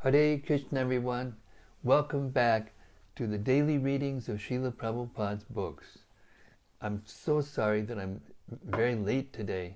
Hare 0.00 0.38
Krishna, 0.38 0.78
everyone. 0.78 1.34
Welcome 1.82 2.28
back 2.28 2.72
to 3.16 3.26
the 3.26 3.36
daily 3.36 3.78
readings 3.78 4.28
of 4.28 4.38
Srila 4.38 4.72
Prabhupada's 4.72 5.42
books. 5.50 5.98
I'm 6.80 7.02
so 7.04 7.40
sorry 7.40 7.82
that 7.82 7.98
I'm 7.98 8.20
very 8.64 8.94
late 8.94 9.32
today, 9.32 9.74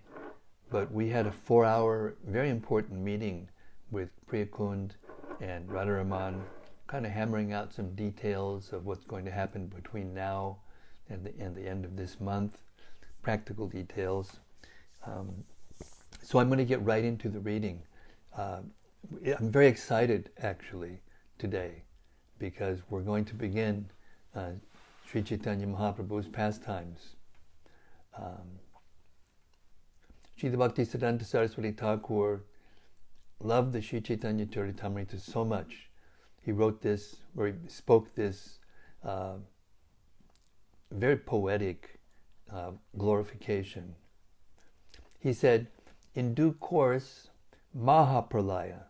but 0.70 0.92
we 0.92 1.08
had 1.08 1.26
a 1.26 1.32
four 1.32 1.64
hour, 1.64 2.14
very 2.24 2.50
important 2.50 3.00
meeting 3.00 3.48
with 3.90 4.10
Priyakund 4.30 4.92
and 5.40 5.68
Radharaman, 5.68 6.40
kind 6.86 7.04
of 7.04 7.10
hammering 7.10 7.52
out 7.52 7.72
some 7.74 7.92
details 7.96 8.72
of 8.72 8.86
what's 8.86 9.04
going 9.04 9.24
to 9.24 9.32
happen 9.32 9.66
between 9.66 10.14
now 10.14 10.58
and 11.10 11.24
the, 11.24 11.32
and 11.40 11.56
the 11.56 11.68
end 11.68 11.84
of 11.84 11.96
this 11.96 12.20
month, 12.20 12.58
practical 13.22 13.66
details. 13.66 14.36
Um, 15.04 15.42
so 16.22 16.38
I'm 16.38 16.46
going 16.46 16.58
to 16.58 16.64
get 16.64 16.80
right 16.84 17.04
into 17.04 17.28
the 17.28 17.40
reading. 17.40 17.82
Uh, 18.36 18.60
I'm 19.38 19.50
very 19.50 19.66
excited 19.66 20.30
actually 20.38 21.00
today 21.38 21.82
because 22.38 22.80
we're 22.90 23.02
going 23.02 23.24
to 23.26 23.34
begin 23.34 23.90
uh, 24.34 24.50
Sri 25.06 25.22
Chaitanya 25.22 25.66
Mahaprabhu's 25.66 26.28
pastimes. 26.28 27.16
Um, 28.16 28.58
Srila 30.38 30.58
Bhakti 30.58 30.84
Siddhanta 30.84 31.24
Saraswati 31.24 31.72
Thakur 31.72 32.42
loved 33.40 33.72
the 33.72 33.82
Sri 33.82 34.00
Chaitanya 34.00 34.46
Charitamrita 34.46 35.20
so 35.20 35.44
much. 35.44 35.88
He 36.40 36.50
wrote 36.50 36.82
this, 36.82 37.16
or 37.36 37.46
he 37.46 37.54
spoke 37.68 38.14
this 38.14 38.58
uh, 39.04 39.34
very 40.90 41.16
poetic 41.16 42.00
uh, 42.52 42.72
glorification. 42.98 43.94
He 45.20 45.32
said, 45.32 45.68
in 46.14 46.34
due 46.34 46.52
course, 46.52 47.28
Mahapralaya, 47.76 48.84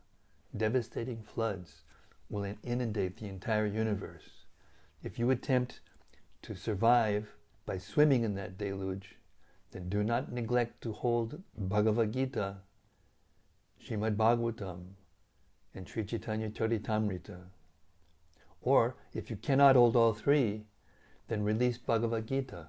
devastating 0.57 1.23
floods, 1.23 1.83
will 2.29 2.55
inundate 2.63 3.19
the 3.19 3.29
entire 3.29 3.67
universe. 3.67 4.45
If 5.03 5.19
you 5.19 5.31
attempt 5.31 5.81
to 6.43 6.55
survive 6.55 7.29
by 7.67 7.79
swimming 7.79 8.25
in 8.25 8.35
that 8.35 8.57
deluge, 8.57 9.17
then 9.71 9.89
do 9.89 10.03
not 10.03 10.33
neglect 10.33 10.83
to 10.83 10.93
hold 10.93 11.43
Bhagavad 11.57 12.13
Gita, 12.13 12.57
Srimad 13.83 14.17
Bhagavatam, 14.17 14.95
and 15.75 15.89
Sri 15.89 16.05
Chaitanya 16.05 16.51
Charitamrita. 16.51 17.39
Or, 18.61 18.97
if 19.13 19.31
you 19.31 19.37
cannot 19.37 19.77
hold 19.77 19.97
all 19.97 20.15
three, 20.15 20.65
then 21.29 21.43
release 21.43 21.79
Bhagavad 21.79 22.27
Gita. 22.27 22.69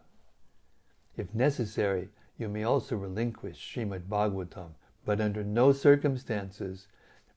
If 1.16 1.34
necessary, 1.34 2.10
you 2.38 2.50
may 2.50 2.64
also 2.64 2.96
relinquish 2.96 3.58
Srimad 3.58 4.08
Bhagavatam, 4.08 4.72
but 5.06 5.22
under 5.22 5.44
no 5.44 5.72
circumstances 5.72 6.88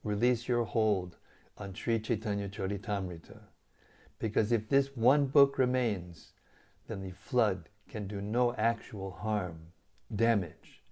release 0.07 0.47
your 0.47 0.63
hold 0.63 1.17
on 1.57 1.73
Sri 1.73 1.99
Chaitanya 1.99 2.47
Charitamrita. 2.47 3.39
Because 4.19 4.51
if 4.51 4.69
this 4.69 4.95
one 4.95 5.25
book 5.27 5.57
remains, 5.57 6.33
then 6.87 7.01
the 7.01 7.11
flood 7.11 7.69
can 7.89 8.07
do 8.07 8.21
no 8.21 8.53
actual 8.55 9.11
harm, 9.11 9.73
damage. 10.15 10.83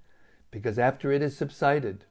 Because 0.52 0.77
after 0.77 1.11
it 1.11 1.22
has 1.22 1.35
subsided, 1.35 2.05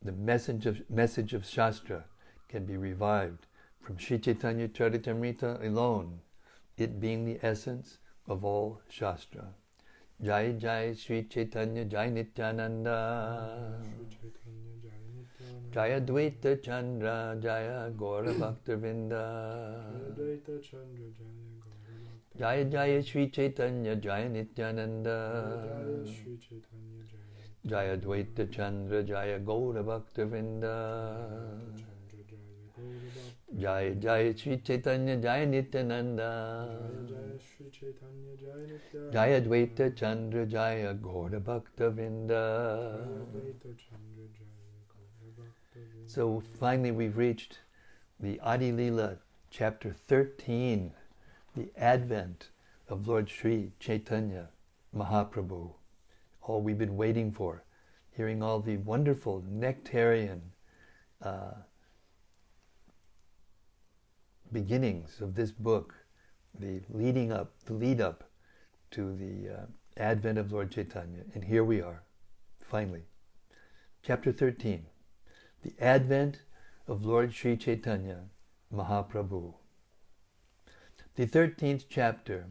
the 0.00 0.12
message 0.12 0.66
of, 0.66 0.88
message 0.88 1.34
of 1.34 1.46
Shastra 1.46 2.04
can 2.48 2.64
be 2.64 2.76
revived 2.76 3.46
from 3.80 3.98
Sri 3.98 4.18
Chaitanya 4.18 4.68
Charitamrita 4.68 5.64
alone, 5.64 6.20
it 6.76 7.00
being 7.00 7.24
the 7.24 7.38
essence 7.42 7.98
of 8.26 8.44
all 8.44 8.80
Shastra. 8.88 9.54
Jai 10.24 10.52
Jai 10.52 10.94
Sri 10.94 11.24
Chaitanya 11.24 11.84
Jai 11.84 12.08
Nityananda. 12.08 13.82
Jaya 15.72 16.00
Dvaita 16.00 16.62
Chandra 16.62 17.36
Jaya 17.42 17.90
Gaura 17.90 18.32
Bhakta 18.38 18.76
Vrinda. 18.76 19.82
Jaya 22.38 22.64
Jaya 22.66 23.02
Sri 23.02 23.30
Chaitanya 23.30 23.96
Jaya 23.96 24.28
Nityananda. 24.28 25.18
Jaya 27.66 27.96
Dvaita 27.96 28.52
Chandra 28.52 29.02
Jaya 29.02 29.40
Gaura 29.40 29.82
Jaya 33.58 33.94
Jaya 33.94 34.36
Sri 34.36 34.56
Chaitanya 34.58 35.16
Jaya 35.16 35.46
Nityananda. 35.46 36.80
Jaya 39.12 39.40
Dvaita 39.40 39.94
Chandra 39.94 40.46
Jaya 40.46 40.94
Gaura 40.94 41.38
Bhakta 41.42 41.90
Vrinda. 41.90 43.06
So 46.06 46.42
finally 46.58 46.90
we've 46.90 47.16
reached 47.16 47.58
the 48.20 48.40
Adi 48.40 48.72
Lila 48.72 49.18
chapter 49.50 49.92
13, 49.92 50.92
the 51.56 51.68
advent 51.76 52.48
of 52.88 53.06
Lord 53.06 53.28
Sri 53.28 53.72
Chaitanya 53.78 54.48
Mahaprabhu. 54.96 55.72
All 56.42 56.62
we've 56.62 56.78
been 56.78 56.96
waiting 56.96 57.32
for, 57.32 57.64
hearing 58.10 58.42
all 58.42 58.60
the 58.60 58.78
wonderful 58.78 59.44
nectarian 59.48 60.40
uh, 61.20 61.52
beginnings 64.52 65.20
of 65.20 65.34
this 65.34 65.50
book, 65.50 65.94
the 66.58 66.82
leading 66.90 67.32
up, 67.32 67.52
the 67.64 67.72
lead 67.72 68.00
up 68.00 68.24
to 68.90 69.16
the 69.16 69.48
uh, 69.48 69.66
advent 69.96 70.38
of 70.38 70.52
Lord 70.52 70.70
Chaitanya. 70.70 71.24
And 71.34 71.44
here 71.44 71.64
we 71.64 71.80
are, 71.80 72.02
finally. 72.60 73.04
Chapter 74.02 74.32
13 74.32 74.86
The 75.62 75.74
Advent 75.80 76.42
of 76.86 77.04
Lord 77.04 77.32
Sri 77.32 77.56
Chaitanya 77.56 78.24
Mahaprabhu. 78.74 79.54
The 81.14 81.26
13th 81.26 81.84
chapter 81.88 82.46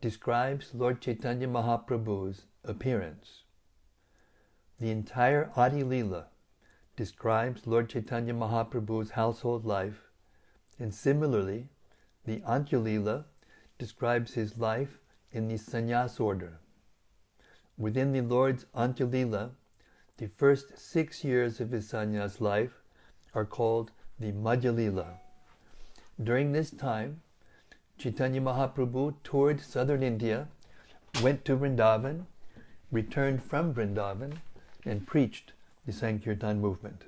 describes 0.00 0.74
Lord 0.74 1.00
Chaitanya 1.00 1.48
Mahaprabhu's 1.48 2.46
appearance. 2.64 3.42
The 4.78 4.90
entire 4.90 5.50
Adi 5.56 5.82
Lila 5.82 6.28
describes 6.96 7.66
Lord 7.66 7.88
Chaitanya 7.88 8.32
Mahaprabhu's 8.32 9.10
household 9.10 9.66
life 9.66 10.09
and 10.80 10.92
similarly, 10.92 11.68
the 12.24 12.40
Antyalila 12.40 13.24
describes 13.78 14.34
his 14.34 14.58
life 14.58 14.98
in 15.30 15.46
the 15.46 15.54
sannyas 15.54 16.18
order. 16.18 16.58
Within 17.78 18.12
the 18.12 18.22
Lord's 18.22 18.66
Antyalila, 18.74 19.50
the 20.16 20.28
first 20.36 20.76
six 20.76 21.22
years 21.22 21.60
of 21.60 21.70
his 21.70 21.90
sannyas 21.90 22.40
life 22.40 22.82
are 23.34 23.44
called 23.44 23.92
the 24.18 24.32
Madhyalila. 24.32 25.18
During 26.22 26.52
this 26.52 26.70
time, 26.70 27.22
Chaitanya 27.96 28.40
Mahaprabhu 28.40 29.14
toured 29.24 29.60
southern 29.60 30.02
India, 30.02 30.48
went 31.22 31.44
to 31.44 31.56
Vrindavan, 31.56 32.26
returned 32.90 33.42
from 33.42 33.74
Vrindavan, 33.74 34.38
and 34.84 35.06
preached 35.06 35.52
the 35.86 35.92
Sankirtan 35.92 36.60
movement. 36.60 37.04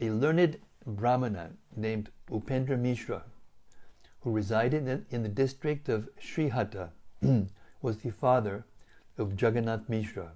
A 0.00 0.10
learned 0.10 0.58
Brahmana 0.84 1.52
named 1.76 2.10
Upendra 2.28 2.78
Mishra, 2.78 3.24
who 4.20 4.32
resided 4.32 5.06
in 5.10 5.22
the 5.22 5.28
district 5.28 5.88
of 5.88 6.08
Srihata, 6.20 6.90
was 7.82 7.98
the 7.98 8.10
father 8.10 8.64
of 9.16 9.40
Jagannath 9.40 9.88
Mishra, 9.88 10.32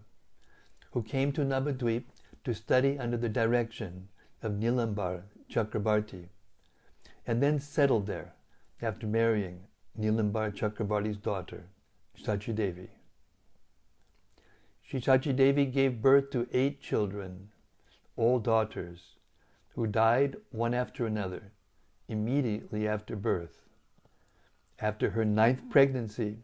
who 0.93 1.03
came 1.03 1.33
to 1.33 1.45
Navadvip 1.45 2.05
to 2.45 2.55
study 2.55 2.99
under 2.99 3.17
the 3.17 3.29
direction 3.29 4.09
of 4.43 4.53
Nilambar 4.53 5.23
Chakrabarti, 5.51 6.29
and 7.27 7.43
then 7.43 7.59
settled 7.59 8.07
there 8.07 8.35
after 8.81 9.07
marrying 9.07 9.65
Nilambar 9.99 10.53
Chakrabarti's 10.53 11.17
daughter, 11.17 11.65
Sachi 12.17 12.55
Devi. 12.55 12.89
Sri 14.83 15.01
Sachi 15.01 15.35
Devi 15.35 15.67
gave 15.67 16.01
birth 16.01 16.31
to 16.31 16.49
eight 16.53 16.81
children, 16.81 17.51
all 18.17 18.39
daughters, 18.39 19.18
who 19.79 19.87
died 19.87 20.35
one 20.51 20.75
after 20.75 21.07
another 21.07 21.53
immediately 22.09 22.89
after 22.89 23.15
birth. 23.15 23.63
After 24.81 25.11
her 25.11 25.25
ninth 25.25 25.71
pregnancy, 25.71 26.39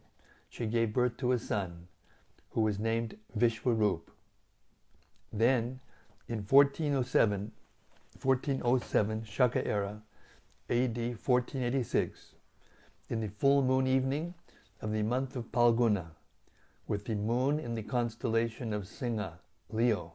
she 0.47 0.65
gave 0.67 0.93
birth 0.93 1.17
to 1.17 1.33
a 1.33 1.37
son 1.37 1.89
who 2.51 2.61
was 2.61 2.79
named 2.79 3.17
Vishwarup. 3.37 4.03
Then, 5.33 5.81
in 6.29 6.45
1407, 6.47 7.51
1407 8.21 9.25
Shaka 9.25 9.67
era, 9.67 10.01
AD 10.69 10.97
1486, 10.97 12.35
in 13.09 13.19
the 13.19 13.27
full 13.27 13.61
moon 13.61 13.85
evening 13.85 14.33
of 14.79 14.93
the 14.93 15.03
month 15.03 15.35
of 15.35 15.51
Phalguna, 15.51 16.11
with 16.87 17.03
the 17.03 17.15
moon 17.15 17.59
in 17.59 17.75
the 17.75 17.83
constellation 17.83 18.71
of 18.71 18.87
Singha, 18.87 19.39
Leo, 19.69 20.13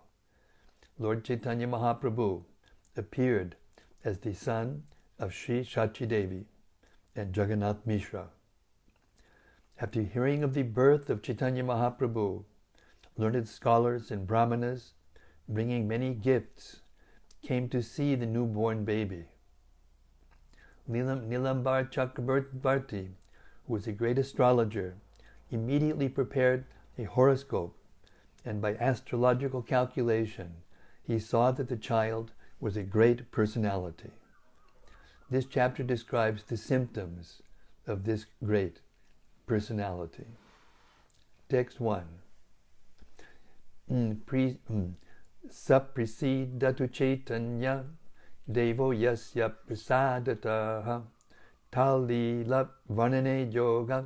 Lord 0.99 1.23
Chaitanya 1.23 1.67
Mahaprabhu 1.67 2.45
appeared 2.97 3.57
as 4.05 4.19
the 4.19 4.35
son 4.35 4.85
of 5.19 5.33
Sri 5.33 5.63
Sachi 5.63 6.07
Devi 6.07 6.47
and 7.15 7.37
Jagannath 7.37 7.87
Mishra. 7.87 8.29
After 9.81 10.03
hearing 10.03 10.43
of 10.43 10.55
the 10.55 10.63
birth 10.63 11.09
of 11.09 11.23
Chaitanya 11.23 11.65
Mahaprabhu, 11.65 12.45
learned 13.17 13.49
scholars 13.49 14.11
and 14.11 14.27
brahmanas 14.27 14.93
bringing 15.49 15.89
many 15.89 16.15
gifts, 16.15 16.81
came 17.43 17.69
to 17.69 17.83
see 17.83 18.15
the 18.15 18.27
newborn 18.27 18.85
baby. 18.85 19.25
Nilam, 20.89 21.29
Nilambar 21.29 21.91
Chakrabarti, 21.91 23.09
who 23.67 23.73
was 23.73 23.87
a 23.87 23.93
great 23.93 24.19
astrologer, 24.19 24.97
immediately 25.51 26.09
prepared 26.09 26.65
a 26.99 27.05
horoscope, 27.05 27.77
and 28.45 28.61
by 28.61 28.75
astrological 28.77 29.63
calculation, 29.63 30.55
he 31.03 31.19
saw 31.19 31.51
that 31.51 31.69
the 31.69 31.77
child 31.77 32.33
was 32.61 32.77
a 32.77 32.83
great 32.83 33.31
personality. 33.31 34.11
This 35.31 35.47
chapter 35.47 35.83
describes 35.83 36.43
the 36.45 36.57
symptoms 36.57 37.41
of 37.87 38.05
this 38.05 38.27
great 38.45 38.81
personality. 39.47 40.27
Text 41.49 41.81
1. 41.81 42.05
Mm, 43.91 44.17
mm. 44.71 44.93
Saprasidatu 45.49 46.93
chaitanya 46.93 47.85
devo 48.49 48.93
yasya 48.93 49.55
prasadataha 49.67 51.03
talila 51.73 52.69
varnane 52.89 53.53
yoga 53.53 54.05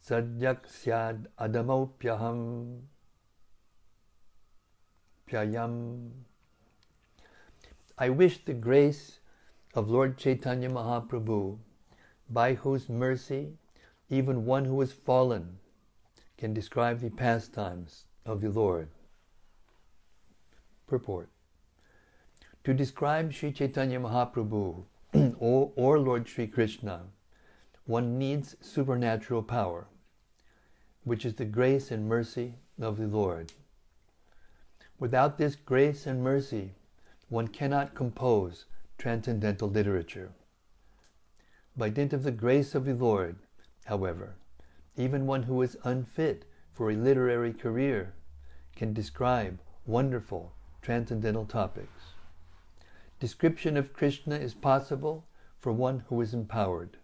sadyak 0.00 0.64
syad 0.68 1.26
adamopyaham 1.38 2.80
pyayam. 5.26 6.29
I 8.02 8.08
wish 8.08 8.42
the 8.42 8.54
grace 8.54 9.18
of 9.74 9.90
Lord 9.90 10.16
Chaitanya 10.16 10.70
Mahaprabhu, 10.70 11.58
by 12.30 12.54
whose 12.54 12.88
mercy 12.88 13.58
even 14.08 14.46
one 14.46 14.64
who 14.64 14.80
has 14.80 14.90
fallen 14.90 15.58
can 16.38 16.54
describe 16.54 17.00
the 17.00 17.10
pastimes 17.10 18.06
of 18.24 18.40
the 18.40 18.48
Lord. 18.48 18.88
Purport 20.86 21.28
To 22.64 22.72
describe 22.72 23.34
Sri 23.34 23.52
Chaitanya 23.52 24.00
Mahaprabhu 24.00 24.84
or, 25.38 25.70
or 25.76 25.98
Lord 25.98 26.26
Sri 26.26 26.46
Krishna, 26.46 27.02
one 27.84 28.18
needs 28.18 28.56
supernatural 28.62 29.42
power, 29.42 29.88
which 31.04 31.26
is 31.26 31.34
the 31.34 31.44
grace 31.44 31.90
and 31.90 32.08
mercy 32.08 32.54
of 32.80 32.96
the 32.96 33.06
Lord. 33.06 33.52
Without 34.98 35.36
this 35.36 35.54
grace 35.54 36.06
and 36.06 36.24
mercy, 36.24 36.72
one 37.30 37.48
cannot 37.48 37.94
compose 37.94 38.66
transcendental 38.98 39.70
literature. 39.70 40.32
By 41.76 41.88
dint 41.88 42.12
of 42.12 42.24
the 42.24 42.32
grace 42.32 42.74
of 42.74 42.84
the 42.84 42.92
Lord, 42.94 43.36
however, 43.86 44.34
even 44.96 45.26
one 45.26 45.44
who 45.44 45.62
is 45.62 45.78
unfit 45.84 46.44
for 46.72 46.90
a 46.90 46.96
literary 46.96 47.54
career 47.54 48.12
can 48.76 48.92
describe 48.92 49.60
wonderful 49.86 50.52
transcendental 50.82 51.46
topics. 51.46 52.14
Description 53.20 53.76
of 53.76 53.92
Krishna 53.92 54.36
is 54.36 54.54
possible 54.54 55.26
for 55.58 55.72
one 55.72 56.04
who 56.08 56.20
is 56.20 56.34
empowered. 56.34 56.96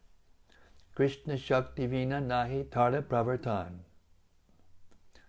Krishna 0.94 1.34
Shaktivina 1.34 2.20
Nahi 2.26 2.64
Tarda 2.64 3.02
Pravartan. 3.02 3.80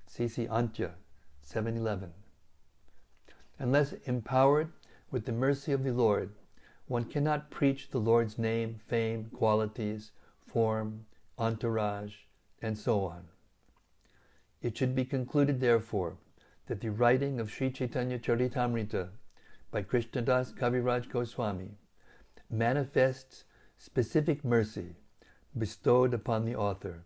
C.C. 0.07 0.47
Antya, 0.47 0.91
711. 1.41 2.13
Unless 3.59 3.93
empowered 4.05 4.71
with 5.11 5.25
the 5.25 5.31
mercy 5.31 5.71
of 5.71 5.83
the 5.83 5.91
Lord, 5.91 6.31
one 6.87 7.05
cannot 7.05 7.49
preach 7.49 7.89
the 7.89 7.99
Lord's 7.99 8.37
name, 8.37 8.79
fame, 8.87 9.29
qualities, 9.33 10.11
form, 10.45 11.05
entourage, 11.37 12.15
and 12.61 12.77
so 12.77 13.05
on. 13.05 13.25
It 14.61 14.77
should 14.77 14.95
be 14.95 15.05
concluded, 15.05 15.59
therefore, 15.59 16.17
that 16.67 16.81
the 16.81 16.89
writing 16.89 17.39
of 17.39 17.51
Sri 17.51 17.71
Chaitanya 17.71 18.19
Charitamrita 18.19 19.09
by 19.71 19.83
Krishnadas 19.83 20.53
Kaviraj 20.53 21.09
Goswami 21.09 21.71
manifests 22.49 23.43
specific 23.77 24.43
mercy 24.43 24.95
bestowed 25.57 26.13
upon 26.13 26.45
the 26.45 26.55
author, 26.55 27.03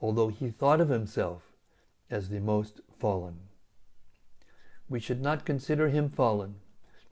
although 0.00 0.28
he 0.28 0.50
thought 0.50 0.80
of 0.80 0.88
himself 0.88 1.52
as 2.10 2.28
the 2.28 2.40
most 2.40 2.80
fallen. 2.98 3.38
We 4.88 5.00
should 5.00 5.20
not 5.20 5.44
consider 5.44 5.88
him 5.88 6.08
fallen 6.08 6.56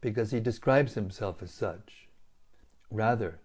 because 0.05 0.33
he 0.33 0.39
describes 0.39 0.93
himself 0.93 1.43
as 1.43 1.51
such. 1.51 2.09
Rather, 2.91 3.41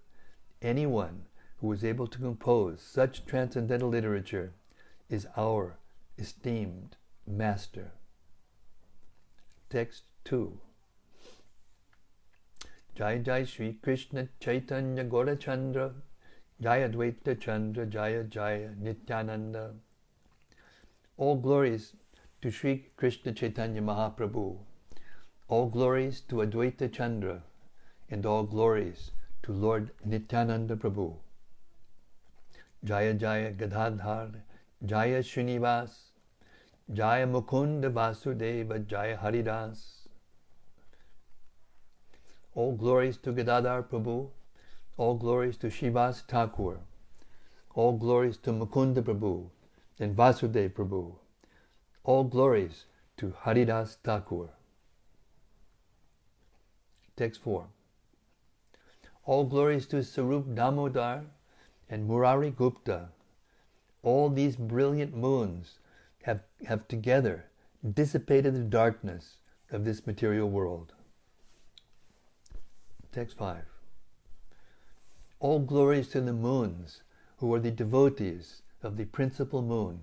anyone 0.61 1.21
who 1.61 1.71
is 1.71 1.85
able 1.85 2.05
to 2.05 2.19
compose 2.19 2.81
such 2.81 3.25
transcendental 3.25 3.87
literature 3.87 4.51
is 5.09 5.25
our 5.37 5.77
esteemed 6.17 6.97
master. 7.25 7.91
Text 9.69 10.03
2 10.25 10.59
Jai 12.93 13.19
Jai 13.19 13.45
Sri 13.45 13.77
Krishna 13.81 14.27
Chaitanya 14.41 15.05
Gaura 15.05 15.39
Chandra 15.39 15.93
Jaya 16.59 16.89
Dvaita 16.89 17.39
Chandra 17.39 17.85
Jaya 17.85 18.25
Jaya 18.25 18.71
Nityananda 18.77 19.75
All 21.15 21.37
glories 21.37 21.93
to 22.41 22.51
Sri 22.51 22.87
Krishna 22.97 23.31
Chaitanya 23.31 23.81
Mahaprabhu 23.81 24.57
All 25.49 25.67
glories 25.67 26.21
to 26.29 26.37
Advaita 26.37 26.93
Chandra 26.93 27.41
and 28.07 28.23
all 28.25 28.43
glories 28.43 29.11
to 29.43 29.51
Lord 29.51 29.89
Nityananda 30.05 30.75
Prabhu 30.75 31.15
Jaya 32.83 33.15
Jaya 33.15 33.51
Gadadhar, 33.51 34.29
Jaya 34.85 35.23
Srinivas, 35.23 36.11
Jaya 36.93 37.25
Mukunda 37.25 37.91
Vasudeva, 37.91 38.85
Jaya 38.85 39.17
Haridas. 39.17 40.07
All 42.53 42.75
glories 42.75 43.17
to 43.17 43.31
Gadadhar 43.31 43.81
Prabhu, 43.83 44.29
all 44.97 45.15
glories 45.15 45.57
to 45.57 45.67
Srivas 45.71 46.21
Thakur, 46.27 46.77
all 47.73 47.97
glories 47.97 48.37
to 48.37 48.51
Mukunda 48.51 49.01
Prabhu 49.01 49.49
and 49.99 50.15
Vasudeva 50.15 50.69
Prabhu, 50.69 51.15
all 52.03 52.23
glories 52.23 52.85
to 53.17 53.33
Haridas 53.41 53.97
Thakur. 54.03 54.49
Text 57.19 57.41
4. 57.41 57.67
All 59.25 59.43
glories 59.43 59.85
to 59.87 59.97
Sarup 59.97 60.55
Damodar, 60.55 61.25
and 61.89 62.07
Murari 62.07 62.49
Gupta, 62.49 63.09
all 64.03 64.29
these 64.29 64.55
brilliant 64.55 65.13
moons 65.13 65.79
have, 66.23 66.39
have 66.65 66.87
together 66.87 67.43
dissipated 67.93 68.55
the 68.55 68.63
darkness 68.63 69.39
of 69.69 69.83
this 69.83 70.07
material 70.07 70.49
world. 70.49 70.93
Text 73.11 73.37
5. 73.37 73.65
All 75.41 75.59
glories 75.59 76.07
to 76.11 76.21
the 76.21 76.31
moons 76.31 77.03
who 77.39 77.53
are 77.53 77.59
the 77.59 77.69
devotees 77.69 78.61
of 78.81 78.95
the 78.95 79.03
principal 79.03 79.61
moon, 79.61 79.99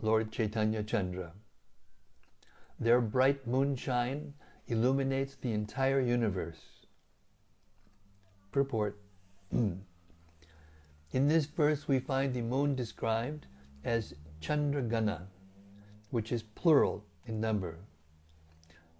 Lord 0.00 0.30
Chaitanya 0.30 0.84
Chandra. 0.84 1.32
Their 2.78 3.00
bright 3.00 3.44
moonshine 3.44 4.34
illuminates 4.66 5.36
the 5.36 5.52
entire 5.52 6.00
universe. 6.00 6.86
Purport 8.50 8.98
In 9.52 11.28
this 11.28 11.46
verse, 11.46 11.86
we 11.86 12.00
find 12.00 12.34
the 12.34 12.42
moon 12.42 12.74
described 12.74 13.46
as 13.84 14.14
Chandragana, 14.40 15.26
which 16.10 16.32
is 16.32 16.42
plural 16.42 17.04
in 17.26 17.40
number. 17.40 17.78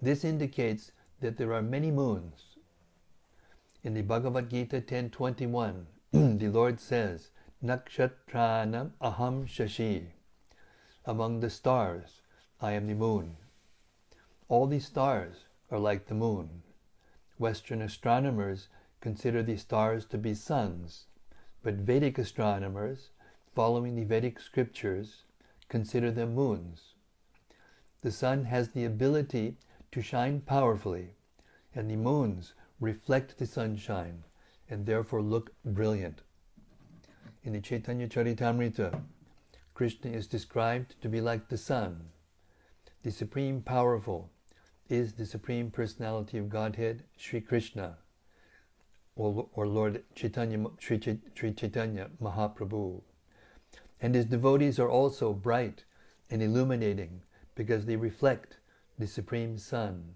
This 0.00 0.24
indicates 0.24 0.92
that 1.20 1.36
there 1.38 1.52
are 1.52 1.62
many 1.62 1.90
moons. 1.90 2.56
In 3.82 3.94
the 3.94 4.02
Bhagavad 4.02 4.48
Gita 4.48 4.80
10.21, 4.80 5.84
the 6.38 6.48
Lord 6.48 6.78
says, 6.78 7.30
Nakshatranam 7.64 8.92
aham 9.00 9.46
shashi. 9.46 10.06
Among 11.04 11.40
the 11.40 11.50
stars, 11.50 12.20
I 12.60 12.72
am 12.72 12.86
the 12.86 12.94
moon. 12.94 13.36
All 14.48 14.66
these 14.66 14.86
stars 14.86 15.43
are 15.70 15.78
like 15.78 16.06
the 16.06 16.14
moon. 16.14 16.62
Western 17.38 17.82
astronomers 17.82 18.68
consider 19.00 19.42
the 19.42 19.56
stars 19.56 20.04
to 20.06 20.18
be 20.18 20.34
suns, 20.34 21.06
but 21.62 21.74
Vedic 21.74 22.18
astronomers, 22.18 23.10
following 23.54 23.94
the 23.94 24.04
Vedic 24.04 24.40
scriptures, 24.40 25.22
consider 25.68 26.10
them 26.10 26.34
moons. 26.34 26.94
The 28.02 28.12
sun 28.12 28.44
has 28.44 28.68
the 28.68 28.84
ability 28.84 29.56
to 29.92 30.02
shine 30.02 30.40
powerfully, 30.40 31.14
and 31.74 31.90
the 31.90 31.96
moons 31.96 32.54
reflect 32.80 33.38
the 33.38 33.46
sunshine 33.46 34.24
and 34.68 34.86
therefore 34.86 35.22
look 35.22 35.52
brilliant. 35.64 36.22
In 37.42 37.52
the 37.52 37.60
Chaitanya 37.60 38.08
Charitamrita, 38.08 39.00
Krishna 39.74 40.10
is 40.10 40.26
described 40.26 40.94
to 41.02 41.08
be 41.08 41.20
like 41.20 41.48
the 41.48 41.58
sun. 41.58 42.08
The 43.02 43.10
Supreme 43.10 43.60
Powerful 43.60 44.30
is 44.88 45.14
the 45.14 45.26
Supreme 45.26 45.70
Personality 45.70 46.38
of 46.38 46.48
Godhead, 46.48 47.04
Sri 47.16 47.40
Krishna 47.40 47.98
or, 49.16 49.48
or 49.54 49.66
Lord 49.66 50.04
Chaitanya, 50.14 50.64
Sri 50.78 50.98
Chaitanya 50.98 52.10
Mahaprabhu. 52.20 53.02
And 54.00 54.14
his 54.14 54.26
devotees 54.26 54.78
are 54.78 54.90
also 54.90 55.32
bright 55.32 55.84
and 56.30 56.42
illuminating 56.42 57.22
because 57.54 57.86
they 57.86 57.96
reflect 57.96 58.58
the 58.98 59.06
Supreme 59.06 59.56
Sun. 59.58 60.14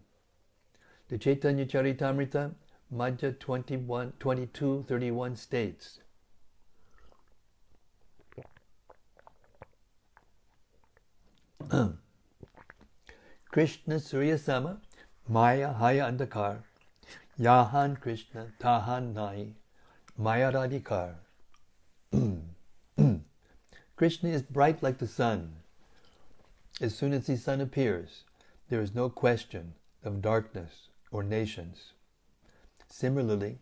The 1.08 1.18
Chaitanya 1.18 1.64
Charitamrita, 1.64 2.54
Madhya 2.94 3.38
21, 3.38 4.12
22, 4.18 4.84
31 4.88 5.36
states, 5.36 6.00
Krishna 13.58 13.98
Surya 13.98 14.38
Sama, 14.38 14.78
Maya 15.26 15.72
Haya 15.72 16.04
Andakar, 16.04 16.58
Yahan 17.36 17.96
Krishna, 17.96 18.52
Tahan 18.60 19.12
Nai, 19.14 19.48
Mayar 20.16 20.52
Adhikar. 20.52 21.16
Krishna 23.96 24.30
is 24.30 24.42
bright 24.42 24.80
like 24.80 24.98
the 24.98 25.08
sun. 25.08 25.56
As 26.80 26.94
soon 26.94 27.12
as 27.12 27.26
the 27.26 27.36
sun 27.36 27.60
appears, 27.60 28.22
there 28.68 28.80
is 28.80 28.94
no 28.94 29.10
question 29.10 29.74
of 30.04 30.22
darkness 30.22 30.90
or 31.10 31.24
nations. 31.24 31.94
Similarly, 32.88 33.58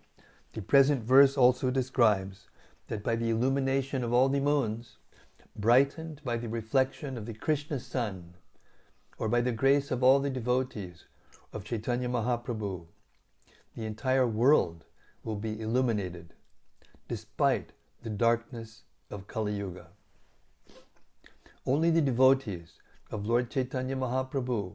the 0.53 0.61
present 0.61 1.05
verse 1.05 1.39
also 1.39 1.71
describes 1.71 2.49
that 2.89 3.03
by 3.03 3.17
the 3.17 3.31
illumination 3.31 4.05
of 4.05 4.13
all 4.13 4.29
the 4.29 4.41
moons, 4.41 4.99
brightened 5.59 6.21
by 6.23 6.37
the 6.37 6.51
reflection 6.51 7.17
of 7.17 7.25
the 7.25 7.33
Krishna 7.33 7.81
sun, 7.81 8.35
or 9.19 9.29
by 9.29 9.41
the 9.41 9.53
grace 9.53 9.91
of 9.91 10.03
all 10.03 10.21
the 10.21 10.31
devotees 10.31 11.05
of 11.53 11.65
Chaitanya 11.65 12.09
Mahaprabhu, 12.09 12.87
the 13.75 13.85
entire 13.87 14.27
world 14.27 14.85
will 15.25 15.37
be 15.37 15.61
illuminated, 15.61 16.35
despite 17.09 17.73
the 18.03 18.11
darkness 18.11 18.83
of 19.11 19.27
Kali 19.27 19.55
Yuga. 19.55 19.89
Only 21.67 21.91
the 21.91 22.01
devotees 22.01 22.81
of 23.11 23.27
Lord 23.27 23.51
Chaitanya 23.51 23.97
Mahaprabhu 23.97 24.75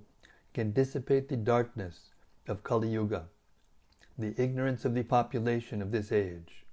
can 0.54 0.72
dissipate 0.72 1.30
the 1.30 1.38
darkness 1.38 2.10
of 2.48 2.64
Kali 2.64 2.90
Yuga, 2.90 3.28
the 4.18 4.34
ignorance 4.42 4.86
of 4.86 4.94
the 4.94 5.04
population 5.04 5.82
of 5.82 5.92
this 5.92 6.12
age. 6.12 6.66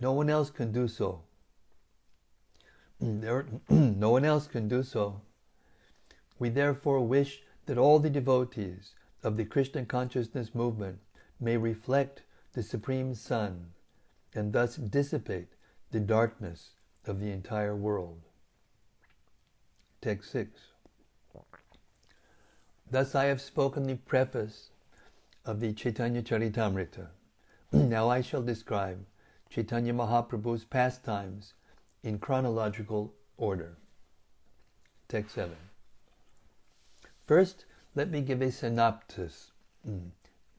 No 0.00 0.12
one 0.12 0.30
else 0.30 0.50
can 0.50 0.72
do 0.72 0.88
so. 0.88 1.22
There, 3.00 3.46
no 3.68 4.10
one 4.10 4.24
else 4.24 4.46
can 4.46 4.68
do 4.68 4.82
so. 4.82 5.20
We 6.38 6.48
therefore 6.48 7.00
wish 7.06 7.42
that 7.66 7.78
all 7.78 7.98
the 7.98 8.10
devotees 8.10 8.94
of 9.22 9.36
the 9.36 9.44
Krishna 9.44 9.84
consciousness 9.84 10.54
movement 10.54 10.98
may 11.38 11.56
reflect 11.56 12.22
the 12.52 12.62
Supreme 12.62 13.14
Sun 13.14 13.72
and 14.34 14.52
thus 14.52 14.76
dissipate 14.76 15.48
the 15.90 16.00
darkness 16.00 16.70
of 17.06 17.20
the 17.20 17.30
entire 17.30 17.76
world. 17.76 18.20
Text 20.00 20.30
6. 20.32 20.60
Thus 22.90 23.14
I 23.14 23.24
have 23.24 23.40
spoken 23.40 23.84
the 23.84 23.96
preface 23.96 24.70
of 25.44 25.60
the 25.60 25.72
Chaitanya 25.72 26.22
Charitamrita. 26.22 27.08
now 27.72 28.08
I 28.08 28.20
shall 28.20 28.42
describe 28.42 29.04
Chaitanya 29.48 29.94
Mahaprabhu's 29.94 30.64
pastimes 30.64 31.54
in 32.02 32.18
chronological 32.18 33.14
order. 33.36 33.76
Text 35.08 35.34
7. 35.34 35.56
First, 37.32 37.64
let 37.94 38.10
me 38.10 38.20
give 38.20 38.42
a 38.42 38.52
synopsis, 38.52 39.52
mm, 39.88 40.10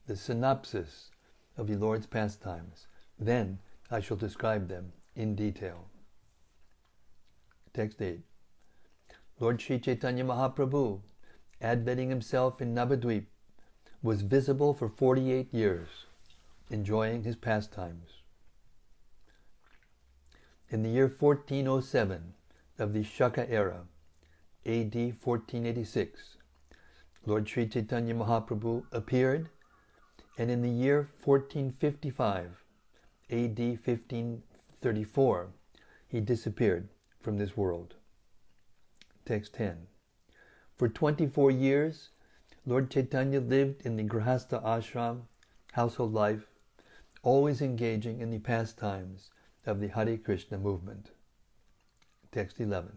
the 0.07 0.15
synopsis 0.15 1.11
of 1.55 1.67
the 1.67 1.75
Lord's 1.75 2.07
pastimes. 2.07 2.87
Then 3.19 3.59
I 3.91 3.99
shall 3.99 4.17
describe 4.17 4.69
them 4.69 4.91
in 5.15 5.35
detail. 5.35 5.85
Text 7.75 8.01
8. 8.01 8.21
Lord 9.39 9.61
Sri 9.61 9.77
Chaitanya 9.77 10.23
Mahaprabhu, 10.23 11.01
adventing 11.61 12.09
himself 12.09 12.59
in 12.59 12.73
Navadvip, 12.73 13.25
was 14.01 14.23
visible 14.23 14.73
for 14.73 14.89
48 14.89 15.53
years, 15.53 16.07
enjoying 16.71 17.21
his 17.21 17.35
pastimes. 17.35 18.23
In 20.71 20.81
the 20.81 20.89
year 20.89 21.05
1407 21.19 22.33
of 22.79 22.93
the 22.93 23.03
Shaka 23.03 23.47
era, 23.47 23.81
AD 24.65 24.95
1486, 24.95 26.37
Lord 27.25 27.47
Sri 27.47 27.67
Chaitanya 27.67 28.13
Mahaprabhu 28.13 28.83
appeared, 28.91 29.49
and 30.37 30.51
in 30.51 30.61
the 30.61 30.69
year 30.69 31.09
1455, 31.23 32.63
AD 33.29 33.59
1534, 33.59 35.49
he 36.07 36.19
disappeared 36.19 36.89
from 37.21 37.37
this 37.37 37.55
world. 37.55 37.95
Text 39.25 39.53
10. 39.53 39.87
For 40.75 40.89
24 40.89 41.51
years, 41.51 42.09
Lord 42.65 42.91
Chaitanya 42.91 43.39
lived 43.39 43.85
in 43.85 43.95
the 43.95 44.03
Grihastha 44.03 44.61
ashram, 44.61 45.21
household 45.71 46.13
life, 46.13 46.49
always 47.21 47.61
engaging 47.61 48.19
in 48.19 48.31
the 48.31 48.39
pastimes 48.39 49.31
of 49.65 49.79
the 49.79 49.87
Hare 49.87 50.17
Krishna 50.17 50.57
movement. 50.57 51.11
Text 52.33 52.59
11. 52.59 52.91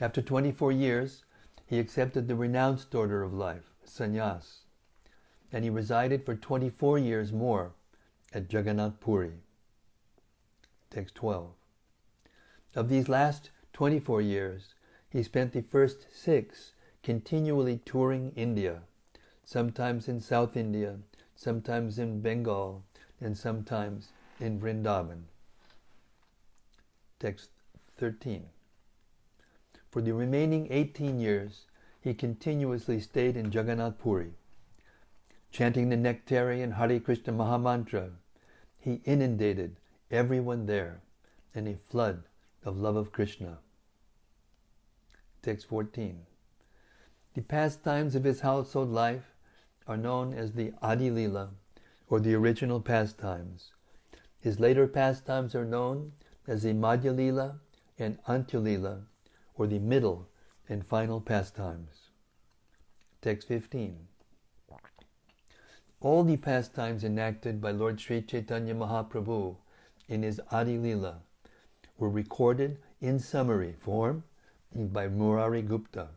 After 0.00 0.22
24 0.22 0.70
years, 0.70 1.24
he 1.68 1.78
accepted 1.78 2.26
the 2.26 2.34
renounced 2.34 2.94
order 2.94 3.22
of 3.22 3.34
life, 3.34 3.74
sannyas, 3.86 4.60
and 5.52 5.64
he 5.64 5.70
resided 5.70 6.24
for 6.24 6.34
24 6.34 6.98
years 6.98 7.30
more 7.30 7.72
at 8.32 8.50
Jagannath 8.50 8.98
Puri. 9.00 9.34
Text 10.90 11.14
12. 11.14 11.50
Of 12.74 12.88
these 12.88 13.10
last 13.10 13.50
24 13.74 14.22
years, 14.22 14.74
he 15.10 15.22
spent 15.22 15.52
the 15.52 15.60
first 15.60 16.06
six 16.10 16.72
continually 17.02 17.80
touring 17.84 18.32
India, 18.34 18.80
sometimes 19.44 20.08
in 20.08 20.20
South 20.20 20.56
India, 20.56 20.96
sometimes 21.34 21.98
in 21.98 22.22
Bengal, 22.22 22.82
and 23.20 23.36
sometimes 23.36 24.08
in 24.40 24.58
Vrindavan. 24.58 25.24
Text 27.18 27.50
13. 27.98 28.46
For 29.90 30.02
the 30.02 30.12
remaining 30.12 30.68
18 30.70 31.18
years, 31.18 31.66
he 32.00 32.12
continuously 32.12 33.00
stayed 33.00 33.36
in 33.36 33.50
Jagannath 33.50 33.98
Puri. 33.98 34.34
Chanting 35.50 35.88
the 35.88 35.96
nectarian 35.96 36.72
Hare 36.72 37.00
Krishna 37.00 37.32
Mahamantra, 37.32 38.10
he 38.78 39.00
inundated 39.04 39.76
everyone 40.10 40.66
there 40.66 41.00
in 41.54 41.66
a 41.66 41.76
flood 41.76 42.24
of 42.64 42.78
love 42.78 42.96
of 42.96 43.12
Krishna. 43.12 43.58
Text 45.42 45.66
14. 45.66 46.26
The 47.34 47.42
pastimes 47.42 48.14
of 48.14 48.24
his 48.24 48.40
household 48.40 48.90
life 48.90 49.34
are 49.86 49.96
known 49.96 50.34
as 50.34 50.52
the 50.52 50.74
Adi 50.82 51.10
Lila, 51.10 51.50
or 52.10 52.20
the 52.20 52.34
original 52.34 52.80
pastimes. 52.80 53.72
His 54.38 54.60
later 54.60 54.86
pastimes 54.86 55.54
are 55.54 55.64
known 55.64 56.12
as 56.46 56.62
the 56.62 56.74
Madhya 56.74 57.16
Lila 57.16 57.60
and 57.98 58.18
Antya 58.24 58.62
Lila, 58.62 59.02
or 59.58 59.66
the 59.66 59.78
middle 59.78 60.28
and 60.68 60.86
final 60.86 61.20
pastimes. 61.20 62.10
Text 63.20 63.48
15. 63.48 64.06
All 66.00 66.22
the 66.22 66.36
pastimes 66.36 67.02
enacted 67.02 67.60
by 67.60 67.72
Lord 67.72 68.00
Sri 68.00 68.22
Chaitanya 68.22 68.74
Mahaprabhu 68.74 69.56
in 70.08 70.22
his 70.22 70.40
Adi 70.52 70.78
Lila 70.78 71.22
were 71.98 72.08
recorded 72.08 72.78
in 73.00 73.18
summary 73.18 73.72
form 73.72 74.22
by 74.72 75.08
Murari 75.08 75.62
Gupta. 75.62 76.10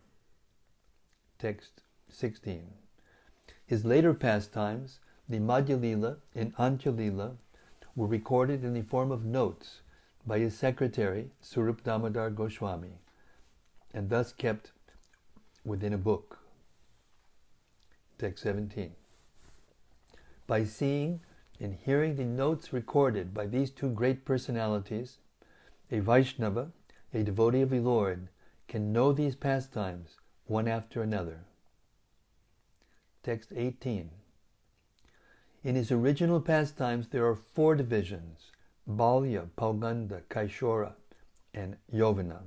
Text 1.40 1.82
16. 2.10 2.74
His 3.66 3.84
later 3.84 4.14
pastimes, 4.14 5.00
the 5.28 5.40
Madhya 5.40 5.82
Lila 5.82 6.18
and 6.36 6.56
Antya 6.58 6.96
Lila, 6.96 7.38
were 7.96 8.06
recorded 8.06 8.64
in 8.64 8.74
the 8.74 8.84
form 8.84 9.12
of 9.12 9.26
notes 9.26 9.82
by 10.28 10.38
his 10.38 10.56
secretary, 10.56 11.32
Surup 11.42 11.82
Damodar 11.84 12.30
Goswami, 12.30 13.00
and 13.94 14.10
thus 14.10 14.32
kept 14.32 14.72
within 15.66 15.94
a 15.94 15.98
book. 15.98 16.40
Text 18.18 18.44
17. 18.44 18.92
By 20.48 20.64
seeing 20.64 21.22
and 21.60 21.76
hearing 21.76 22.16
the 22.16 22.26
notes 22.26 22.74
recorded 22.74 23.34
by 23.34 23.46
these 23.46 23.72
two 23.72 23.90
great 23.90 24.26
personalities, 24.26 25.18
a 25.92 26.00
Vaishnava, 26.00 26.72
a 27.14 27.24
devotee 27.24 27.62
of 27.62 27.70
the 27.70 27.80
Lord, 27.80 28.30
can 28.68 28.94
know 28.94 29.12
these 29.12 29.36
pastimes 29.36 30.18
one 30.46 30.68
after 30.68 31.02
another. 31.02 31.42
Text 33.24 33.54
18. 33.56 34.10
In 35.64 35.76
his 35.76 35.92
original 35.92 36.42
pastimes, 36.42 37.10
there 37.10 37.28
are 37.28 37.36
four 37.36 37.76
divisions 37.76 38.52
Balya, 38.88 39.48
Pauganda, 39.56 40.22
Kaishora, 40.30 40.94
and 41.54 41.78
Yauvana. 41.94 42.40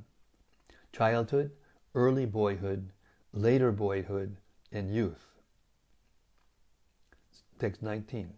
Childhood, 0.94 1.50
early 1.96 2.24
boyhood, 2.24 2.90
later 3.32 3.72
boyhood, 3.72 4.36
and 4.70 4.94
youth. 4.94 5.34
Text 7.58 7.82
19. 7.82 8.32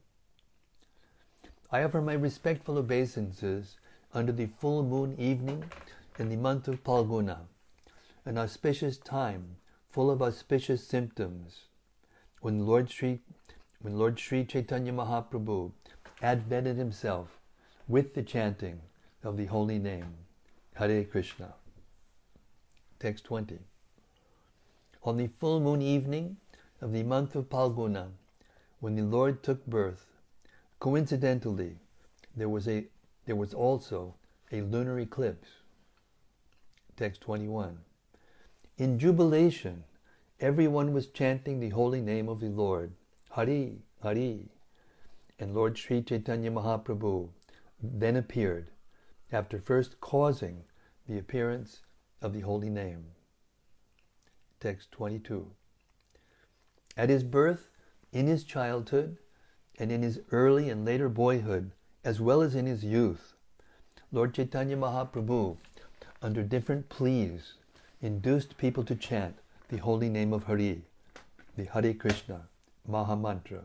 I 1.70 1.82
offer 1.82 2.00
my 2.00 2.14
respectful 2.14 2.78
obeisances 2.78 3.76
under 4.14 4.32
the 4.32 4.46
full 4.46 4.82
moon 4.82 5.14
evening 5.18 5.64
in 6.18 6.30
the 6.30 6.36
month 6.36 6.66
of 6.66 6.82
Phalguna 6.82 7.40
an 8.24 8.38
auspicious 8.38 8.96
time 8.96 9.56
full 9.90 10.10
of 10.10 10.22
auspicious 10.22 10.82
symptoms, 10.82 11.66
when 12.40 12.66
Lord 12.66 12.90
Sri, 12.90 13.20
when 13.82 13.98
Lord 13.98 14.18
Sri 14.18 14.46
Chaitanya 14.46 14.94
Mahaprabhu 14.94 15.72
advented 16.22 16.78
himself 16.78 17.38
with 17.86 18.14
the 18.14 18.22
chanting 18.22 18.80
of 19.22 19.36
the 19.36 19.44
holy 19.44 19.78
name, 19.78 20.14
Hare 20.76 21.04
Krishna. 21.04 21.52
Text 23.06 23.22
20. 23.26 23.60
On 25.04 25.16
the 25.16 25.28
full 25.38 25.60
moon 25.60 25.80
evening 25.80 26.38
of 26.80 26.92
the 26.92 27.04
month 27.04 27.36
of 27.36 27.48
Phalguna, 27.48 28.08
when 28.80 28.96
the 28.96 29.04
Lord 29.04 29.44
took 29.44 29.64
birth, 29.64 30.06
coincidentally, 30.80 31.76
there 32.34 32.48
was 32.48 32.66
a 32.66 32.88
there 33.24 33.36
was 33.36 33.54
also 33.54 34.16
a 34.50 34.60
lunar 34.60 34.98
eclipse. 34.98 35.46
Text 36.96 37.20
21. 37.20 37.78
In 38.76 38.98
jubilation, 38.98 39.84
everyone 40.40 40.92
was 40.92 41.06
chanting 41.06 41.60
the 41.60 41.68
holy 41.68 42.00
name 42.00 42.28
of 42.28 42.40
the 42.40 42.48
Lord, 42.48 42.90
Hari, 43.30 43.82
Hari. 44.02 44.48
And 45.38 45.54
Lord 45.54 45.78
Sri 45.78 46.02
Chaitanya 46.02 46.50
Mahaprabhu 46.50 47.28
then 47.80 48.16
appeared, 48.16 48.72
after 49.30 49.60
first 49.60 50.00
causing 50.00 50.64
the 51.06 51.18
appearance 51.18 51.82
of 52.20 52.32
the 52.32 52.40
holy 52.40 52.70
name. 52.70 53.04
Text 54.60 54.90
22. 54.92 55.50
At 56.96 57.10
his 57.10 57.22
birth, 57.22 57.68
in 58.12 58.26
his 58.26 58.44
childhood, 58.44 59.18
and 59.78 59.92
in 59.92 60.02
his 60.02 60.20
early 60.30 60.70
and 60.70 60.84
later 60.84 61.08
boyhood, 61.08 61.72
as 62.04 62.20
well 62.20 62.40
as 62.40 62.54
in 62.54 62.66
his 62.66 62.84
youth, 62.84 63.34
Lord 64.10 64.32
Chaitanya 64.32 64.76
Mahaprabhu, 64.76 65.58
under 66.22 66.42
different 66.42 66.88
pleas, 66.88 67.54
induced 68.00 68.56
people 68.56 68.84
to 68.84 68.94
chant 68.94 69.36
the 69.68 69.76
holy 69.78 70.08
name 70.08 70.32
of 70.32 70.44
Hari, 70.44 70.82
the 71.56 71.64
Hare 71.64 71.92
Krishna 71.92 72.48
Maha 72.86 73.16
Mantra. 73.16 73.64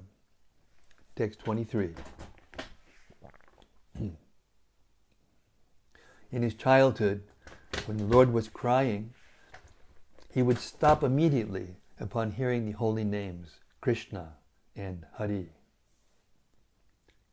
Text 1.15 1.39
23. 1.39 1.93
In 6.31 6.41
his 6.41 6.55
childhood, 6.55 7.23
when 7.87 7.97
the 7.97 8.03
Lord 8.05 8.31
was 8.31 8.47
crying, 8.47 9.13
he 10.33 10.41
would 10.41 10.59
stop 10.59 11.03
immediately 11.03 11.75
upon 11.99 12.31
hearing 12.31 12.65
the 12.65 12.71
holy 12.71 13.03
names 13.03 13.59
Krishna 13.79 14.33
and 14.75 15.05
Hari. 15.13 15.49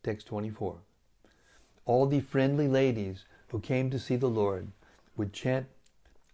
Text 0.03 0.27
24. 0.29 0.79
All 1.85 2.07
the 2.07 2.21
friendly 2.21 2.69
ladies 2.69 3.25
who 3.49 3.61
came 3.61 3.91
to 3.91 3.99
see 3.99 4.17
the 4.17 4.29
Lord 4.29 4.69
would 5.17 5.33
chant 5.33 5.67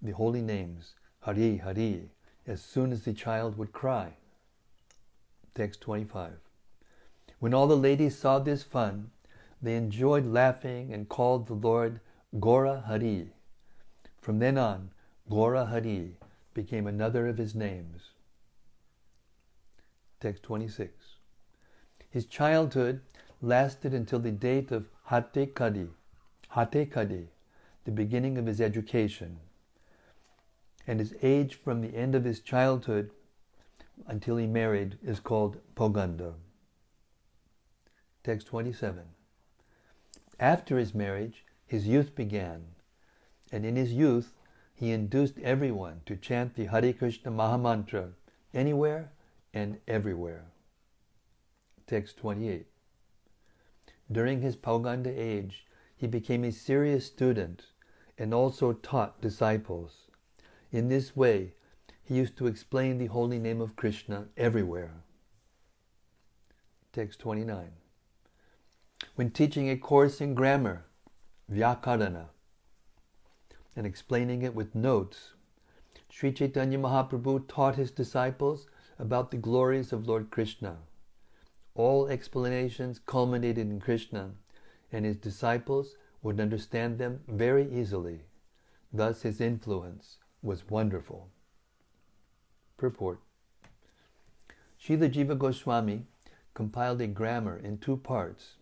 the 0.01 0.13
holy 0.13 0.43
names 0.43 0.95
Hari 1.21 1.59
Hari 1.59 2.11
as 2.47 2.63
soon 2.63 2.93
as 2.93 3.03
the 3.03 3.13
child 3.13 3.57
would 3.57 3.73
cry. 3.73 4.13
Text 5.55 5.81
25. 5.81 6.33
When 7.41 7.55
all 7.55 7.67
the 7.67 7.77
ladies 7.77 8.19
saw 8.19 8.39
this 8.39 8.63
fun, 8.63 9.11
they 9.63 9.77
enjoyed 9.77 10.27
laughing 10.27 10.93
and 10.93 11.09
called 11.09 11.47
the 11.47 11.55
Lord 11.55 12.01
Gora 12.39 12.85
Hari. 12.87 13.31
From 14.25 14.39
then 14.39 14.57
on, 14.57 14.91
Gora 15.29 15.67
Hari 15.67 16.17
became 16.55 16.87
another 16.87 17.29
of 17.29 17.37
his 17.37 17.55
names. 17.55 18.13
Text 20.19 20.43
26. 20.45 21.17
His 22.09 22.25
childhood 22.25 23.03
lasted 23.43 23.93
until 23.93 24.19
the 24.19 24.31
date 24.31 24.73
of 24.73 24.89
Hate 25.11 25.55
Kadi, 25.55 25.91
Hate 26.55 26.91
Kadi, 26.91 27.29
the 27.85 27.91
beginning 27.91 28.39
of 28.39 28.47
his 28.47 28.63
education, 28.63 29.41
and 30.87 31.01
his 31.01 31.15
age 31.21 31.57
from 31.57 31.83
the 31.83 31.95
end 31.95 32.15
of 32.15 32.25
his 32.25 32.41
childhood 32.41 33.11
until 34.07 34.39
he 34.39 34.47
married 34.47 34.97
is 35.05 35.21
called 35.21 35.59
Pauganda. 35.75 36.33
Text 38.23 38.47
27. 38.47 39.03
After 40.41 40.79
his 40.79 40.95
marriage, 40.95 41.45
his 41.67 41.87
youth 41.87 42.15
began, 42.15 42.74
and 43.53 43.65
in 43.65 43.77
his 43.77 43.93
youth 43.93 44.35
he 44.75 44.91
induced 44.91 45.39
everyone 45.39 46.01
to 46.07 46.17
chant 46.17 46.55
the 46.55 46.67
Hare 46.67 46.93
Krishna 46.93 47.31
Mahamantra 47.31 48.13
anywhere 48.53 49.13
and 49.53 49.79
everywhere. 49.87 50.47
Text 51.87 52.17
28. 52.19 52.67
During 54.11 54.41
his 54.41 54.57
Pauganda 54.57 55.11
age, 55.11 55.65
he 55.97 56.07
became 56.07 56.45
a 56.45 56.53
serious 56.53 57.07
student 57.07 57.67
and 58.19 58.35
also 58.35 58.73
taught 58.73 59.21
disciples. 59.21 60.09
In 60.73 60.89
this 60.89 61.17
way, 61.17 61.55
he 62.03 62.17
used 62.17 62.37
to 62.37 62.47
explain 62.47 62.99
the 62.99 63.07
holy 63.07 63.39
name 63.39 63.61
of 63.61 63.77
Krishna 63.77 64.27
everywhere. 64.37 64.93
Text 66.93 67.19
29. 67.21 67.71
When 69.15 69.31
teaching 69.31 69.71
a 69.71 69.77
course 69.77 70.21
in 70.21 70.35
grammar, 70.35 70.85
Vyakarana, 71.51 72.29
and 73.77 73.87
explaining 73.87 74.43
it 74.43 74.55
with 74.55 74.75
notes, 74.75 75.35
Sri 76.09 76.33
Chaitanya 76.33 76.79
Mahaprabhu 76.79 77.49
taught 77.49 77.77
his 77.77 77.91
disciples 77.91 78.69
about 78.99 79.31
the 79.31 79.37
glories 79.37 79.93
of 79.93 80.07
Lord 80.07 80.31
Krishna. 80.31 80.79
All 81.75 82.07
explanations 82.07 83.01
culminated 83.05 83.67
in 83.67 83.81
Krishna, 83.81 84.35
and 84.93 85.05
his 85.05 85.17
disciples 85.17 85.97
would 86.23 86.41
understand 86.41 86.99
them 86.99 87.21
very 87.27 87.69
easily. 87.73 88.21
Thus 88.93 89.23
his 89.23 89.41
influence 89.41 90.19
was 90.41 90.71
wonderful. 90.71 91.31
Purport 92.77 93.21
Srila 94.81 95.11
Jiva 95.11 95.37
Goswami 95.37 96.07
compiled 96.55 97.01
a 97.01 97.07
grammar 97.07 97.59
in 97.59 97.79
two 97.79 97.97
parts, 97.97 98.55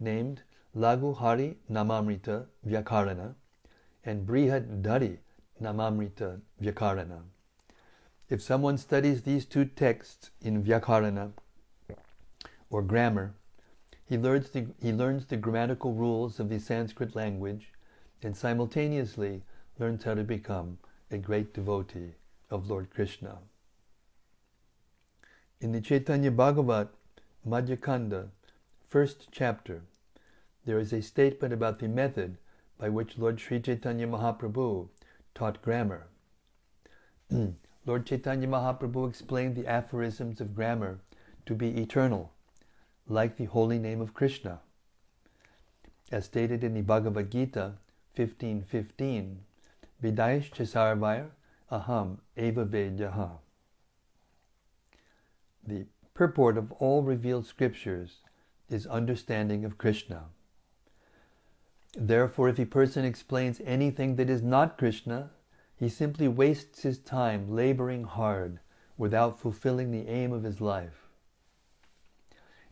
named 0.00 0.42
Laghu 0.74 1.16
Hari 1.16 1.58
Namamrita 1.70 2.46
Vyakarana 2.66 3.34
and 4.08 4.26
Brihad 4.26 4.82
Dhari 4.82 5.18
Namamrita 5.62 6.40
Vyakarana. 6.62 7.20
If 8.30 8.40
someone 8.40 8.78
studies 8.78 9.22
these 9.22 9.44
two 9.44 9.66
texts 9.66 10.30
in 10.40 10.64
Vyakarana 10.64 11.32
or 12.70 12.80
grammar, 12.80 13.34
he 14.06 14.16
learns, 14.16 14.48
the, 14.48 14.68
he 14.80 14.92
learns 14.92 15.26
the 15.26 15.36
grammatical 15.36 15.92
rules 15.92 16.40
of 16.40 16.48
the 16.48 16.58
Sanskrit 16.58 17.14
language 17.14 17.74
and 18.22 18.34
simultaneously 18.34 19.42
learns 19.78 20.04
how 20.04 20.14
to 20.14 20.24
become 20.24 20.78
a 21.10 21.18
great 21.18 21.52
devotee 21.52 22.14
of 22.50 22.70
Lord 22.70 22.88
Krishna. 22.88 23.40
In 25.60 25.72
the 25.72 25.82
Chaitanya 25.82 26.30
Bhagavat 26.30 26.88
Madhyakanda, 27.46 28.28
first 28.88 29.28
chapter, 29.30 29.82
there 30.64 30.78
is 30.78 30.94
a 30.94 31.02
statement 31.02 31.52
about 31.52 31.78
the 31.78 31.88
method 31.88 32.38
by 32.78 32.88
which 32.88 33.18
Lord 33.18 33.40
Sri 33.40 33.60
Chaitanya 33.60 34.06
Mahaprabhu 34.06 34.88
taught 35.34 35.60
grammar. 35.62 36.06
Lord 37.86 38.06
Chaitanya 38.06 38.46
Mahaprabhu 38.46 39.08
explained 39.08 39.56
the 39.56 39.66
aphorisms 39.66 40.40
of 40.40 40.54
grammar 40.54 41.00
to 41.46 41.54
be 41.54 41.80
eternal, 41.80 42.32
like 43.08 43.36
the 43.36 43.46
holy 43.46 43.78
name 43.78 44.00
of 44.00 44.14
Krishna. 44.14 44.60
As 46.12 46.26
stated 46.26 46.62
in 46.62 46.74
the 46.74 46.82
Bhagavad 46.82 47.30
Gita 47.30 47.74
15.15, 48.16 49.36
Vidaish 50.02 50.50
Chasarvair 50.50 51.30
Aham 51.70 52.18
Eva 52.36 52.64
Vedyaha. 52.64 53.38
The 55.66 55.86
purport 56.14 56.56
of 56.56 56.72
all 56.72 57.02
revealed 57.02 57.46
scriptures 57.46 58.18
is 58.70 58.86
understanding 58.86 59.64
of 59.64 59.78
Krishna. 59.78 60.24
Therefore, 61.96 62.50
if 62.50 62.58
a 62.58 62.66
person 62.66 63.06
explains 63.06 63.62
anything 63.64 64.16
that 64.16 64.28
is 64.28 64.42
not 64.42 64.76
Krishna, 64.76 65.30
he 65.74 65.88
simply 65.88 66.28
wastes 66.28 66.82
his 66.82 66.98
time 66.98 67.50
laboring 67.50 68.04
hard 68.04 68.60
without 68.98 69.38
fulfilling 69.38 69.90
the 69.90 70.06
aim 70.06 70.32
of 70.32 70.42
his 70.42 70.60
life. 70.60 71.08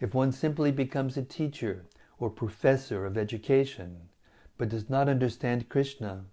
If 0.01 0.13
one 0.13 0.33
simply 0.33 0.71
becomes 0.71 1.17
a 1.17 1.23
teacher 1.23 1.87
or 2.19 2.29
professor 2.29 3.07
of 3.07 3.17
education, 3.17 4.11
but 4.59 4.69
does 4.69 4.91
not 4.91 5.09
understand 5.09 5.71
Krishna, 5.71 6.27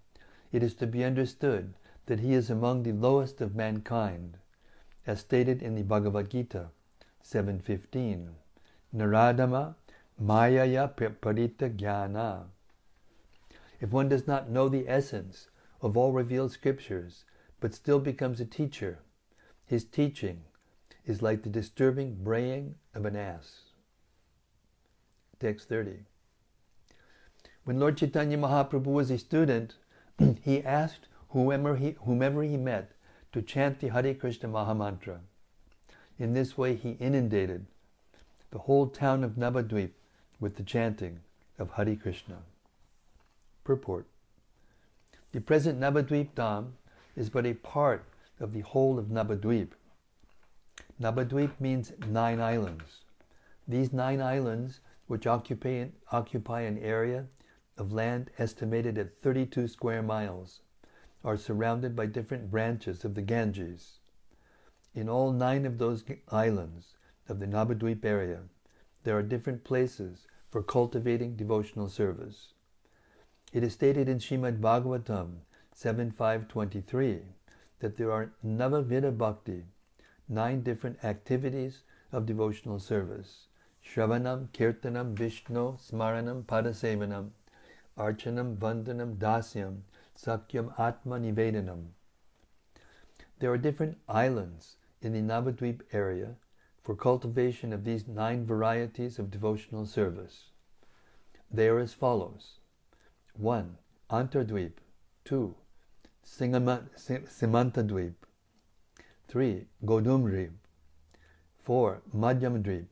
it 0.52 0.62
is 0.62 0.76
to 0.76 0.88
be 0.88 1.06
understood 1.06 1.76
that 2.08 2.20
he 2.20 2.34
is 2.34 2.50
among 2.50 2.84
the 2.84 2.92
lowest 2.92 3.40
of 3.40 3.56
mankind, 3.56 4.38
as 5.08 5.22
stated 5.22 5.62
in 5.62 5.76
the 5.76 5.84
Bhagavad 5.84 6.30
Gita 6.30 6.70
7.15, 7.24 8.30
Naradhama 8.94 9.76
Mayaya 10.22 10.94
Parita 10.94 11.74
Jnana. 11.74 12.48
If 13.84 13.92
one 13.92 14.08
does 14.08 14.26
not 14.26 14.50
know 14.50 14.70
the 14.70 14.88
essence 14.88 15.50
of 15.82 15.98
all 15.98 16.14
revealed 16.14 16.54
scriptures, 16.54 17.26
but 17.60 17.74
still 17.74 18.00
becomes 18.00 18.40
a 18.40 18.46
teacher, 18.46 19.00
his 19.66 19.84
teaching 19.84 20.46
is 21.06 21.22
like 21.22 21.44
the 21.44 21.50
disturbing 21.50 22.24
braying 22.24 22.76
of 22.96 23.04
an 23.06 23.18
ass. 23.18 23.74
Text 25.38 25.68
30. 25.68 26.06
When 27.66 27.78
Lord 27.78 27.98
Chaitanya 27.98 28.38
Mahaprabhu 28.38 28.86
was 28.86 29.12
a 29.12 29.18
student, 29.18 29.76
he 30.42 30.64
asked 30.64 31.10
whomever 31.32 31.76
he, 31.76 31.98
whomever 32.06 32.42
he 32.42 32.56
met 32.56 32.94
to 33.34 33.42
chant 33.42 33.82
the 33.82 33.90
Hare 33.90 34.14
Krishna 34.14 34.48
Mahamantra. 34.48 35.20
In 36.18 36.34
this 36.34 36.58
way, 36.58 36.76
he 36.76 36.92
inundated 37.02 37.66
the 38.50 38.60
whole 38.60 38.88
town 38.88 39.26
of 39.26 39.36
Navadvip 39.36 39.92
with 40.40 40.56
the 40.56 40.64
chanting 40.64 41.20
of 41.60 41.72
Hari 41.72 41.98
Krishna. 41.98 42.44
Purport 43.64 44.06
The 45.32 45.40
present 45.40 45.80
Navadvip 45.80 46.34
Dham 46.36 46.74
is 47.16 47.30
but 47.30 47.46
a 47.46 47.54
part 47.54 48.06
of 48.40 48.52
the 48.52 48.60
whole 48.60 49.00
of 49.00 49.06
Navadvip. 49.06 49.70
Navadvip 51.00 51.60
means 51.62 51.94
nine 52.08 52.42
islands. 52.42 53.06
These 53.66 53.94
nine 53.94 54.22
islands, 54.22 54.82
which 55.08 55.26
occupy, 55.26 55.86
occupy 56.12 56.62
an 56.62 56.78
area 56.78 57.28
of 57.78 57.94
land 57.94 58.32
estimated 58.38 58.98
at 58.98 59.22
32 59.22 59.70
square 59.70 60.04
miles, 60.04 60.60
are 61.24 61.38
surrounded 61.38 61.96
by 61.96 62.06
different 62.06 62.52
branches 62.52 63.06
of 63.06 63.16
the 63.16 63.22
Ganges. 63.22 64.00
In 64.94 65.08
all 65.08 65.32
nine 65.32 65.66
of 65.66 65.78
those 65.78 66.04
islands 66.30 66.96
of 67.30 67.40
the 67.40 67.48
Navadvip 67.48 68.04
area, 68.04 68.42
there 69.04 69.18
are 69.18 69.24
different 69.24 69.64
places 69.64 70.28
for 70.50 70.62
cultivating 70.62 71.36
devotional 71.36 71.88
service. 71.88 72.53
It 73.54 73.64
is 73.64 73.74
stated 73.74 74.10
in 74.10 74.18
Shrimad 74.18 74.60
Bhagavatam 74.62 75.42
7.5.23 75.76 77.22
that 77.82 77.98
there 77.98 78.12
are 78.12 78.32
Navavidha 78.44 79.16
Bhakti, 79.16 79.66
nine 80.28 80.64
different 80.64 81.04
activities 81.04 81.84
of 82.12 82.26
devotional 82.26 82.80
service. 82.80 83.46
Shravanam, 83.86 84.48
Kirtanam, 84.54 85.14
Vishnu, 85.14 85.78
Smaranam, 85.78 86.46
Padasevanam, 86.46 87.30
Archanam, 87.96 88.58
Vandanam, 88.58 89.18
Dasyam, 89.18 89.82
Sakhyam, 90.18 90.74
Atma 90.80 91.20
Nivedanam. 91.20 91.90
There 93.38 93.52
are 93.52 93.60
different 93.60 94.00
islands 94.10 94.78
in 95.00 95.14
the 95.14 95.22
Navadvip 95.22 95.82
area 95.92 96.38
for 96.82 96.96
cultivation 96.96 97.72
of 97.72 97.84
these 97.84 98.08
nine 98.08 98.48
varieties 98.48 99.20
of 99.20 99.30
devotional 99.30 99.86
service. 99.86 100.46
They 101.52 101.68
are 101.68 101.78
as 101.78 101.94
follows 101.94 102.58
1. 103.40 103.78
Antardvip 104.10 104.80
2. 105.26 105.56
Simantadvip 106.26 108.14
3. 109.28 109.68
Godrumdvip 109.86 110.52
4. 111.64 112.02
Madhyamdvip 112.16 112.86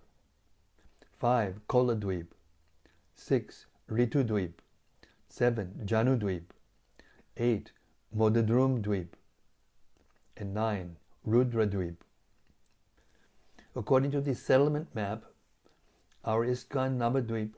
5. 1.20 1.62
Koladvip 1.68 2.28
6. 3.16 3.66
Ritudvip 3.90 4.54
7. 5.30 5.82
Jahnudvip 5.86 6.44
8. 7.38 7.72
Modadrum 8.16 8.82
Dvip 8.82 9.08
and 10.36 10.54
9. 10.54 10.98
Rudradvip. 11.26 11.96
According 13.76 14.12
to 14.12 14.20
the 14.20 14.36
settlement 14.36 14.94
map, 14.94 15.24
our 16.26 16.46
ISKCON 16.46 16.98
Navadvip, 16.98 17.52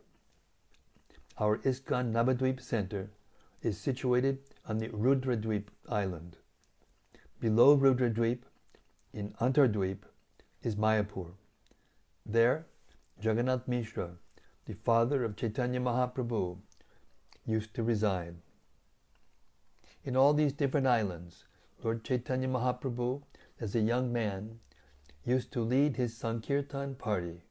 our 1.40 1.58
ISKCON 1.58 2.12
Navadvip 2.12 2.62
Center 2.62 3.10
is 3.64 3.80
situated 3.80 4.38
on 4.68 4.78
the 4.78 4.90
Rudradvip 4.90 5.66
island. 5.90 6.38
Below 7.40 7.76
Rudradvip, 7.76 8.44
in 9.14 9.34
Antardvip, 9.42 10.06
is 10.62 10.76
Mayapur. 10.76 11.32
There, 12.24 12.68
Jagannath 13.20 13.68
Mishra, 13.68 14.12
the 14.66 14.76
father 14.76 15.24
of 15.24 15.36
Chaitanya 15.36 15.80
Mahaprabhu, 15.80 16.58
used 17.46 17.74
to 17.74 17.84
reside. 17.84 18.36
In 20.04 20.16
all 20.16 20.34
these 20.34 20.54
different 20.54 20.86
islands, 20.86 21.46
Lord 21.84 22.04
Chaitanya 22.04 22.48
Mahaprabhu, 22.48 23.24
as 23.60 23.76
a 23.76 23.80
young 23.82 24.14
man, 24.14 24.60
used 25.26 25.52
to 25.54 25.62
lead 25.62 25.98
his 25.98 26.16
Sankirtan 26.16 26.96
party. 26.96 27.42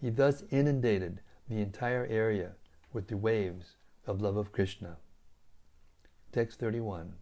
He 0.00 0.08
thus 0.08 0.44
inundated 0.50 1.20
the 1.48 1.60
entire 1.60 2.06
area 2.06 2.52
with 2.96 3.08
the 3.08 3.16
waves 3.18 3.76
of 4.06 4.22
love 4.22 4.38
of 4.38 4.52
Krishna. 4.52 4.96
Text 6.32 6.58
31. 6.58 7.12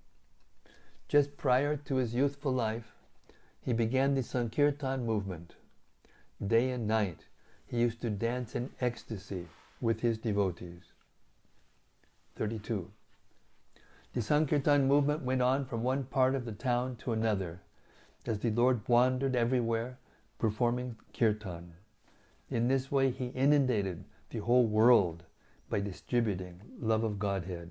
Just 1.09 1.37
prior 1.37 1.77
to 1.77 1.97
his 1.97 2.15
youthful 2.15 2.53
life, 2.53 2.95
he 3.61 3.73
began 3.73 4.15
the 4.15 4.23
Sankirtan 4.23 5.05
movement. 5.05 5.57
Day 6.47 6.71
and 6.71 6.87
night, 6.87 7.27
he 7.67 7.81
used 7.81 8.01
to 8.03 8.09
dance 8.09 8.55
in 8.55 8.71
ecstasy 8.81 9.49
with 9.81 9.99
his 9.99 10.17
devotees. 10.17 10.93
32. 12.37 12.89
The 14.13 14.23
Sankirtan 14.23 14.87
movement 14.87 15.23
went 15.23 15.43
on 15.43 15.65
from 15.65 15.83
one 15.83 16.05
part 16.05 16.37
of 16.37 16.45
the 16.45 16.53
town 16.53 16.95
to 16.99 17.11
another, 17.11 17.63
as 18.27 18.39
the 18.39 18.53
Lord 18.53 18.87
wandered 18.87 19.35
everywhere 19.35 19.99
performing 20.39 20.95
kirtan. 21.13 21.73
In 22.49 22.69
this 22.69 22.93
way, 22.93 23.11
he 23.11 23.27
inundated 23.35 24.05
the 24.31 24.39
whole 24.39 24.69
world 24.69 25.25
by 25.69 25.81
distributing 25.81 26.61
love 26.79 27.05
of 27.05 27.19
Godhead. 27.19 27.71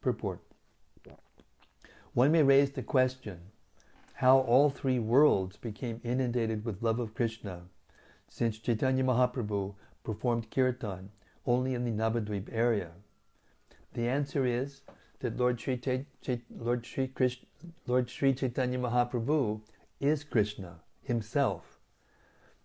Purport 0.00 0.40
One 2.12 2.32
may 2.32 2.42
raise 2.42 2.70
the 2.70 2.82
question 2.82 3.40
how 4.14 4.38
all 4.38 4.68
three 4.68 4.98
worlds 4.98 5.56
became 5.56 6.00
inundated 6.02 6.64
with 6.64 6.82
love 6.82 6.98
of 6.98 7.14
Krishna, 7.14 7.62
since 8.26 8.58
Chaitanya 8.58 9.04
Mahaprabhu 9.04 9.74
performed 10.02 10.50
kirtan 10.50 11.10
only 11.46 11.74
in 11.74 11.84
the 11.84 11.90
Navadvip 11.90 12.48
area. 12.52 12.90
The 13.94 14.08
answer 14.08 14.44
is 14.44 14.82
that 15.20 15.36
Lord 15.36 15.60
Sri, 15.60 15.80
Lord 16.50 16.84
Sri, 16.84 17.12
Lord 17.86 18.10
Sri 18.10 18.34
Chaitanya 18.34 18.78
Mahaprabhu 18.78 19.60
is 20.00 20.24
Krishna 20.24 20.80
himself. 21.02 21.78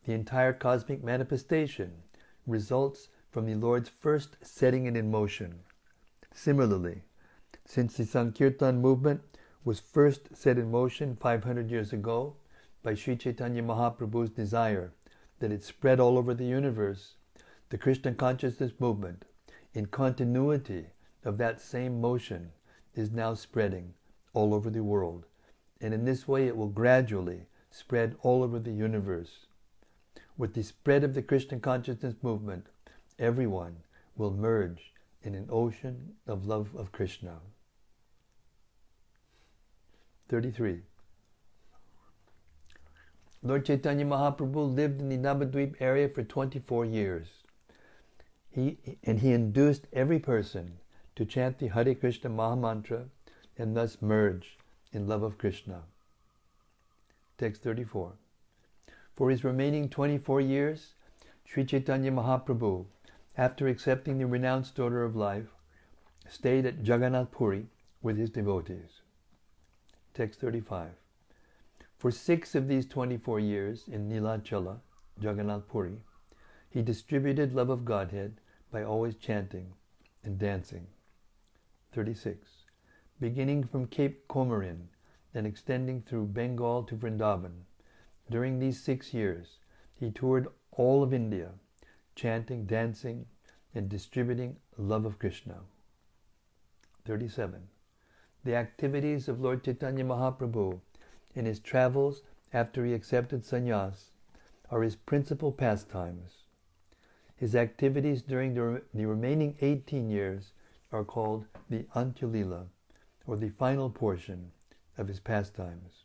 The 0.05 0.13
entire 0.13 0.53
cosmic 0.53 1.03
manifestation 1.03 2.03
results 2.45 3.09
from 3.33 3.47
the 3.47 3.55
Lord's 3.55 3.89
first 3.89 4.37
setting 4.43 4.85
it 4.85 4.95
in 4.95 5.09
motion. 5.09 5.55
Similarly, 6.35 7.01
since 7.65 7.97
the 7.97 8.05
Sankirtan 8.05 8.79
movement 8.79 9.21
was 9.65 9.79
first 9.79 10.35
set 10.35 10.59
in 10.59 10.69
motion 10.69 11.15
500 11.15 11.71
years 11.71 11.91
ago 11.91 12.35
by 12.83 12.93
Sri 12.93 13.15
Chaitanya 13.15 13.63
Mahaprabhu's 13.63 14.29
desire 14.29 14.93
that 15.39 15.51
it 15.51 15.63
spread 15.63 15.99
all 15.99 16.19
over 16.19 16.35
the 16.35 16.45
universe, 16.45 17.15
the 17.69 17.77
Krishna 17.77 18.13
consciousness 18.13 18.73
movement, 18.79 19.25
in 19.73 19.87
continuity 19.87 20.85
of 21.25 21.39
that 21.39 21.59
same 21.59 21.99
motion 21.99 22.51
is 22.93 23.09
now 23.09 23.33
spreading 23.33 23.95
all 24.33 24.53
over 24.53 24.69
the 24.69 24.83
world. 24.83 25.25
And 25.81 25.91
in 25.91 26.05
this 26.05 26.27
way, 26.27 26.45
it 26.45 26.55
will 26.55 26.67
gradually 26.69 27.47
spread 27.71 28.15
all 28.21 28.43
over 28.43 28.59
the 28.59 28.73
universe. 28.73 29.47
With 30.37 30.53
the 30.53 30.63
spread 30.63 31.03
of 31.03 31.15
the 31.15 31.23
Krishna 31.23 31.59
consciousness 31.59 32.15
movement, 32.21 32.67
everyone 33.19 33.77
will 34.15 34.31
merge 34.31 34.93
in 35.23 35.35
an 35.35 35.47
ocean 35.49 36.13
of 36.27 36.45
love 36.45 36.75
of 36.75 36.91
Krishna. 36.91 37.39
33. 40.29 40.81
Lord 43.41 43.65
Chaitanya 43.65 44.05
Mahaprabhu 44.05 44.73
lived 44.73 45.01
in 45.01 45.09
the 45.09 45.17
Navadvip 45.17 45.75
area 45.79 46.07
for 46.07 46.23
24 46.23 46.85
years. 46.85 47.27
He, 48.49 48.77
and 49.03 49.19
he 49.19 49.33
induced 49.33 49.87
every 49.91 50.19
person 50.19 50.79
to 51.15 51.25
chant 51.25 51.59
the 51.59 51.67
Hare 51.67 51.93
Krishna 51.95 52.29
Mahamantra 52.29 53.05
and 53.57 53.75
thus 53.75 54.01
merge 54.01 54.57
in 54.91 55.07
love 55.07 55.23
of 55.23 55.37
Krishna. 55.37 55.83
Text 57.37 57.63
34. 57.63 58.13
For 59.15 59.29
his 59.29 59.43
remaining 59.43 59.89
24 59.89 60.41
years, 60.41 60.93
Sri 61.45 61.65
Chaitanya 61.65 62.11
Mahaprabhu, 62.11 62.85
after 63.37 63.67
accepting 63.67 64.17
the 64.17 64.27
renounced 64.27 64.79
order 64.79 65.03
of 65.03 65.15
life, 65.15 65.55
stayed 66.27 66.65
at 66.65 66.85
Jagannath 66.85 67.31
Puri 67.31 67.65
with 68.01 68.17
his 68.17 68.29
devotees. 68.29 69.01
Text 70.13 70.39
35. 70.39 70.91
For 71.97 72.11
six 72.11 72.53
of 72.53 72.67
these 72.67 72.85
24 72.85 73.39
years 73.39 73.85
in 73.87 74.09
Nilachala, 74.09 74.79
Jagannath 75.19 75.67
Puri, 75.67 75.97
he 76.69 76.81
distributed 76.81 77.53
love 77.53 77.69
of 77.69 77.85
Godhead 77.85 78.41
by 78.71 78.83
always 78.83 79.15
chanting 79.15 79.73
and 80.23 80.37
dancing. 80.37 80.87
36. 81.93 82.65
Beginning 83.19 83.63
from 83.63 83.87
Cape 83.87 84.27
Comorin 84.27 84.87
and 85.33 85.47
extending 85.47 86.01
through 86.01 86.25
Bengal 86.25 86.83
to 86.83 86.95
Vrindavan, 86.95 87.65
during 88.29 88.59
these 88.59 88.81
six 88.81 89.13
years, 89.13 89.59
he 89.93 90.11
toured 90.11 90.47
all 90.71 91.03
of 91.03 91.13
India, 91.13 91.51
chanting, 92.15 92.65
dancing, 92.65 93.25
and 93.73 93.89
distributing 93.89 94.57
love 94.77 95.05
of 95.05 95.19
Krishna. 95.19 95.61
37. 97.05 97.67
The 98.43 98.55
activities 98.55 99.27
of 99.27 99.41
Lord 99.41 99.63
Chaitanya 99.63 100.03
Mahaprabhu 100.03 100.79
in 101.35 101.45
his 101.45 101.59
travels 101.59 102.21
after 102.53 102.85
he 102.85 102.93
accepted 102.93 103.43
sannyas 103.43 104.11
are 104.69 104.81
his 104.81 104.95
principal 104.95 105.51
pastimes. 105.51 106.43
His 107.35 107.55
activities 107.55 108.21
during 108.21 108.53
the, 108.53 108.83
the 108.93 109.05
remaining 109.05 109.55
18 109.61 110.09
years 110.09 110.53
are 110.91 111.03
called 111.03 111.45
the 111.69 111.85
Antyalila, 111.95 112.67
or 113.25 113.35
the 113.35 113.49
final 113.49 113.89
portion 113.89 114.51
of 114.97 115.07
his 115.07 115.19
pastimes. 115.19 116.03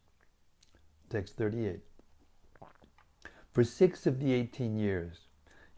Text 1.11 1.37
38. 1.37 1.81
For 3.53 3.65
six 3.65 4.07
of 4.07 4.19
the 4.21 4.33
18 4.33 4.79
years, 4.79 5.28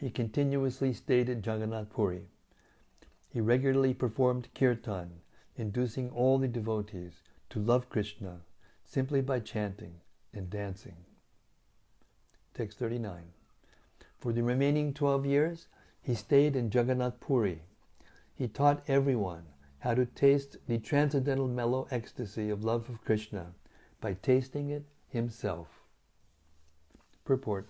he 0.01 0.11
continuously 0.11 0.95
stayed 0.95 1.29
at 1.29 1.45
Jagannath 1.45 1.91
Puri. 1.91 2.27
He 3.29 3.41
regularly 3.41 3.93
performed 3.93 4.49
kirtan, 4.55 5.21
inducing 5.57 6.09
all 6.11 6.39
the 6.39 6.49
devotees 6.49 7.21
to 7.51 7.61
love 7.61 7.91
Krishna 7.91 8.41
simply 8.83 9.21
by 9.21 9.41
chanting 9.41 10.01
and 10.33 10.49
dancing. 10.49 10.97
Text 12.55 12.79
39. 12.79 13.25
For 14.19 14.33
the 14.33 14.43
remaining 14.43 14.95
12 14.95 15.27
years, 15.27 15.69
he 16.03 16.15
stayed 16.15 16.57
in 16.57 16.71
Jagannath 16.73 17.21
Puri. 17.21 17.61
He 18.35 18.49
taught 18.49 18.83
everyone 18.89 19.45
how 19.81 19.95
to 19.95 20.07
taste 20.07 20.57
the 20.67 20.79
transcendental 20.79 21.47
mellow 21.47 21.87
ecstasy 21.91 22.49
of 22.49 22.65
love 22.65 22.89
of 22.89 23.05
Krishna 23.05 23.53
by 24.01 24.15
tasting 24.15 24.71
it 24.71 24.85
himself. 25.09 25.69
Purport 27.25 27.69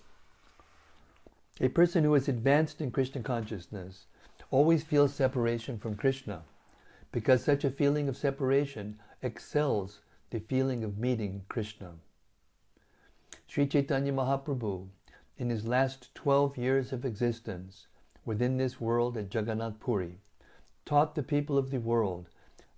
A 1.59 1.67
person 1.67 2.03
who 2.03 2.15
is 2.15 2.27
advanced 2.27 2.79
in 2.79 2.91
Krishna 2.91 3.21
consciousness 3.21 4.05
always 4.49 4.83
feels 4.83 5.13
separation 5.13 5.77
from 5.77 5.95
Krishna 5.95 6.43
because 7.11 7.43
such 7.43 7.63
a 7.65 7.69
feeling 7.69 8.07
of 8.07 8.15
separation 8.15 8.99
excels 9.21 10.01
the 10.29 10.39
feeling 10.39 10.83
of 10.83 10.97
meeting 10.97 11.43
Krishna. 11.49 11.95
Sri 13.47 13.67
Chaitanya 13.67 14.13
Mahaprabhu, 14.13 14.87
in 15.37 15.49
his 15.49 15.67
last 15.67 16.15
12 16.15 16.57
years 16.57 16.93
of 16.93 17.03
existence 17.03 17.87
within 18.23 18.57
this 18.57 18.79
world 18.79 19.17
at 19.17 19.33
Jagannath 19.33 19.79
Puri, 19.79 20.19
taught 20.85 21.15
the 21.15 21.23
people 21.23 21.57
of 21.57 21.69
the 21.69 21.79
world 21.79 22.29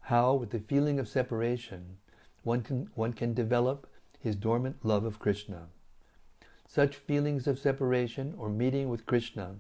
how, 0.01 0.33
with 0.33 0.49
the 0.49 0.59
feeling 0.59 0.99
of 0.99 1.07
separation, 1.07 1.97
one 2.43 2.61
can, 2.61 2.89
one 2.95 3.13
can 3.13 3.33
develop 3.33 3.87
his 4.19 4.35
dormant 4.35 4.83
love 4.83 5.05
of 5.05 5.19
Krishna. 5.19 5.67
Such 6.73 6.95
feelings 6.95 7.45
of 7.45 7.59
separation 7.59 8.33
or 8.35 8.49
meeting 8.49 8.89
with 8.89 9.05
Krishna 9.05 9.57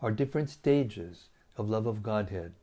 are 0.00 0.10
different 0.10 0.48
stages 0.48 1.28
of 1.58 1.68
love 1.68 1.86
of 1.86 2.02
Godhead. 2.02 2.54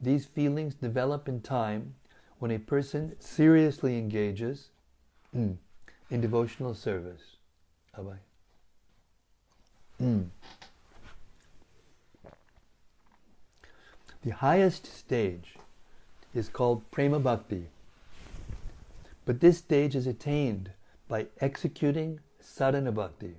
These 0.00 0.24
feelings 0.24 0.74
develop 0.74 1.28
in 1.28 1.42
time 1.42 1.96
when 2.38 2.50
a 2.50 2.58
person 2.58 3.14
seriously 3.20 3.98
engages 3.98 4.70
in 5.34 5.58
devotional 6.10 6.74
service. 6.74 7.36
The 9.98 10.30
highest 14.30 14.86
stage 14.86 15.56
is 16.34 16.48
called 16.48 16.90
Prema 16.90 17.20
Bhakti. 17.20 17.66
But 19.26 19.40
this 19.40 19.58
stage 19.58 19.94
is 19.94 20.06
attained 20.06 20.70
by 21.08 21.26
executing 21.42 22.20
sadhana 22.42 22.92
bhakti. 22.92 23.36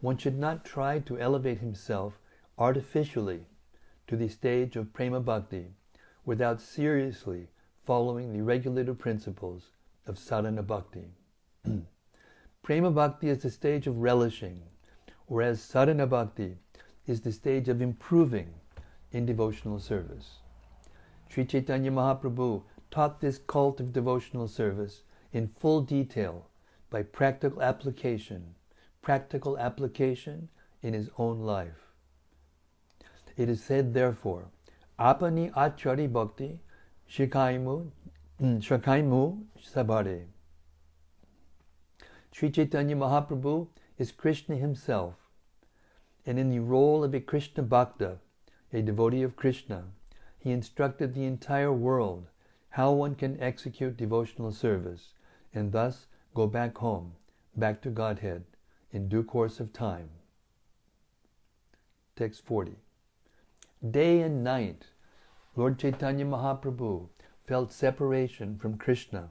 One 0.00 0.16
should 0.16 0.38
not 0.38 0.64
try 0.64 0.98
to 1.00 1.18
elevate 1.18 1.58
himself 1.58 2.20
artificially 2.58 3.46
to 4.06 4.16
the 4.16 4.28
stage 4.28 4.76
of 4.76 4.92
prema 4.92 5.20
bhakti 5.20 5.68
without 6.24 6.60
seriously 6.60 7.48
following 7.84 8.32
the 8.32 8.42
regulative 8.42 8.98
principles 8.98 9.70
of 10.06 10.18
sadhana 10.18 10.62
bhakti. 10.62 11.06
prema 12.62 12.90
bhakti 12.90 13.28
is 13.28 13.38
the 13.42 13.50
stage 13.50 13.86
of 13.86 13.98
relishing, 13.98 14.62
whereas 15.26 15.60
sadhana 15.60 16.06
bhakti 16.06 16.56
is 17.06 17.20
the 17.20 17.32
stage 17.32 17.68
of 17.68 17.82
improving 17.82 18.54
in 19.12 19.26
devotional 19.26 19.78
service. 19.78 20.38
Sri 21.28 21.44
Chaitanya 21.44 21.90
Mahaprabhu 21.90 22.62
taught 22.90 23.20
this 23.20 23.38
cult 23.38 23.80
of 23.80 23.92
devotional 23.92 24.48
service 24.48 25.02
in 25.32 25.48
full 25.48 25.80
detail 25.80 26.46
by 26.94 27.02
practical 27.02 27.60
application, 27.60 28.54
practical 29.02 29.58
application 29.58 30.48
in 30.80 30.94
his 30.94 31.10
own 31.18 31.40
life. 31.40 31.90
It 33.36 33.48
is 33.48 33.64
said, 33.64 33.94
therefore, 33.94 34.44
apani 34.96 35.52
achari 35.54 36.06
bhakti 36.06 36.60
shikaimu, 37.10 37.90
mm, 38.40 38.60
shakaimu 38.68 39.42
sabare. 39.60 40.26
Sri 42.30 42.50
Chaitanya 42.52 42.94
Mahaprabhu 42.94 43.66
is 43.98 44.12
Krishna 44.12 44.54
himself, 44.54 45.16
and 46.24 46.38
in 46.38 46.48
the 46.48 46.60
role 46.60 47.02
of 47.02 47.12
a 47.12 47.18
Krishna 47.18 47.64
Bhakta, 47.64 48.18
a 48.72 48.82
devotee 48.82 49.24
of 49.24 49.34
Krishna, 49.34 49.86
he 50.38 50.52
instructed 50.52 51.12
the 51.12 51.24
entire 51.24 51.72
world 51.72 52.28
how 52.68 52.92
one 52.92 53.16
can 53.16 53.40
execute 53.40 53.96
devotional 53.96 54.52
service 54.52 55.14
and 55.52 55.72
thus 55.72 56.06
go 56.34 56.48
back 56.48 56.76
home, 56.78 57.12
back 57.56 57.80
to 57.82 57.90
Godhead, 57.90 58.44
in 58.92 59.08
due 59.08 59.22
course 59.22 59.60
of 59.60 59.72
time. 59.72 60.10
Text 62.16 62.44
40. 62.44 62.72
Day 63.88 64.20
and 64.20 64.42
night, 64.42 64.86
Lord 65.56 65.78
Chaitanya 65.78 66.24
Mahaprabhu 66.24 67.08
felt 67.46 67.72
separation 67.72 68.58
from 68.58 68.76
Krishna. 68.76 69.30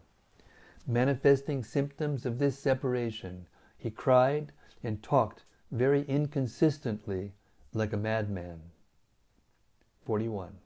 Manifesting 0.88 1.64
symptoms 1.64 2.26
of 2.26 2.40
this 2.40 2.58
separation, 2.58 3.48
he 3.78 3.90
cried 3.90 4.54
and 4.84 5.04
talked 5.04 5.44
very 5.72 6.04
inconsistently 6.04 7.34
like 7.74 7.92
a 7.92 7.98
madman. 7.98 8.62
41. 10.06 10.58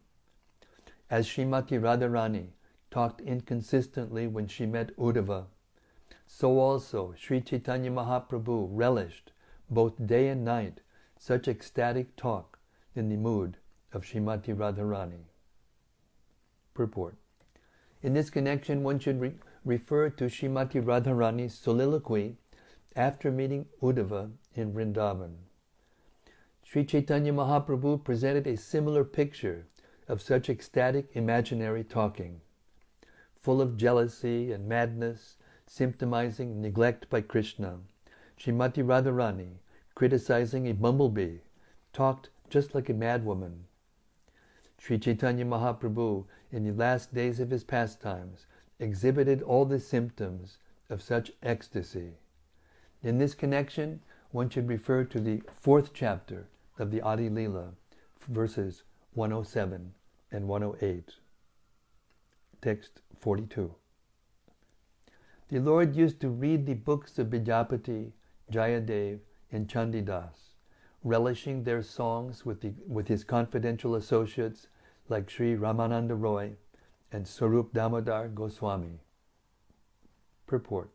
As 1.10 1.28
Srimati 1.28 1.80
Radharani 1.80 2.50
talked 2.92 3.22
inconsistently 3.22 4.28
when 4.28 4.48
she 4.48 4.66
met 4.66 4.96
Uddhava. 4.98 5.46
So 6.28 6.60
also 6.60 7.14
Sri 7.18 7.42
Chaitanya 7.42 7.90
Mahaprabhu 7.90 8.68
relished 8.72 9.32
both 9.70 10.06
day 10.06 10.28
and 10.28 10.46
night 10.46 10.82
such 11.18 11.48
ecstatic 11.48 12.16
talk 12.16 12.60
in 12.96 13.10
the 13.10 13.18
mood 13.18 13.58
of 13.92 14.04
Srimati 14.04 14.56
Radharani. 14.56 15.24
Purport. 16.74 17.16
In 18.04 18.14
this 18.14 18.30
connection, 18.30 18.84
one 18.84 19.00
should 19.00 19.20
re- 19.20 19.40
refer 19.66 20.10
to 20.12 20.26
Srimati 20.26 20.84
Radharani's 20.84 21.58
soliloquy 21.58 22.38
after 22.96 23.32
meeting 23.32 23.66
Uddhava 23.82 24.32
in 24.54 24.74
Vrindavan. 24.74 25.36
Sri 26.64 26.86
Chaitanya 26.86 27.34
Mahaprabhu 27.34 28.04
presented 28.04 28.46
a 28.46 28.58
similar 28.58 29.04
picture 29.04 29.66
of 30.08 30.22
such 30.22 30.50
ecstatic 30.50 31.10
imaginary 31.16 31.84
talking 31.84 32.42
full 33.48 33.62
of 33.62 33.78
jealousy 33.78 34.52
and 34.52 34.68
madness, 34.68 35.38
symptomizing 35.70 36.56
neglect 36.56 37.10
by 37.10 37.22
Krishna. 37.22 37.80
Srimati 38.40 38.84
Radharani, 38.84 39.58
criticizing 39.96 40.68
a 40.68 40.74
bumblebee, 40.74 41.40
talked 41.94 42.30
just 42.50 42.74
like 42.74 42.90
a 42.90 42.94
madwoman. 42.94 43.64
Sri 44.78 44.98
Chaitanya 44.98 45.46
Mahaprabhu, 45.46 46.26
in 46.52 46.64
the 46.64 46.72
last 46.72 47.14
days 47.14 47.40
of 47.40 47.50
his 47.50 47.64
pastimes, 47.64 48.46
exhibited 48.80 49.42
all 49.42 49.66
the 49.66 49.80
symptoms 49.80 50.58
of 50.90 51.02
such 51.02 51.32
ecstasy. 51.44 52.14
In 53.04 53.18
this 53.18 53.36
connection, 53.36 54.02
one 54.32 54.50
should 54.50 54.70
refer 54.70 55.04
to 55.04 55.20
the 55.20 55.42
fourth 55.60 55.94
chapter 55.94 56.48
of 56.78 56.92
the 56.92 57.02
Adi 57.02 57.30
Lila, 57.30 57.74
verses 58.28 58.84
107 59.14 59.94
and 60.32 60.48
108. 60.48 61.16
Text 62.62 63.02
42. 63.20 63.74
The 65.50 65.60
Lord 65.60 65.96
used 65.96 66.20
to 66.22 66.30
read 66.30 66.66
the 66.66 66.74
books 66.74 67.18
of 67.18 67.28
Vidyapati, 67.28 68.12
Jayadev, 68.52 69.20
and 69.50 69.70
Chandidas, 69.70 70.56
relishing 71.06 71.64
their 71.64 71.82
songs 71.82 72.46
with, 72.46 72.60
the, 72.60 72.74
with 72.86 73.08
his 73.08 73.24
confidential 73.24 73.96
associates 73.96 74.68
like 75.08 75.30
Sri 75.30 75.56
Ramananda 75.56 76.20
Roy 76.20 76.58
and 77.14 77.26
Sarup 77.26 77.72
Damodar 77.72 78.28
Goswami. 78.28 79.00
Purport 80.48 80.90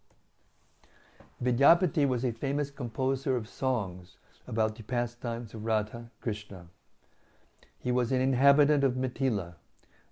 Vidyapati 1.43 2.07
was 2.07 2.23
a 2.23 2.33
famous 2.33 2.71
composer 2.71 3.37
of 3.37 3.49
songs 3.49 4.19
about 4.47 4.77
the 4.77 4.83
pastimes 4.83 5.55
of 5.55 5.65
Radha 5.65 6.11
Krishna. 6.21 6.67
He 7.79 7.91
was 7.91 8.13
an 8.13 8.21
inhabitant 8.21 8.85
of 8.85 8.97
Mithila, 8.97 9.55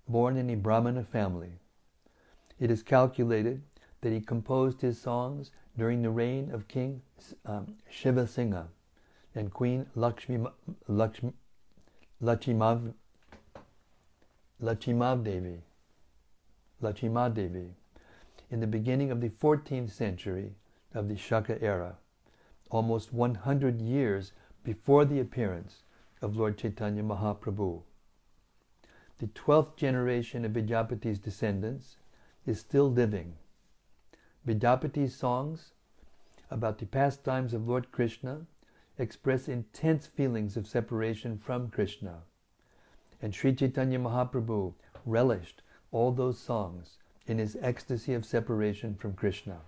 born 0.09 0.38
in 0.38 0.48
a 0.48 0.57
Brahmana 0.57 1.05
family. 1.05 1.59
It 2.59 2.70
is 2.70 2.83
calculated 2.83 3.62
that 4.00 4.12
he 4.12 4.20
composed 4.20 4.80
his 4.80 5.00
songs 5.00 5.50
during 5.76 6.02
the 6.02 6.10
reign 6.10 6.50
of 6.50 6.68
King 6.68 7.02
um, 7.44 7.76
Shiva 7.88 8.26
Singha 8.26 8.68
and 9.34 9.52
Queen 9.52 9.86
Lakshmi, 9.94 10.44
Lakshmi, 10.88 11.32
Lachimav, 12.22 12.92
Lachimav 14.62 15.24
Devi, 15.24 15.60
Lachima 16.82 17.32
Devi 17.32 17.74
in 18.50 18.60
the 18.60 18.66
beginning 18.66 19.10
of 19.10 19.20
the 19.20 19.28
14th 19.28 19.90
century 19.90 20.54
of 20.92 21.08
the 21.08 21.16
Shaka 21.16 21.62
era, 21.62 21.96
almost 22.70 23.12
100 23.12 23.80
years 23.80 24.32
before 24.64 25.04
the 25.04 25.20
appearance 25.20 25.84
of 26.20 26.36
Lord 26.36 26.58
Chaitanya 26.58 27.02
Mahaprabhu. 27.02 27.82
The 29.18 29.26
12th 29.28 29.76
generation 29.76 30.44
of 30.44 30.52
Vidyapati's 30.52 31.18
descendants 31.18 31.96
is 32.46 32.58
still 32.58 32.90
living. 32.90 33.34
Vidyapati's 34.46 35.14
songs 35.14 35.72
about 36.50 36.79
the 36.79 36.87
pastimes 36.87 37.53
of 37.53 37.68
Lord 37.68 37.92
Krishna 37.92 38.46
express 38.98 39.48
intense 39.48 40.07
feelings 40.07 40.57
of 40.57 40.66
separation 40.66 41.38
from 41.38 41.68
Krishna. 41.68 42.22
And 43.20 43.35
Sri 43.35 43.55
Chaitanya 43.55 43.98
Mahaprabhu 43.98 44.74
relished 45.05 45.62
all 45.92 46.11
those 46.12 46.38
songs 46.38 46.98
in 47.26 47.38
his 47.38 47.57
ecstasy 47.61 48.14
of 48.14 48.24
separation 48.24 48.94
from 48.94 49.12
Krishna. 49.12 49.61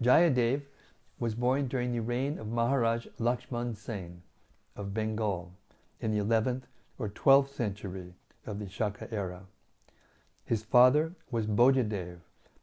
Jayadev 0.00 0.62
was 1.18 1.34
born 1.34 1.66
during 1.66 1.92
the 1.92 2.00
reign 2.00 2.38
of 2.38 2.48
Maharaj 2.48 3.06
Lakshman 3.18 3.76
Sen 3.76 4.22
of 4.76 4.94
Bengal 4.94 5.52
in 6.00 6.12
the 6.12 6.24
11th 6.24 6.62
or 6.98 7.08
12th 7.08 7.50
century 7.50 8.14
of 8.46 8.58
the 8.58 8.68
Shaka 8.68 9.12
era. 9.12 9.42
His 10.44 10.62
father 10.62 11.12
was 11.30 11.46
Bhojadev 11.46 12.20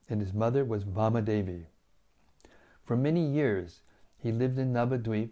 and 0.10 0.22
his 0.22 0.34
mother 0.34 0.64
was 0.64 0.84
Vamadevi. 0.84 1.66
For 2.84 2.96
many 2.96 3.26
years 3.26 3.82
he 4.18 4.32
lived 4.32 4.58
in 4.58 4.74
Navadvip, 4.74 5.32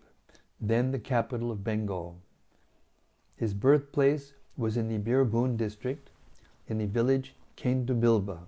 then 0.59 0.91
the 0.91 0.99
capital 0.99 1.51
of 1.51 1.63
Bengal. 1.63 2.21
His 3.35 3.53
birthplace 3.53 4.33
was 4.57 4.77
in 4.77 4.87
the 4.87 4.97
Birbhum 4.97 5.57
district, 5.57 6.11
in 6.67 6.77
the 6.77 6.85
village 6.85 7.35
Kendubilba. 7.57 8.39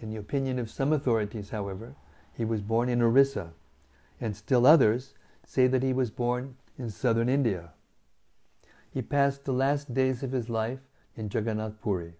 In 0.00 0.10
the 0.10 0.16
opinion 0.16 0.58
of 0.58 0.70
some 0.70 0.92
authorities, 0.92 1.50
however, 1.50 1.94
he 2.34 2.44
was 2.44 2.60
born 2.60 2.88
in 2.88 3.02
Orissa, 3.02 3.52
and 4.20 4.36
still 4.36 4.66
others 4.66 5.14
say 5.44 5.66
that 5.66 5.82
he 5.82 5.92
was 5.92 6.10
born 6.10 6.56
in 6.78 6.90
southern 6.90 7.28
India. 7.28 7.70
He 8.90 9.02
passed 9.02 9.44
the 9.44 9.52
last 9.52 9.94
days 9.94 10.22
of 10.22 10.32
his 10.32 10.48
life 10.48 10.80
in 11.16 11.30
Jagannath 11.32 11.80
Puri. 11.80 12.14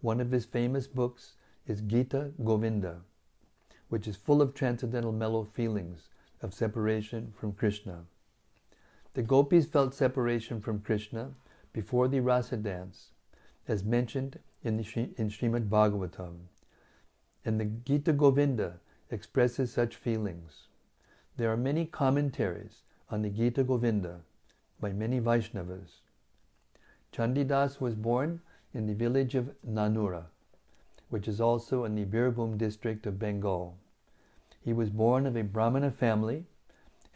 One 0.00 0.20
of 0.20 0.30
his 0.30 0.44
famous 0.44 0.86
books 0.86 1.34
is 1.68 1.82
Gita 1.82 2.32
Govinda, 2.42 3.02
which 3.88 4.08
is 4.08 4.16
full 4.16 4.40
of 4.40 4.54
transcendental 4.54 5.12
mellow 5.12 5.44
feelings 5.44 6.08
of 6.40 6.54
separation 6.54 7.32
from 7.36 7.52
Krishna. 7.52 8.04
The 9.14 9.22
gopis 9.22 9.66
felt 9.66 9.94
separation 9.94 10.60
from 10.60 10.80
Krishna 10.80 11.32
before 11.72 12.08
the 12.08 12.20
rasa 12.20 12.56
dance, 12.56 13.10
as 13.66 13.84
mentioned 13.84 14.38
in, 14.62 14.76
the, 14.78 15.10
in 15.16 15.28
Srimad 15.28 15.68
Bhagavatam. 15.68 16.36
And 17.44 17.60
the 17.60 17.66
Gita 17.66 18.12
Govinda 18.12 18.80
expresses 19.10 19.72
such 19.72 19.96
feelings. 19.96 20.68
There 21.36 21.52
are 21.52 21.56
many 21.56 21.84
commentaries 21.84 22.82
on 23.10 23.22
the 23.22 23.30
Gita 23.30 23.62
Govinda 23.62 24.20
by 24.80 24.92
many 24.92 25.20
Vaishnavas. 25.20 26.00
Chandidas 27.12 27.80
was 27.80 27.94
born 27.94 28.40
in 28.74 28.86
the 28.86 28.94
village 28.94 29.34
of 29.34 29.50
Nanura, 29.66 30.24
which 31.10 31.26
is 31.26 31.40
also 31.40 31.84
in 31.84 31.94
the 31.94 32.04
Birbhum 32.04 32.58
district 32.58 33.06
of 33.06 33.18
Bengal. 33.18 33.76
He 34.60 34.72
was 34.72 34.90
born 34.90 35.26
of 35.26 35.36
a 35.36 35.42
Brahmana 35.42 35.90
family, 35.90 36.44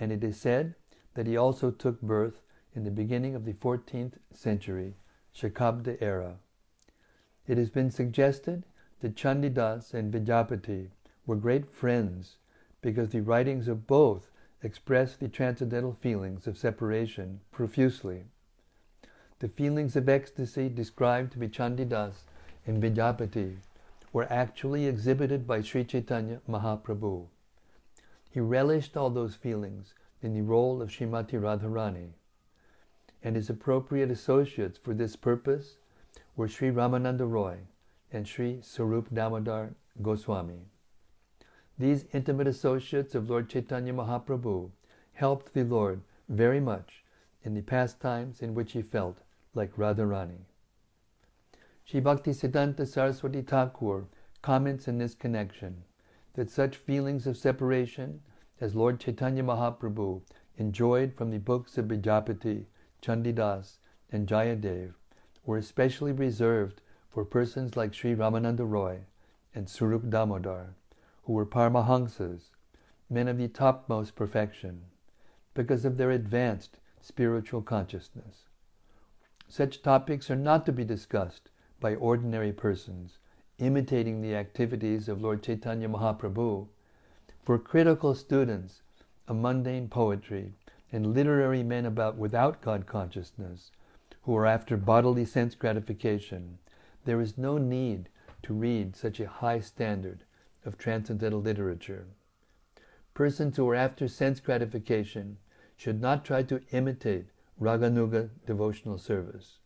and 0.01 0.11
it 0.11 0.25
is 0.25 0.41
said 0.41 0.75
that 1.15 1.27
he 1.27 1.37
also 1.37 1.71
took 1.71 2.01
birth 2.01 2.41
in 2.75 2.85
the 2.85 2.91
beginning 2.91 3.35
of 3.35 3.45
the 3.45 3.53
14th 3.53 4.15
century, 4.33 4.95
Shakabda 5.35 5.99
era. 6.01 6.39
It 7.47 7.59
has 7.59 7.71
been 7.71 7.91
suggested 7.91 8.65
that 9.01 9.17
Chandidas 9.17 9.93
and 9.93 10.13
Vidyapati 10.13 10.89
were 11.27 11.37
great 11.37 11.69
friends 11.71 12.37
because 12.81 13.11
the 13.11 13.21
writings 13.21 13.69
of 13.69 13.87
both 13.87 14.31
express 14.63 15.17
the 15.17 15.29
transcendental 15.29 15.93
feelings 15.93 16.47
of 16.47 16.57
separation 16.57 17.41
profusely. 17.51 18.25
The 19.41 19.49
feelings 19.49 19.97
of 19.97 20.09
ecstasy 20.09 20.69
described 20.69 21.39
by 21.39 21.49
Chandidas 21.49 22.25
and 22.67 22.83
Vidyapati 22.83 23.57
were 24.13 24.31
actually 24.31 24.87
exhibited 24.87 25.47
by 25.47 25.63
Sri 25.63 25.85
Chaitanya 25.85 26.41
Mahaprabhu. 26.49 27.27
He 28.31 28.41
relished 28.41 28.97
all 28.97 29.11
those 29.11 29.35
feelings 29.35 29.95
in 30.23 30.35
the 30.35 30.43
role 30.43 30.83
of 30.83 30.91
Srimati 30.91 31.41
Radharani, 31.41 32.11
and 33.23 33.37
his 33.37 33.49
appropriate 33.49 34.11
associates 34.11 34.79
for 34.79 34.95
this 34.95 35.17
purpose 35.17 35.77
were 36.37 36.49
Sri 36.49 36.71
Ramananda 36.71 37.31
Roy 37.31 37.59
and 38.13 38.29
Sri 38.29 38.61
Sarup 38.63 39.13
Damodar 39.13 39.75
Goswami. 40.01 40.67
These 41.79 42.05
intimate 42.13 42.47
associates 42.47 43.15
of 43.15 43.31
Lord 43.31 43.49
Chaitanya 43.49 43.93
Mahaprabhu 43.93 44.71
helped 45.15 45.55
the 45.55 45.65
Lord 45.65 46.03
very 46.29 46.61
much 46.61 47.03
in 47.45 47.55
the 47.55 47.63
pastimes 47.63 48.43
in 48.43 48.55
which 48.55 48.73
he 48.73 48.83
felt 48.83 49.19
like 49.55 49.77
Radharani. 49.77 50.45
Sri 51.93 52.01
Bhakti 52.01 52.31
Siddhanta 52.31 52.87
Saraswati 52.87 53.43
Thakur 53.43 54.07
comments 54.41 54.89
in 54.89 54.97
this 54.97 55.15
connection 55.15 55.85
that 56.33 56.49
such 56.49 56.79
feelings 56.79 57.27
of 57.27 57.37
separation 57.37 58.23
as 58.63 58.75
Lord 58.75 58.99
Chaitanya 58.99 59.43
Mahaprabhu 59.43 60.23
enjoyed 60.57 61.13
from 61.13 61.31
the 61.31 61.39
books 61.39 61.77
of 61.77 61.89
Vidyapati, 61.89 62.65
Chandidas, 63.03 63.77
and 64.11 64.27
Jayadev 64.27 64.95
were 65.45 65.59
especially 65.59 66.13
reserved 66.13 66.81
for 67.11 67.27
persons 67.27 67.77
like 67.77 67.93
Sri 67.93 68.15
Ramananda 68.15 68.67
Roy 68.67 69.01
and 69.55 69.67
Surup 69.67 70.09
Damodar, 70.09 70.75
who 71.25 71.35
were 71.35 71.45
Paramahamsas, 71.45 72.53
men 73.11 73.29
of 73.29 73.37
the 73.37 73.49
topmost 73.49 74.17
perfection, 74.17 74.85
because 75.53 75.85
of 75.85 75.99
their 75.99 76.11
advanced 76.11 76.79
spiritual 77.03 77.61
consciousness. 77.61 78.49
Such 79.47 79.83
topics 79.83 80.31
are 80.31 80.37
not 80.37 80.65
to 80.65 80.73
be 80.73 80.85
discussed 80.85 81.51
by 81.83 81.97
ordinary 81.97 82.53
persons 82.53 83.19
imitating 83.59 84.21
the 84.21 84.35
activities 84.37 85.09
of 85.09 85.21
Lord 85.21 85.43
Chaitanya 85.43 85.89
Mahaprabhu. 85.89 86.69
For 87.45 87.59
critical 87.59 88.15
students 88.15 88.83
of 89.27 89.37
mundane 89.37 89.89
poetry 89.89 90.53
and 90.93 91.13
literary 91.13 91.63
men 91.63 91.85
about 91.85 92.17
without 92.17 92.63
God 92.63 92.87
consciousness, 92.87 93.73
who 94.23 94.37
are 94.37 94.47
after 94.47 94.77
bodily 94.77 95.25
sense 95.25 95.55
gratification, 95.57 96.59
there 97.05 97.21
is 97.21 97.37
no 97.37 97.59
need 97.59 98.09
to 98.43 98.55
read 98.55 98.95
such 98.95 99.19
a 99.19 99.29
high 99.29 99.59
standard 99.61 100.25
of 100.65 100.79
transcendental 100.79 101.41
literature. 101.41 102.07
Persons 103.13 103.57
who 103.57 103.69
are 103.69 103.75
after 103.75 104.07
sense 104.07 104.39
gratification 104.39 105.39
should 105.77 106.01
not 106.01 106.25
try 106.25 106.45
to 106.45 106.63
imitate 106.71 107.27
Raganuga 107.61 108.31
devotional 108.47 108.99
service. 108.99 109.59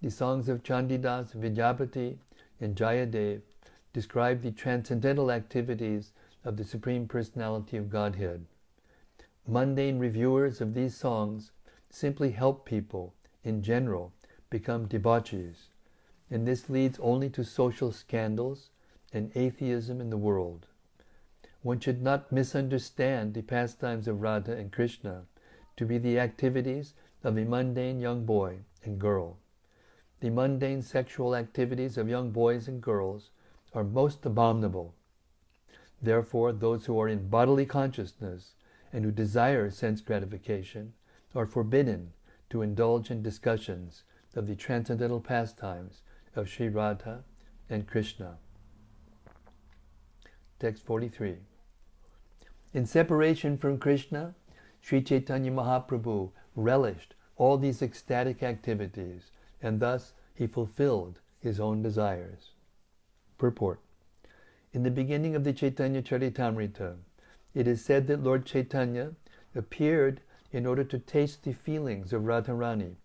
The 0.00 0.12
songs 0.12 0.48
of 0.48 0.62
Chandidas, 0.62 1.34
Vidyapati, 1.34 2.18
and 2.60 2.76
Jayadev 2.76 3.42
describe 3.92 4.42
the 4.42 4.52
transcendental 4.52 5.32
activities 5.32 6.12
of 6.44 6.56
the 6.56 6.62
Supreme 6.62 7.08
Personality 7.08 7.76
of 7.76 7.90
Godhead. 7.90 8.46
Mundane 9.44 9.98
reviewers 9.98 10.60
of 10.60 10.74
these 10.74 10.96
songs 10.96 11.50
simply 11.90 12.30
help 12.30 12.64
people, 12.64 13.12
in 13.42 13.60
general, 13.60 14.12
become 14.50 14.86
debauchees, 14.86 15.70
and 16.30 16.46
this 16.46 16.70
leads 16.70 17.00
only 17.00 17.28
to 17.30 17.42
social 17.42 17.90
scandals 17.90 18.70
and 19.12 19.32
atheism 19.34 20.00
in 20.00 20.10
the 20.10 20.16
world. 20.16 20.68
One 21.62 21.80
should 21.80 22.02
not 22.02 22.30
misunderstand 22.30 23.34
the 23.34 23.42
pastimes 23.42 24.06
of 24.06 24.22
Radha 24.22 24.56
and 24.56 24.70
Krishna 24.70 25.24
to 25.76 25.84
be 25.84 25.98
the 25.98 26.20
activities 26.20 26.94
of 27.24 27.36
a 27.36 27.44
mundane 27.44 27.98
young 27.98 28.24
boy 28.24 28.58
and 28.84 29.00
girl. 29.00 29.38
The 30.20 30.30
mundane 30.30 30.82
sexual 30.82 31.36
activities 31.36 31.96
of 31.96 32.08
young 32.08 32.30
boys 32.30 32.66
and 32.66 32.82
girls 32.82 33.30
are 33.72 33.84
most 33.84 34.26
abominable. 34.26 34.94
Therefore, 36.02 36.52
those 36.52 36.86
who 36.86 36.98
are 37.00 37.08
in 37.08 37.28
bodily 37.28 37.66
consciousness 37.66 38.54
and 38.92 39.04
who 39.04 39.10
desire 39.10 39.70
sense 39.70 40.00
gratification 40.00 40.94
are 41.34 41.46
forbidden 41.46 42.12
to 42.50 42.62
indulge 42.62 43.10
in 43.10 43.22
discussions 43.22 44.04
of 44.34 44.46
the 44.46 44.56
transcendental 44.56 45.20
pastimes 45.20 46.02
of 46.34 46.48
Sri 46.48 46.68
Radha 46.68 47.24
and 47.68 47.86
Krishna. 47.86 48.38
Text 50.58 50.84
43. 50.84 51.36
In 52.74 52.86
separation 52.86 53.56
from 53.56 53.78
Krishna, 53.78 54.34
Sri 54.80 55.02
Chaitanya 55.02 55.50
Mahaprabhu 55.50 56.30
relished 56.56 57.14
all 57.36 57.56
these 57.56 57.82
ecstatic 57.82 58.42
activities, 58.42 59.30
and 59.62 59.80
thus 59.80 60.12
he 60.34 60.46
fulfilled 60.46 61.20
his 61.40 61.60
own 61.60 61.82
desires. 61.82 62.50
Purport 63.38 63.80
In 64.72 64.82
the 64.82 64.90
beginning 64.90 65.34
of 65.34 65.44
the 65.44 65.52
Chaitanya 65.52 66.02
Charitamrita, 66.02 66.96
it 67.54 67.66
is 67.66 67.84
said 67.84 68.06
that 68.06 68.22
Lord 68.22 68.44
Chaitanya 68.44 69.12
appeared 69.54 70.20
in 70.52 70.66
order 70.66 70.84
to 70.84 70.98
taste 70.98 71.44
the 71.44 71.52
feelings 71.52 72.12
of 72.12 72.22
Radharani. 72.22 72.96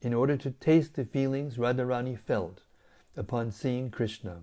In 0.00 0.14
order 0.14 0.36
to 0.36 0.50
taste 0.50 0.94
the 0.94 1.04
feelings 1.04 1.56
Radharani 1.56 2.16
felt 2.18 2.62
upon 3.16 3.50
seeing 3.50 3.90
Krishna. 3.90 4.42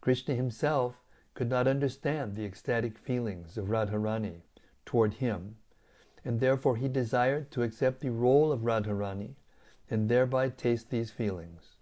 Krishna 0.00 0.34
himself 0.34 1.02
could 1.34 1.50
not 1.50 1.66
understand 1.66 2.36
the 2.36 2.44
ecstatic 2.44 2.96
feelings 2.96 3.58
of 3.58 3.66
Radharani 3.66 4.42
toward 4.84 5.14
him, 5.14 5.56
and 6.26 6.40
therefore 6.40 6.76
he 6.76 6.88
desired 6.88 7.52
to 7.52 7.62
accept 7.62 8.00
the 8.00 8.10
role 8.10 8.50
of 8.50 8.62
Radharani 8.62 9.36
and 9.88 10.08
thereby 10.08 10.48
taste 10.48 10.90
these 10.90 11.12
feelings. 11.12 11.76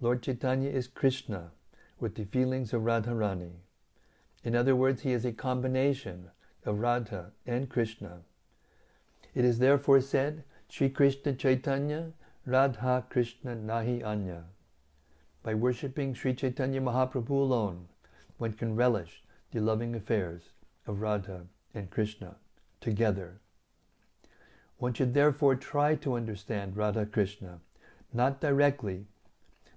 Lord 0.00 0.24
Chaitanya 0.24 0.68
is 0.70 0.88
Krishna 0.88 1.52
with 2.00 2.16
the 2.16 2.24
feelings 2.24 2.72
of 2.72 2.82
Radharani. 2.82 3.52
In 4.42 4.56
other 4.56 4.74
words, 4.74 5.02
he 5.02 5.12
is 5.12 5.24
a 5.24 5.30
combination 5.30 6.30
of 6.66 6.80
Radha 6.80 7.30
and 7.46 7.68
Krishna. 7.68 8.22
It 9.36 9.44
is 9.44 9.60
therefore 9.60 10.00
said, 10.00 10.42
Sri 10.68 10.90
Krishna 10.90 11.32
Chaitanya, 11.32 12.10
Radha 12.44 13.06
Krishna 13.08 13.54
Nahi 13.54 14.04
Anya. 14.04 14.46
By 15.44 15.54
worshipping 15.54 16.12
Sri 16.14 16.34
Chaitanya 16.34 16.80
Mahaprabhu 16.80 17.30
alone, 17.30 17.86
one 18.36 18.54
can 18.54 18.74
relish 18.74 19.22
the 19.52 19.60
loving 19.60 19.94
affairs 19.94 20.42
of 20.88 21.00
Radha 21.00 21.42
and 21.72 21.88
Krishna 21.88 22.34
together. 22.80 23.38
One 24.84 24.92
should 24.92 25.14
therefore 25.14 25.56
try 25.56 25.94
to 25.94 26.12
understand 26.12 26.76
Radha 26.76 27.06
Krishna, 27.06 27.60
not 28.12 28.38
directly, 28.38 29.06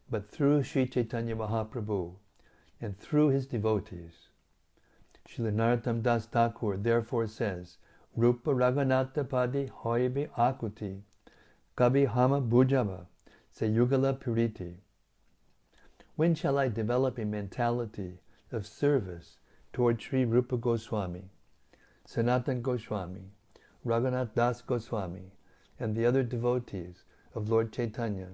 but 0.10 0.30
through 0.30 0.64
Sri 0.64 0.86
Chaitanya 0.86 1.34
Mahaprabhu 1.34 2.16
and 2.82 3.00
through 3.00 3.30
his 3.30 3.48
devotees. 3.48 4.28
Srila 5.26 5.54
Narottam 5.54 6.04
Das 6.04 6.26
Thakur 6.26 6.76
therefore 6.76 7.26
says, 7.28 7.78
Rupa 8.18 8.54
Raghunatha 8.54 9.30
Padi 9.30 9.68
Hoibi 9.68 10.28
Akuti 10.32 11.04
Kabi 11.78 12.06
Hama 12.06 12.42
Bujava 12.42 13.06
Sayugala 13.58 14.20
Puriti. 14.20 14.74
When 16.18 16.36
shall 16.36 16.58
I 16.58 16.68
develop 16.68 17.18
a 17.18 17.24
mentality 17.24 18.20
of 18.52 18.68
service 18.68 19.38
toward 19.72 20.02
Sri 20.02 20.26
Rupa 20.26 20.58
Goswami, 20.58 21.30
Sanatan 22.04 22.62
Goswami, 22.62 23.32
Raghunath 23.88 24.36
Das 24.36 24.62
Goswami, 24.62 25.32
and 25.80 25.96
the 25.96 26.06
other 26.06 26.24
devotees 26.24 27.04
of 27.34 27.50
Lord 27.50 27.72
Chaitanya, 27.72 28.30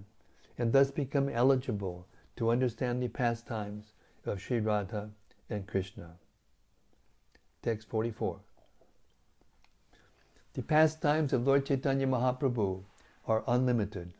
and 0.58 0.74
thus 0.74 0.91
become 0.91 1.30
eligible 1.30 2.08
to 2.36 2.49
understand 2.49 3.01
the 3.01 3.08
pastimes 3.08 3.93
of 4.26 4.41
Sri 4.41 4.60
Radha 4.60 5.12
and 5.49 5.68
Krishna. 5.68 6.16
Text 7.62 7.88
44. 7.89 8.39
The 10.54 10.62
pastimes 10.64 11.34
of 11.34 11.45
Lord 11.45 11.66
Chaitanya 11.66 12.08
Mahaprabhu 12.08 12.84
are 13.28 13.43
unlimited. 13.47 14.14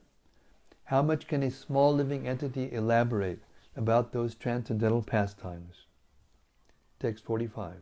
How 0.86 1.01
much 1.01 1.27
can 1.27 1.43
a 1.43 1.51
small 1.51 1.93
living 1.93 2.27
entity 2.27 2.71
elaborate 2.71 3.39
about 3.75 4.11
those 4.11 4.36
transcendental 4.36 5.01
pastimes? 5.01 5.86
Text 6.99 7.23
45. 7.25 7.81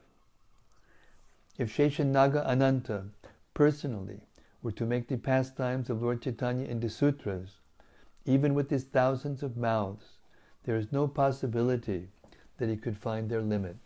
If 1.58 1.76
Sheshanaga 1.76 2.46
Ananta 2.48 3.06
personally 3.54 4.22
were 4.62 4.72
to 4.72 4.86
make 4.86 5.08
the 5.08 5.18
pastimes 5.18 5.90
of 5.90 6.02
Lord 6.02 6.22
Chaitanya 6.22 6.66
into 6.66 6.90
sutras, 6.90 7.60
even 8.26 8.54
with 8.54 8.70
his 8.70 8.84
thousands 8.84 9.44
of 9.44 9.58
mouths, 9.58 10.18
there 10.64 10.76
is 10.76 10.92
no 10.92 11.08
possibility 11.08 12.08
that 12.58 12.70
he 12.70 12.78
could 12.78 12.98
find 12.98 13.30
their 13.30 13.42
limit. 13.42 13.78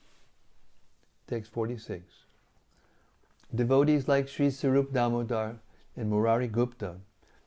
Text 1.27 1.51
46. 1.51 2.03
Devotees 3.53 4.07
like 4.07 4.27
Sri 4.27 4.49
Sarup 4.49 4.91
Damodar 4.91 5.59
and 5.95 6.09
Murari 6.09 6.47
Gupta 6.47 6.97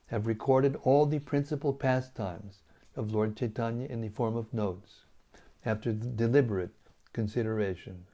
have 0.07 0.27
recorded 0.27 0.77
all 0.83 1.05
the 1.05 1.19
principal 1.19 1.75
pastimes 1.75 2.63
of 2.97 3.13
Lord 3.13 3.37
Chaitanya 3.37 3.87
in 3.87 4.01
the 4.01 4.09
form 4.09 4.37
of 4.37 4.53
notes, 4.55 5.05
after 5.65 5.93
deliberate 5.93 6.75
consideration. 7.13 8.07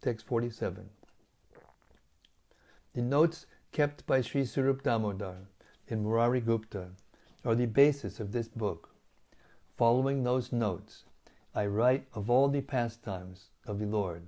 Text 0.00 0.24
47. 0.26 0.88
The 2.96 3.02
notes 3.02 3.44
kept 3.72 4.06
by 4.06 4.22
Sri 4.22 4.44
Sarup 4.44 4.82
Damodar 4.82 5.48
and 5.90 6.02
Murari 6.02 6.40
Gupta 6.40 6.92
are 7.44 7.54
the 7.54 7.66
basis 7.66 8.20
of 8.20 8.32
this 8.32 8.48
book. 8.48 8.88
Following 9.76 10.22
those 10.22 10.50
notes, 10.50 11.04
I 11.54 11.66
write 11.66 12.06
of 12.14 12.30
all 12.30 12.48
the 12.48 12.62
pastimes 12.62 13.50
of 13.66 13.78
the 13.78 13.84
Lord. 13.84 14.22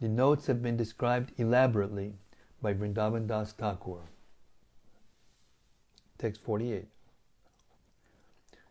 The 0.00 0.06
notes 0.06 0.46
have 0.46 0.62
been 0.62 0.76
described 0.76 1.32
elaborately 1.38 2.14
by 2.62 2.72
Vrindavan 2.72 3.26
Das 3.26 3.52
Thakur. 3.52 4.02
Text 6.18 6.40
48. 6.42 6.86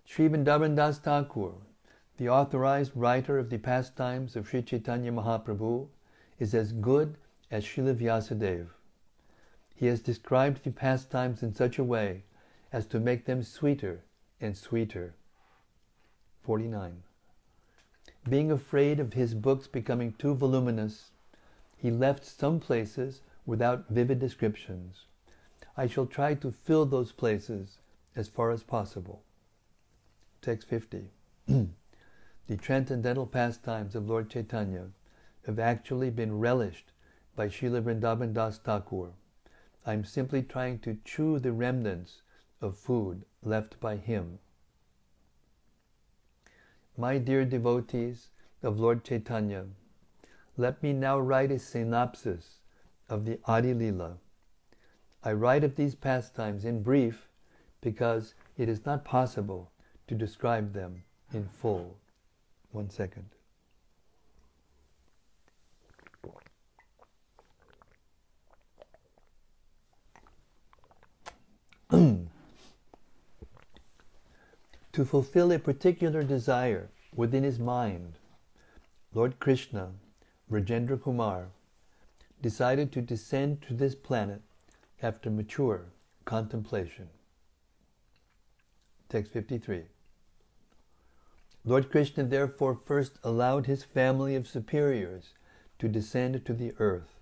Sri 0.06 0.30
Vrindavan 0.30 0.74
Das 0.74 1.00
Thakur, 1.00 1.56
the 2.16 2.30
authorized 2.30 2.94
writer 2.96 3.38
of 3.38 3.50
the 3.50 3.58
pastimes 3.58 4.38
of 4.38 4.48
Sri 4.48 4.62
Chaitanya 4.62 5.12
Mahaprabhu, 5.12 5.90
is 6.40 6.56
as 6.56 6.72
good 6.72 7.18
as 7.50 7.64
Srila 7.64 7.96
Vyasadeva. 7.96 8.68
He 9.76 9.86
has 9.86 10.02
described 10.02 10.64
the 10.64 10.72
pastimes 10.72 11.44
in 11.44 11.54
such 11.54 11.78
a 11.78 11.84
way 11.84 12.24
as 12.74 12.86
to 12.88 13.00
make 13.00 13.26
them 13.26 13.44
sweeter 13.44 14.04
and 14.42 14.58
sweeter. 14.58 15.14
49. 16.44 17.04
Being 18.28 18.52
afraid 18.52 19.00
of 19.00 19.14
his 19.14 19.34
books 19.34 19.68
becoming 19.68 20.14
too 20.14 20.34
voluminous, 20.34 21.12
he 21.78 21.92
left 21.92 22.26
some 22.26 22.60
places 22.60 23.22
without 23.46 23.88
vivid 23.90 24.20
descriptions. 24.20 25.06
I 25.78 25.88
shall 25.88 26.08
try 26.08 26.34
to 26.36 26.52
fill 26.52 26.86
those 26.86 27.12
places 27.12 27.78
as 28.16 28.28
far 28.28 28.52
as 28.52 28.64
possible. 28.64 29.22
Text 30.42 30.68
50. 30.68 31.12
the 31.48 32.58
transcendental 32.58 33.28
pastimes 33.28 33.96
of 33.96 34.10
Lord 34.10 34.30
Chaitanya 34.30 34.88
have 35.46 35.60
actually 35.60 36.10
been 36.10 36.40
relished 36.40 36.92
by 37.38 37.48
Srila 37.48 37.84
Vrindavan 37.84 38.34
Das 38.34 38.58
Thakur. 38.58 39.12
I 39.86 39.94
am 39.94 40.04
simply 40.04 40.42
trying 40.42 40.80
to 40.80 40.98
chew 41.06 41.38
the 41.38 41.52
remnants 41.52 42.24
of 42.62 42.76
food 42.76 43.24
left 43.44 43.80
by 43.80 43.96
him. 43.96 44.40
My 46.98 47.20
dear 47.20 47.46
devotees 47.46 48.30
of 48.64 48.80
Lord 48.80 49.04
Chaitanya, 49.04 49.66
let 50.58 50.82
me 50.82 50.94
now 50.94 51.20
write 51.20 51.52
a 51.52 51.60
synopsis 51.60 52.58
of 53.08 53.26
the 53.26 53.40
Adi 53.46 53.74
Lila. 53.76 54.18
I 55.24 55.34
write 55.34 55.64
of 55.64 55.76
these 55.76 55.94
pastimes 55.94 56.66
in 56.66 56.82
brief 56.82 57.30
because 57.82 58.34
it 58.58 58.68
is 58.68 58.84
not 58.84 59.06
possible 59.06 59.72
to 60.08 60.16
describe 60.16 60.74
them 60.74 61.04
in 61.32 61.48
full. 61.48 61.98
One 62.72 62.90
second. 62.90 63.37
To 71.90 72.28
fulfill 75.06 75.52
a 75.52 75.60
particular 75.60 76.24
desire 76.24 76.90
within 77.16 77.44
his 77.44 77.60
mind, 77.60 78.14
Lord 79.14 79.40
Krishna, 79.40 79.92
Vrajendra 80.50 81.02
Kumar, 81.02 81.48
decided 82.42 82.92
to 82.92 83.02
descend 83.02 83.62
to 83.64 83.74
this 83.74 83.96
planet 83.96 84.42
after 85.02 85.30
mature 85.30 85.86
contemplation. 86.26 87.10
Text 89.10 89.32
53. 89.32 89.84
Lord 91.64 91.90
Krishna 91.90 92.24
therefore 92.24 92.80
first 92.86 93.20
allowed 93.24 93.66
his 93.66 93.84
family 93.84 94.36
of 94.36 94.48
superiors 94.48 95.34
to 95.80 95.88
descend 95.88 96.44
to 96.46 96.54
the 96.54 96.74
earth. 96.80 97.20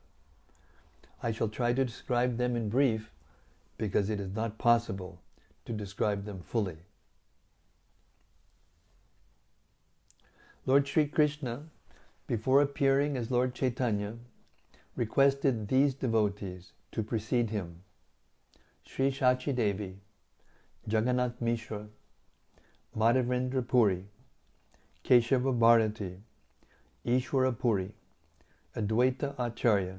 I 1.21 1.31
shall 1.31 1.49
try 1.49 1.73
to 1.73 1.85
describe 1.85 2.37
them 2.37 2.55
in 2.55 2.69
brief 2.69 3.11
because 3.77 4.09
it 4.09 4.19
is 4.19 4.33
not 4.33 4.57
possible 4.57 5.21
to 5.65 5.73
describe 5.73 6.25
them 6.25 6.41
fully. 6.41 6.77
Lord 10.65 10.87
Sri 10.87 11.05
Krishna, 11.07 11.63
before 12.27 12.61
appearing 12.61 13.17
as 13.17 13.29
Lord 13.29 13.53
Chaitanya, 13.53 14.15
requested 14.95 15.67
these 15.67 15.93
devotees 15.93 16.71
to 16.91 17.03
precede 17.03 17.49
him 17.49 17.81
Sri 18.85 19.11
Shachi 19.11 19.53
Devi, 19.53 19.97
Jagannath 20.87 21.41
Mishra, 21.41 21.87
Madhavendra 22.97 23.67
Puri, 23.67 24.05
Keshava 25.03 25.57
Bharati, 25.57 26.17
Ishwara 27.05 27.57
Puri, 27.57 27.91
Advaita 28.75 29.35
Acharya, 29.37 29.97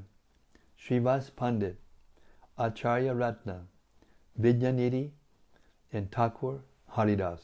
Srivas 0.81 1.31
Pandit, 1.35 1.77
Acharya 2.59 3.15
Ratna, 3.15 3.67
Vidyanidhi, 4.41 5.11
and 5.93 6.11
Thakur 6.11 6.61
Haridas. 6.89 7.43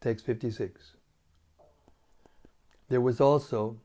Text 0.00 0.24
56. 0.26 0.92
There 2.88 3.00
was 3.00 3.20
also 3.20 3.78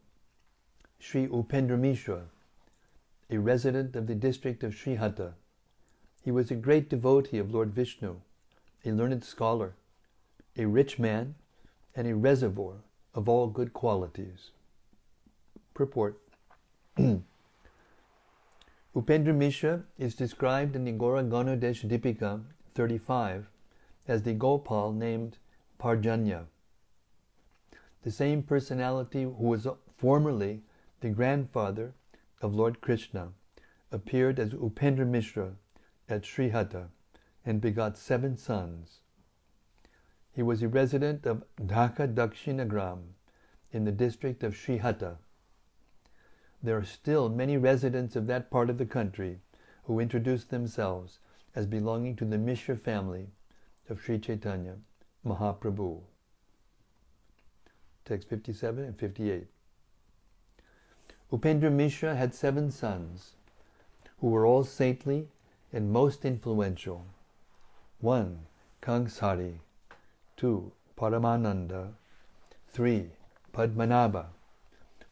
Sri 1.00 1.28
Upendra 1.28 1.78
Mishra, 1.78 2.24
a 3.30 3.38
resident 3.38 3.96
of 3.96 4.08
the 4.08 4.16
district 4.16 4.64
of 4.64 4.74
Srihata. 4.74 5.34
He 6.24 6.32
was 6.32 6.52
a 6.52 6.56
great 6.56 6.90
devotee 6.90 7.38
of 7.38 7.54
Lord 7.54 7.74
Vishnu, 7.74 8.18
a 8.86 8.92
learned 8.92 9.24
scholar, 9.24 9.74
a 10.58 10.66
rich 10.66 11.00
man, 11.00 11.36
and 11.96 12.08
a 12.08 12.16
reservoir 12.16 12.76
of 13.14 13.30
all 13.30 13.48
good 13.48 13.74
qualities. 13.74 14.52
Purport 15.74 16.20
Upendra 18.94 19.34
Mishra 19.34 19.86
is 19.98 20.16
described 20.16 20.76
in 20.76 20.84
the 20.84 20.92
Gaura 20.92 21.24
Ganodesh 21.24 21.88
Dipika 21.88 22.44
35 22.76 23.48
as 24.06 24.24
the 24.24 24.34
Gopal 24.34 24.92
named 24.92 25.38
Parjanya. 25.80 26.48
The 28.04 28.12
same 28.12 28.44
personality 28.44 29.24
who 29.24 29.32
was 29.32 29.66
formerly 29.96 30.64
the 31.00 31.10
grandfather 31.10 31.94
of 32.42 32.54
Lord 32.54 32.82
Krishna 32.82 33.32
appeared 33.94 34.40
as 34.40 34.50
Upendra 34.50 35.08
Mishra 35.08 35.54
at 36.10 36.24
Srihata 36.24 36.90
and 37.46 37.62
begot 37.62 37.98
seven 37.98 38.36
sons. 38.36 39.00
He 40.34 40.44
was 40.44 40.62
a 40.62 40.68
resident 40.68 41.26
of 41.26 41.46
Dhaka 41.56 42.14
Dakshinagram 42.14 43.14
in 43.72 43.86
the 43.86 43.94
district 43.94 44.44
of 44.44 44.54
Srihata. 44.54 45.16
There 46.64 46.78
are 46.78 46.86
still 46.86 47.28
many 47.28 47.58
residents 47.58 48.16
of 48.16 48.28
that 48.28 48.52
part 48.52 48.70
of 48.70 48.78
the 48.78 48.86
country 48.86 49.40
who 49.86 50.00
introduce 50.00 50.46
themselves 50.46 51.20
as 51.56 51.66
belonging 51.66 52.16
to 52.18 52.26
the 52.26 52.38
Mishra 52.38 52.78
family 52.78 53.28
of 53.90 54.02
Sri 54.02 54.20
Chaitanya 54.20 54.76
Mahaprabhu. 55.26 56.02
Text 58.06 58.30
57 58.30 58.84
and 58.84 58.98
58. 58.98 59.48
Upendra 61.32 61.72
Mishra 61.72 62.16
had 62.16 62.36
seven 62.36 62.70
sons, 62.72 63.34
who 64.20 64.28
were 64.28 64.46
all 64.46 64.64
saintly 64.64 65.30
and 65.74 65.92
most 65.92 66.26
influential. 66.26 67.06
1. 68.00 68.40
Kangsari 68.82 69.60
2. 70.38 70.72
Paramananda 70.98 71.94
3. 72.74 73.10
Padmanabha 73.54 74.26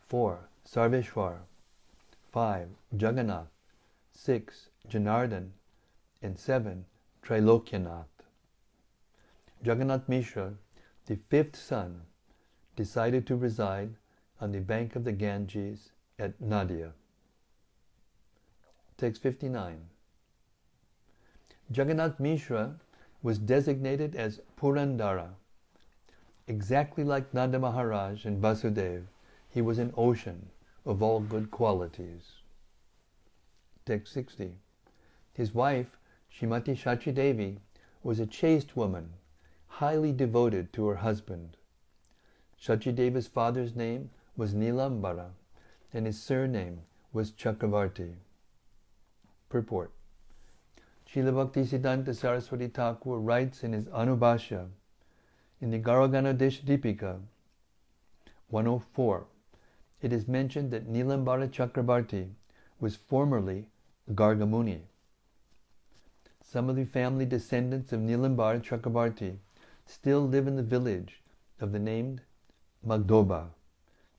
4. 0.08 0.49
Sarveshwar 0.66 1.40
5. 2.32 2.70
Jagannath 2.92 3.50
6. 4.12 4.70
Janardhan 4.88 5.50
and 6.22 6.38
7. 6.38 6.86
Trilokyanath. 7.24 8.06
Jagannath 9.64 10.08
Mishra, 10.08 10.54
the 11.06 11.18
fifth 11.30 11.56
son, 11.56 12.02
decided 12.76 13.28
to 13.28 13.36
reside 13.36 13.96
on 14.40 14.52
the 14.52 14.62
bank 14.62 14.96
of 14.96 15.04
the 15.04 15.12
Ganges 15.12 15.92
at 16.18 16.40
Nadia. 16.40 16.94
Text 18.98 19.22
59. 19.22 19.90
Jagannath 21.74 22.20
Mishra 22.20 22.76
was 23.22 23.38
designated 23.38 24.16
as 24.16 24.42
Purandara. 24.58 25.30
Exactly 26.48 27.04
like 27.04 27.34
Nanda 27.34 27.60
Maharaj 27.60 28.26
and 28.26 28.42
Vasudev, 28.42 29.04
he 29.52 29.62
was 29.62 29.80
an 29.80 29.94
ocean 29.98 30.50
of 30.86 31.02
all 31.02 31.20
good 31.20 31.50
qualities. 31.52 32.38
Text 33.86 34.14
60. 34.14 34.54
His 35.34 35.54
wife, 35.54 35.98
Shrimati 36.32 36.76
Shachi 36.76 37.14
Devi, 37.14 37.60
was 38.04 38.20
a 38.20 38.26
chaste 38.26 38.76
woman, 38.76 39.14
highly 39.68 40.12
devoted 40.12 40.72
to 40.74 40.88
her 40.88 40.96
husband. 40.98 41.58
Shachi 42.62 43.28
father's 43.28 43.76
name 43.76 44.12
was 44.38 44.54
Nilambara, 44.54 45.32
and 45.94 46.06
his 46.06 46.22
surname 46.22 46.82
was 47.12 47.32
Chakravarti. 47.32 48.14
Purport 49.50 49.92
Srila 51.12 51.34
Bhakti 51.52 52.14
Saraswati 52.14 52.68
Thakur 52.68 53.18
writes 53.18 53.64
in 53.64 53.74
his 53.74 53.86
Anubhashya 53.86 54.68
in 55.60 55.72
the 55.72 55.80
Gaura 55.80 56.08
Ganodesh 56.08 56.62
Dipika 56.64 57.20
104, 58.50 59.26
it 60.02 60.14
is 60.14 60.28
mentioned 60.28 60.72
that 60.72 60.88
Nilambara 60.88 61.50
Chakrabarti 61.50 62.30
was 62.80 62.96
formerly 62.96 63.68
Gargamuni. 64.14 64.82
Some 66.42 66.70
of 66.70 66.76
the 66.76 66.86
family 66.86 67.26
descendants 67.26 67.92
of 67.92 68.00
Nilambara 68.00 68.62
Chakrabarti 68.62 69.38
still 69.86 70.22
live 70.28 70.48
in 70.48 70.56
the 70.56 70.64
village 70.64 71.22
of 71.60 71.72
the 71.72 71.80
named 71.80 72.22
Magdoba 72.86 73.50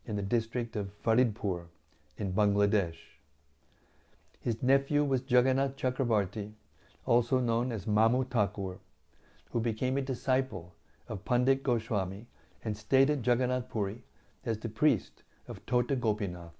in 0.06 0.16
the 0.16 0.22
district 0.22 0.76
of 0.76 0.90
Faridpur 1.02 1.64
in 2.18 2.32
Bangladesh. 2.32 2.96
His 4.40 4.62
nephew 4.62 5.04
was 5.04 5.22
Jagannath 5.26 5.76
Chakrabarti, 5.76 6.52
also 7.06 7.40
known 7.40 7.72
as 7.72 7.86
Mamu 7.86 8.28
Thakur, 8.28 8.78
who 9.50 9.60
became 9.60 9.96
a 9.96 10.02
disciple 10.02 10.74
of 11.08 11.24
Pandit 11.24 11.62
Goswami 11.62 12.26
and 12.64 12.76
stayed 12.76 13.10
at 13.10 13.26
Jagannath 13.26 13.68
Puri 13.68 14.02
as 14.44 14.58
the 14.58 14.68
priest 14.68 15.22
of 15.50 15.66
Tota 15.66 15.96
Gopinath. 15.96 16.52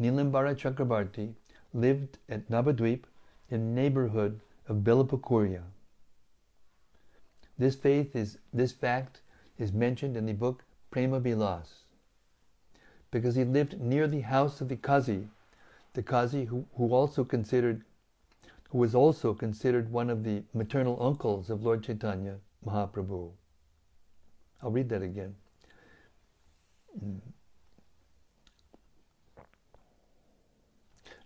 Nilambara 0.00 0.54
Chakrabarti 0.56 1.32
lived 1.72 2.18
at 2.28 2.50
Nabadweep 2.50 3.04
in 3.50 3.72
neighborhood 3.74 4.40
of 4.68 4.78
Belapukuria. 4.78 5.62
This 7.56 7.76
faith 7.76 8.16
is 8.16 8.38
this 8.52 8.72
fact 8.72 9.20
is 9.58 9.72
mentioned 9.72 10.16
in 10.16 10.26
the 10.26 10.32
book 10.32 10.64
Prema. 10.90 11.20
Because 13.12 13.36
he 13.36 13.44
lived 13.44 13.80
near 13.80 14.08
the 14.08 14.20
house 14.20 14.60
of 14.60 14.68
the 14.68 14.76
Qazi, 14.76 15.28
the 15.94 16.02
Qazi 16.02 16.46
who, 16.48 16.66
who 16.76 16.92
also 16.92 17.24
considered 17.24 17.82
who 18.70 18.78
was 18.78 18.94
also 18.94 19.32
considered 19.32 19.92
one 19.92 20.10
of 20.10 20.24
the 20.24 20.42
maternal 20.52 21.00
uncles 21.00 21.48
of 21.48 21.62
Lord 21.62 21.84
Chaitanya 21.84 22.38
Mahaprabhu. 22.66 23.30
I'll 24.60 24.72
read 24.72 24.88
that 24.88 25.02
again. 25.02 25.36
Mm. 27.02 27.20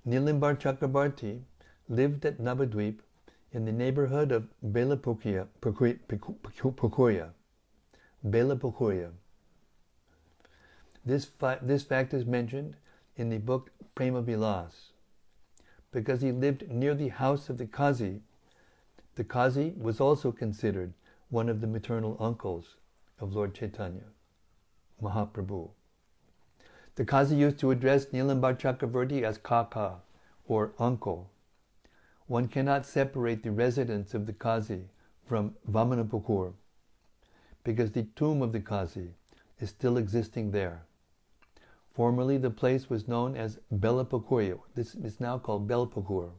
Nilambar 0.06 0.58
Chakrabarti 0.58 1.42
lived 1.88 2.24
at 2.24 2.38
Nabadweep 2.38 3.00
in 3.52 3.64
the 3.64 3.72
neighborhood 3.72 4.32
of 4.32 4.48
Belapukuria, 4.64 5.46
Belapukuria. 8.26 9.10
This, 11.04 11.24
fa- 11.24 11.58
this 11.60 11.82
fact 11.82 12.14
is 12.14 12.24
mentioned 12.24 12.76
in 13.16 13.28
the 13.28 13.38
book 13.38 13.70
Prema 13.94 14.22
Bilas. 14.22 14.92
Because 15.92 16.22
he 16.22 16.30
lived 16.32 16.70
near 16.70 16.94
the 16.94 17.08
house 17.08 17.48
of 17.50 17.58
the 17.58 17.66
Kazi, 17.66 18.22
the 19.16 19.24
Kazi 19.24 19.74
was 19.76 20.00
also 20.00 20.30
considered 20.32 20.94
one 21.28 21.48
of 21.48 21.60
the 21.60 21.66
maternal 21.66 22.16
uncles 22.20 22.76
of 23.18 23.34
Lord 23.34 23.54
Chaitanya, 23.54 24.04
Mahaprabhu. 25.02 25.70
The 26.96 27.04
Qazi 27.04 27.38
used 27.38 27.58
to 27.60 27.70
address 27.70 28.06
Nilambar 28.06 28.58
Chakravarti 28.58 29.22
as 29.22 29.38
Kaka, 29.38 30.02
or 30.46 30.72
uncle. 30.78 31.30
One 32.26 32.48
cannot 32.48 32.84
separate 32.84 33.42
the 33.42 33.52
residence 33.52 34.12
of 34.14 34.26
the 34.26 34.32
Qazi 34.32 34.84
from 35.26 35.54
Vamanapukur, 35.70 36.52
because 37.64 37.92
the 37.92 38.02
tomb 38.16 38.42
of 38.42 38.52
the 38.52 38.60
Qazi 38.60 39.10
is 39.60 39.70
still 39.70 39.96
existing 39.96 40.50
there. 40.50 40.82
Formerly, 41.94 42.38
the 42.38 42.50
place 42.50 42.88
was 42.90 43.08
known 43.08 43.36
as 43.36 43.58
Belapakur. 43.72 44.58
This 44.74 44.94
is 44.94 45.20
now 45.20 45.38
called 45.38 45.68
Belpakur. 45.68 46.30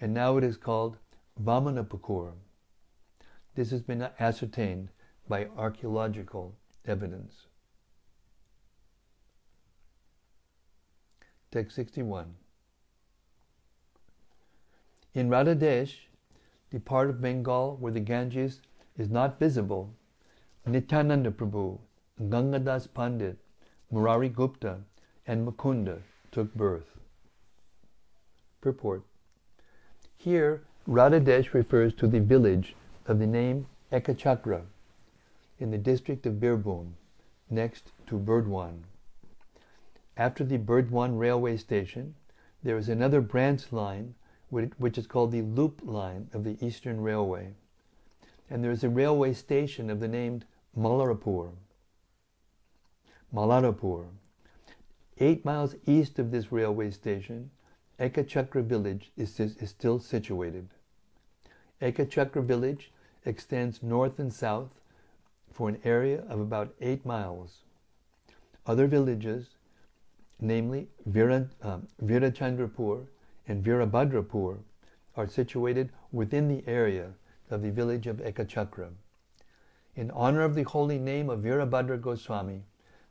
And 0.00 0.12
now 0.12 0.36
it 0.36 0.44
is 0.44 0.56
called 0.56 0.96
Vamanapakur. 1.42 2.32
This 3.54 3.70
has 3.70 3.82
been 3.82 4.08
ascertained 4.18 4.90
by 5.28 5.46
archaeological 5.56 6.54
evidence. 6.86 7.46
Text 11.50 11.76
61. 11.76 12.34
In 15.14 15.30
Radhadesh, 15.30 15.94
the 16.70 16.80
part 16.80 17.08
of 17.08 17.20
Bengal 17.20 17.76
where 17.76 17.92
the 17.92 18.00
Ganges 18.00 18.60
is 18.98 19.08
not 19.08 19.38
visible, 19.38 19.94
Nityananda 20.66 21.30
Prabhu, 21.30 21.78
Gangadas 22.20 22.88
Pandit, 22.92 23.38
Murari 23.92 24.28
Gupta, 24.28 24.80
and 25.26 25.46
Mukunda 25.46 26.02
took 26.32 26.52
birth. 26.54 26.98
Purport 28.60 29.04
Here, 30.16 30.62
Radhadesh 30.88 31.54
refers 31.54 31.94
to 31.94 32.08
the 32.08 32.20
village 32.20 32.74
of 33.06 33.18
the 33.20 33.26
name 33.26 33.66
Ekachakra 33.92 34.62
in 35.60 35.70
the 35.70 35.78
district 35.78 36.26
of 36.26 36.34
Birbhum, 36.34 36.92
next 37.48 37.92
to 38.08 38.18
Burdwan. 38.18 38.82
After 40.16 40.44
the 40.44 40.58
Burdwan 40.58 41.18
railway 41.18 41.58
station, 41.58 42.14
there 42.62 42.78
is 42.78 42.88
another 42.88 43.20
branch 43.20 43.70
line 43.70 44.14
which 44.48 44.96
is 44.96 45.06
called 45.06 45.32
the 45.32 45.42
Loop 45.42 45.80
Line 45.84 46.30
of 46.32 46.44
the 46.44 46.56
Eastern 46.64 47.00
Railway. 47.00 47.52
And 48.48 48.64
there 48.64 48.70
is 48.70 48.82
a 48.82 48.88
railway 48.88 49.34
station 49.34 49.90
of 49.90 50.00
the 50.00 50.08
name 50.08 50.42
Malarapur. 50.76 51.50
Malarapur. 53.34 54.06
Eight 55.18 55.44
miles 55.44 55.74
east 55.86 56.18
of 56.18 56.30
this 56.30 56.52
railway 56.52 56.90
station, 56.90 57.50
Ekachakra 57.98 58.62
village 58.62 59.10
is, 59.16 59.38
is 59.40 59.70
still 59.70 59.98
situated. 59.98 60.68
Ekachakra 61.82 62.42
village 62.42 62.92
extends 63.24 63.82
north 63.82 64.18
and 64.18 64.32
south 64.32 64.80
for 65.50 65.68
an 65.68 65.78
area 65.84 66.22
of 66.28 66.40
about 66.40 66.74
eight 66.80 67.04
miles. 67.04 67.62
Other 68.66 68.86
villages, 68.86 69.55
namely 70.40 70.88
Vira, 71.06 71.48
um, 71.62 71.88
Virachandrapur 72.02 73.06
and 73.48 73.64
Virabhadrapur, 73.64 74.58
are 75.16 75.26
situated 75.28 75.90
within 76.12 76.48
the 76.48 76.62
area 76.66 77.12
of 77.50 77.62
the 77.62 77.70
village 77.70 78.06
of 78.06 78.18
Ekachakra. 78.18 78.90
In 79.94 80.10
honor 80.10 80.42
of 80.42 80.54
the 80.54 80.64
holy 80.64 80.98
name 80.98 81.30
of 81.30 81.40
Virabhadra 81.40 82.00
Goswami, 82.00 82.62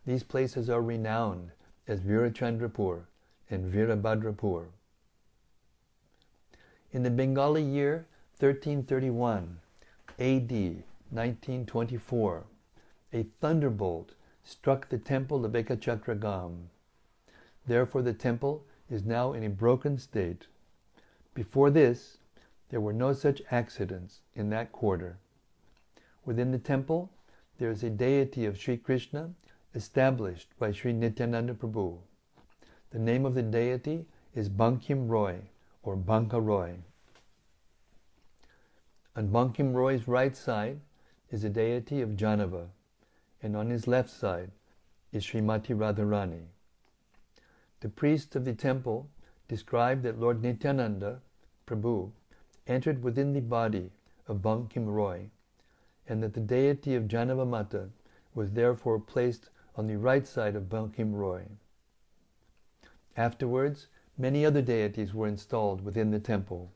these 0.06 0.24
places 0.24 0.70
are 0.70 0.82
renowned 0.82 1.52
as 1.88 2.00
Virachandrapur 2.00 3.06
and 3.50 3.74
Virabhadrapur. 3.74 4.68
In 6.92 7.04
the 7.04 7.10
Bengali 7.10 7.64
year 7.64 8.06
1331, 8.40 9.60
AD 10.20 10.52
1924, 10.52 12.44
a 13.14 13.24
thunderbolt 13.42 14.14
struck 14.44 14.90
the 14.90 14.98
temple 14.98 15.44
of 15.46 15.54
Ekachakragam. 15.54 16.68
Therefore, 17.68 18.02
the 18.02 18.14
temple 18.14 18.64
is 18.90 19.04
now 19.04 19.34
in 19.34 19.44
a 19.44 19.50
broken 19.50 19.98
state. 19.98 20.48
Before 21.34 21.70
this, 21.70 22.18
there 22.70 22.82
were 22.82 22.94
no 22.94 23.14
such 23.14 23.42
accidents 23.52 24.22
in 24.36 24.50
that 24.50 24.72
quarter. 24.72 25.18
Within 26.26 26.52
the 26.52 26.60
temple, 26.60 27.10
there 27.58 27.72
is 27.72 27.84
a 27.84 27.90
deity 27.90 28.46
of 28.46 28.58
Sri 28.58 28.78
Krishna 28.78 29.32
established 29.74 30.50
by 30.60 30.72
Sri 30.72 30.94
Nityananda 30.94 31.54
Prabhu. 31.54 31.98
The 32.92 33.00
name 33.00 33.26
of 33.26 33.34
the 33.34 33.44
deity 33.44 34.06
is 34.34 34.50
Bankim 34.50 35.08
Roy 35.08 35.40
or 35.84 35.96
Banka 35.96 36.40
Roy. 36.40 36.76
On 39.16 39.30
Bankim 39.30 39.74
Roy's 39.74 40.08
right 40.08 40.36
side 40.36 40.80
is 41.32 41.44
a 41.44 41.50
deity 41.50 42.02
of 42.02 42.12
Janava, 42.12 42.68
and 43.42 43.56
on 43.56 43.70
his 43.70 43.88
left 43.88 44.10
side 44.10 44.52
is 45.12 45.24
Srimati 45.24 45.76
Radharani. 45.76 46.44
The 47.82 47.90
priest 47.90 48.36
of 48.36 48.46
the 48.46 48.54
temple 48.54 49.10
described 49.48 50.04
that 50.04 50.18
Lord 50.20 50.42
Nityananda 50.42 51.22
Prabhu 51.68 52.12
entered 52.68 53.04
within 53.04 53.34
the 53.34 53.42
body 53.42 53.92
of 54.28 54.42
Bankim 54.42 54.88
Roy, 54.88 55.30
and 56.08 56.24
that 56.24 56.34
the 56.34 56.40
deity 56.40 56.96
of 56.96 57.08
Janava 57.08 57.46
Mata 57.46 57.90
was 58.34 58.54
therefore 58.54 59.00
placed 59.00 59.50
on 59.76 59.88
the 59.88 59.98
right 59.98 60.26
side 60.26 60.56
of 60.56 60.70
Bankim 60.70 61.14
Roy. 61.14 61.46
Afterwards, 63.18 63.88
many 64.18 64.46
other 64.46 64.62
deities 64.62 65.14
were 65.14 65.28
installed 65.28 65.82
within 65.82 66.12
the 66.12 66.20
temple. 66.20 66.72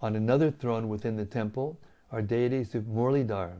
On 0.00 0.16
another 0.16 0.50
throne 0.50 0.88
within 0.88 1.16
the 1.16 1.24
temple 1.24 1.78
are 2.10 2.22
deities 2.22 2.74
of 2.74 2.84
Murlidhar 2.88 3.52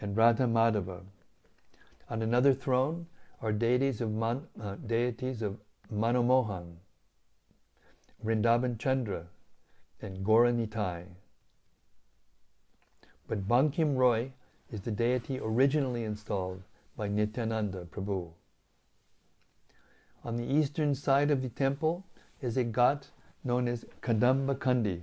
and 0.00 0.16
Radha 0.16 0.46
Madhava. 0.46 1.02
On 2.08 2.22
another 2.22 2.54
throne 2.54 3.06
are 3.42 3.52
deities 3.52 4.00
of, 4.00 4.10
Man, 4.10 4.42
uh, 4.60 4.74
deities 4.86 5.40
of 5.42 5.56
Manomohan, 5.92 6.76
Vrindavan 8.24 8.78
Chandra, 8.78 9.26
and 10.02 10.24
Gaura 10.24 11.06
But 13.26 13.48
Bankim 13.48 13.96
Roy 13.96 14.32
is 14.70 14.82
the 14.82 14.90
deity 14.90 15.38
originally 15.40 16.04
installed 16.04 16.62
by 16.96 17.08
Nityananda 17.08 17.86
Prabhu. 17.86 18.30
On 20.22 20.36
the 20.36 20.44
eastern 20.44 20.94
side 20.94 21.30
of 21.30 21.40
the 21.40 21.48
temple 21.48 22.04
is 22.42 22.56
a 22.56 22.64
ghat 22.64 23.06
known 23.42 23.68
as 23.68 23.86
Kadamba 24.02 24.54
Kandi, 24.54 25.00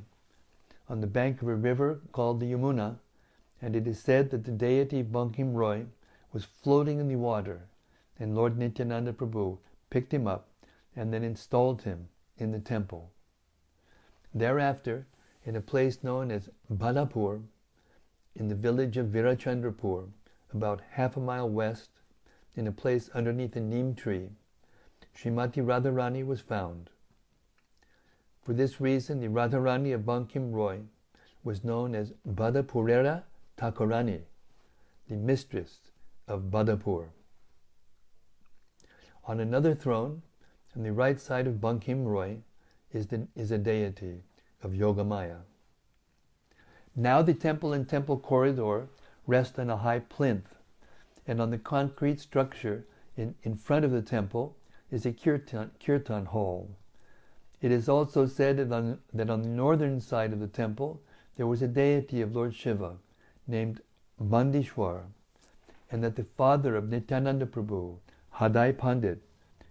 on 0.87 1.01
the 1.01 1.07
bank 1.07 1.41
of 1.41 1.47
a 1.47 1.55
river 1.55 2.01
called 2.11 2.39
the 2.39 2.51
Yamuna, 2.51 2.97
and 3.61 3.75
it 3.75 3.87
is 3.87 3.99
said 3.99 4.29
that 4.29 4.45
the 4.45 4.51
deity 4.51 5.01
Bankim 5.03 5.55
Roy 5.55 5.85
was 6.31 6.45
floating 6.45 6.99
in 6.99 7.07
the 7.07 7.15
water, 7.15 7.67
and 8.19 8.35
Lord 8.35 8.57
Nityananda 8.57 9.13
Prabhu 9.13 9.57
picked 9.89 10.13
him 10.13 10.27
up 10.27 10.49
and 10.95 11.13
then 11.13 11.23
installed 11.23 11.83
him 11.83 12.09
in 12.37 12.51
the 12.51 12.59
temple. 12.59 13.11
Thereafter, 14.33 15.07
in 15.45 15.55
a 15.55 15.61
place 15.61 16.03
known 16.03 16.31
as 16.31 16.49
Badapur, 16.71 17.41
in 18.35 18.47
the 18.47 18.55
village 18.55 18.97
of 18.97 19.07
Virachandrapur, 19.07 20.09
about 20.53 20.81
half 20.91 21.17
a 21.17 21.19
mile 21.19 21.49
west, 21.49 21.89
in 22.55 22.67
a 22.67 22.71
place 22.71 23.09
underneath 23.09 23.55
a 23.55 23.59
neem 23.59 23.95
tree, 23.95 24.29
Srimati 25.15 25.63
Radharani 25.63 26.25
was 26.25 26.41
found. 26.41 26.89
For 28.41 28.53
this 28.53 28.79
reason, 28.79 29.19
the 29.19 29.27
Radharani 29.27 29.93
of 29.93 30.05
Bankim 30.05 30.51
Roy 30.51 30.81
was 31.43 31.63
known 31.63 31.95
as 31.95 32.13
Badapurera 32.27 33.23
Thakurani, 33.57 34.21
the 35.09 35.15
mistress 35.15 35.79
of 36.27 36.43
Badapur. 36.51 37.09
On 39.27 39.41
another 39.41 39.75
throne, 39.75 40.21
on 40.73 40.83
the 40.83 40.93
right 40.93 41.19
side 41.19 41.47
of 41.47 41.59
Bankim 41.59 42.05
Roy, 42.05 42.37
is, 42.93 43.07
the, 43.07 43.27
is 43.35 43.51
a 43.51 43.57
deity 43.57 44.23
of 44.63 44.71
Yogamaya. 44.71 45.41
Now 46.95 47.21
the 47.21 47.33
temple 47.33 47.73
and 47.73 47.87
temple 47.87 48.17
corridor 48.17 48.87
rest 49.27 49.59
on 49.59 49.69
a 49.69 49.75
high 49.75 49.99
plinth, 49.99 50.55
and 51.27 51.41
on 51.41 51.51
the 51.51 51.57
concrete 51.57 52.21
structure 52.21 52.85
in, 53.17 53.35
in 53.43 53.55
front 53.55 53.83
of 53.83 53.91
the 53.91 54.01
temple 54.01 54.55
is 54.91 55.05
a 55.05 55.11
kirtan, 55.11 55.71
kirtan 55.83 56.25
hall. 56.25 56.69
It 57.61 57.71
is 57.71 57.89
also 57.89 58.27
said 58.27 58.57
that 58.57 58.71
on, 58.71 58.99
that 59.13 59.29
on 59.29 59.41
the 59.41 59.49
northern 59.49 59.99
side 59.99 60.31
of 60.31 60.39
the 60.39 60.47
temple 60.47 61.01
there 61.35 61.47
was 61.47 61.61
a 61.61 61.67
deity 61.67 62.21
of 62.21 62.33
Lord 62.33 62.55
Shiva 62.55 62.95
named 63.45 63.81
Bandishwar, 64.21 65.01
and 65.91 66.01
that 66.01 66.15
the 66.15 66.23
father 66.23 66.77
of 66.77 66.87
Nityananda 66.89 67.45
Prabhu, 67.45 67.97
Hadai 68.39 68.77
Pandit, 68.77 69.19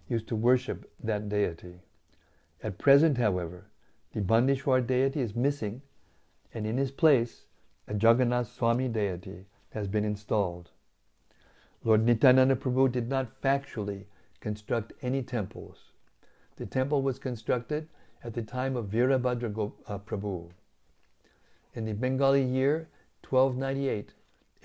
used 0.09 0.27
to 0.27 0.35
worship 0.35 0.91
that 1.01 1.29
deity. 1.29 1.79
At 2.61 2.77
present, 2.77 3.17
however, 3.17 3.67
the 4.11 4.19
Bandishwar 4.19 4.85
deity 4.85 5.21
is 5.21 5.35
missing, 5.35 5.81
and 6.53 6.67
in 6.67 6.77
his 6.77 6.91
place, 6.91 7.45
a 7.87 7.93
Jagannath 7.93 8.51
Swami 8.51 8.89
deity 8.89 9.45
has 9.69 9.87
been 9.87 10.03
installed. 10.03 10.71
Lord 11.85 12.05
Nityananda 12.05 12.57
Prabhu 12.57 12.91
did 12.91 13.07
not 13.07 13.41
factually 13.41 14.03
construct 14.41 14.91
any 15.01 15.23
temples. 15.23 15.91
The 16.57 16.65
temple 16.65 17.01
was 17.01 17.19
constructed 17.19 17.87
at 18.21 18.33
the 18.33 18.41
time 18.41 18.75
of 18.75 18.87
Virabhadra 18.87 19.71
uh, 19.87 19.99
Prabhu. 19.99 20.49
In 21.73 21.85
the 21.85 21.93
Bengali 21.93 22.43
year 22.43 22.89
1298, 23.29 24.13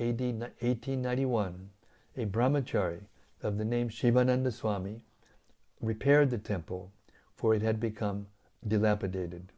AD 0.01 0.21
1891, 0.21 1.71
a 2.17 2.27
brahmachari 2.27 3.03
of 3.43 3.59
the 3.59 3.65
name 3.65 3.89
Shivananda 3.89 4.53
Swami 4.53 5.01
repaired 5.81 6.31
the 6.31 6.39
temple, 6.39 6.93
for 7.35 7.55
it 7.55 7.63
had 7.63 7.81
become 7.81 8.27
dilapidated. 8.67 9.53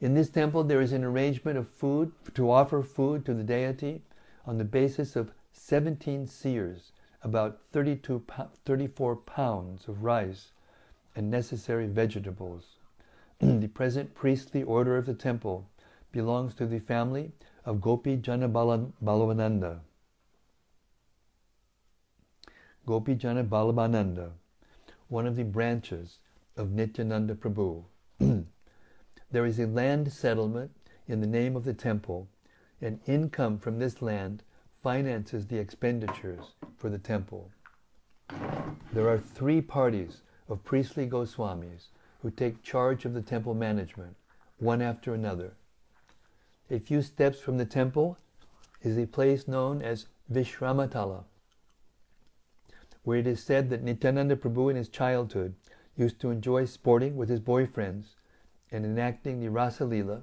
In 0.00 0.14
this 0.14 0.28
temple, 0.28 0.64
there 0.64 0.80
is 0.80 0.92
an 0.92 1.04
arrangement 1.04 1.56
of 1.56 1.68
food 1.68 2.12
to 2.34 2.50
offer 2.50 2.82
food 2.82 3.24
to 3.24 3.34
the 3.34 3.44
deity 3.44 4.02
on 4.44 4.58
the 4.58 4.64
basis 4.64 5.16
of 5.16 5.32
17 5.52 6.26
seers, 6.26 6.92
about 7.22 7.60
32, 7.72 8.24
34 8.64 9.16
pounds 9.16 9.88
of 9.88 10.02
rice 10.02 10.52
and 11.14 11.30
necessary 11.30 11.86
vegetables. 11.86 12.76
the 13.38 13.68
present 13.68 14.14
priestly 14.14 14.62
order 14.62 14.96
of 14.96 15.06
the 15.06 15.14
temple 15.14 15.68
belongs 16.12 16.54
to 16.54 16.66
the 16.66 16.80
family 16.80 17.32
of 17.64 17.80
Gopi 17.80 18.16
Jana 18.16 18.48
Balavananda. 22.84 22.86
Gopi 22.86 23.14
Jana 23.14 23.44
Balavananda, 23.44 24.30
one 25.08 25.26
of 25.26 25.36
the 25.36 25.44
branches 25.44 26.18
of 26.56 26.70
Nityananda 26.72 27.34
Prabhu. 27.34 27.84
there 29.30 29.46
is 29.46 29.58
a 29.58 29.66
land 29.66 30.12
settlement 30.12 30.70
in 31.08 31.20
the 31.20 31.26
name 31.26 31.56
of 31.56 31.64
the 31.64 31.74
temple, 31.74 32.28
and 32.80 33.00
income 33.06 33.58
from 33.58 33.78
this 33.78 34.02
land 34.02 34.42
finances 34.82 35.46
the 35.46 35.58
expenditures 35.58 36.52
for 36.76 36.90
the 36.90 36.98
temple. 36.98 37.50
There 38.92 39.08
are 39.08 39.18
three 39.18 39.62
parties 39.62 40.20
of 40.48 40.64
priestly 40.64 41.06
Goswamis 41.06 41.88
who 42.20 42.30
take 42.30 42.62
charge 42.62 43.04
of 43.04 43.14
the 43.14 43.22
temple 43.22 43.54
management, 43.54 44.16
one 44.58 44.82
after 44.82 45.14
another. 45.14 45.52
A 46.70 46.78
few 46.78 47.02
steps 47.02 47.40
from 47.40 47.58
the 47.58 47.66
temple 47.66 48.18
is 48.82 48.98
a 48.98 49.06
place 49.06 49.48
known 49.48 49.82
as 49.82 50.06
Vishramatala, 50.30 51.24
where 53.04 53.18
it 53.18 53.26
is 53.26 53.42
said 53.42 53.70
that 53.70 53.82
Nityananda 53.82 54.36
Prabhu 54.36 54.70
in 54.70 54.76
his 54.76 54.88
childhood 54.88 55.54
used 55.96 56.18
to 56.20 56.30
enjoy 56.30 56.64
sporting 56.64 57.16
with 57.16 57.28
his 57.28 57.40
boyfriends 57.40 58.14
and 58.72 58.84
enacting 58.84 59.40
the 59.40 59.50
Rasa 59.50 59.84
Lila 59.84 60.22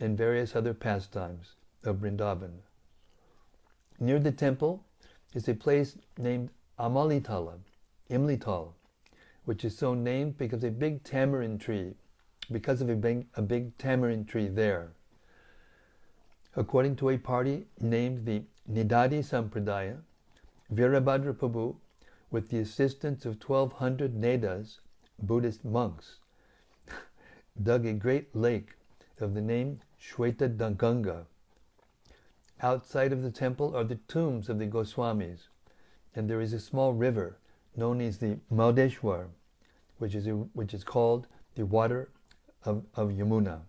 and 0.00 0.18
various 0.18 0.54
other 0.54 0.74
pastimes 0.74 1.54
of 1.84 1.96
Vrindavan. 1.96 2.58
Near 4.00 4.18
the 4.18 4.32
temple 4.32 4.84
is 5.34 5.48
a 5.48 5.54
place 5.54 5.96
named 6.18 6.50
Amalitala, 6.78 7.54
Imlital, 8.10 8.72
which 9.44 9.64
is 9.64 9.76
so 9.76 9.94
named 9.94 10.36
because 10.36 10.62
a 10.64 10.70
big 10.70 11.02
tamarind 11.04 11.60
tree, 11.60 11.94
because 12.50 12.80
of 12.80 12.90
a 12.90 12.96
big, 12.96 13.26
a 13.34 13.42
big 13.42 13.76
tamarind 13.78 14.28
tree 14.28 14.48
there. 14.48 14.90
According 16.56 16.96
to 16.96 17.10
a 17.10 17.18
party 17.18 17.66
named 17.80 18.26
the 18.26 18.42
Nidadi 18.70 19.20
Sampradaya, 19.22 19.98
Virabhadra 20.72 21.32
Prabhu, 21.32 21.76
with 22.30 22.50
the 22.50 22.58
assistance 22.58 23.24
of 23.24 23.42
1200 23.42 24.14
Nedas, 24.14 24.80
Buddhist 25.18 25.64
monks, 25.64 26.16
dug 27.62 27.86
a 27.86 27.92
great 27.92 28.36
lake 28.36 28.74
of 29.20 29.34
the 29.34 29.40
name 29.40 29.80
Shweta 30.00 30.48
Ganga. 30.48 31.26
Outside 32.60 33.12
of 33.12 33.22
the 33.22 33.30
temple 33.30 33.74
are 33.76 33.84
the 33.84 34.00
tombs 34.08 34.48
of 34.48 34.58
the 34.58 34.66
Goswamis, 34.66 35.48
and 36.14 36.28
there 36.28 36.40
is 36.40 36.52
a 36.52 36.60
small 36.60 36.92
river 36.92 37.38
known 37.76 38.00
as 38.00 38.18
the 38.18 38.38
Maudeshwar, 38.52 39.28
which 39.98 40.14
is, 40.14 40.26
a, 40.26 40.32
which 40.32 40.74
is 40.74 40.84
called 40.84 41.28
the 41.54 41.64
water 41.64 42.10
of, 42.64 42.84
of 42.94 43.10
Yamuna. 43.10 43.60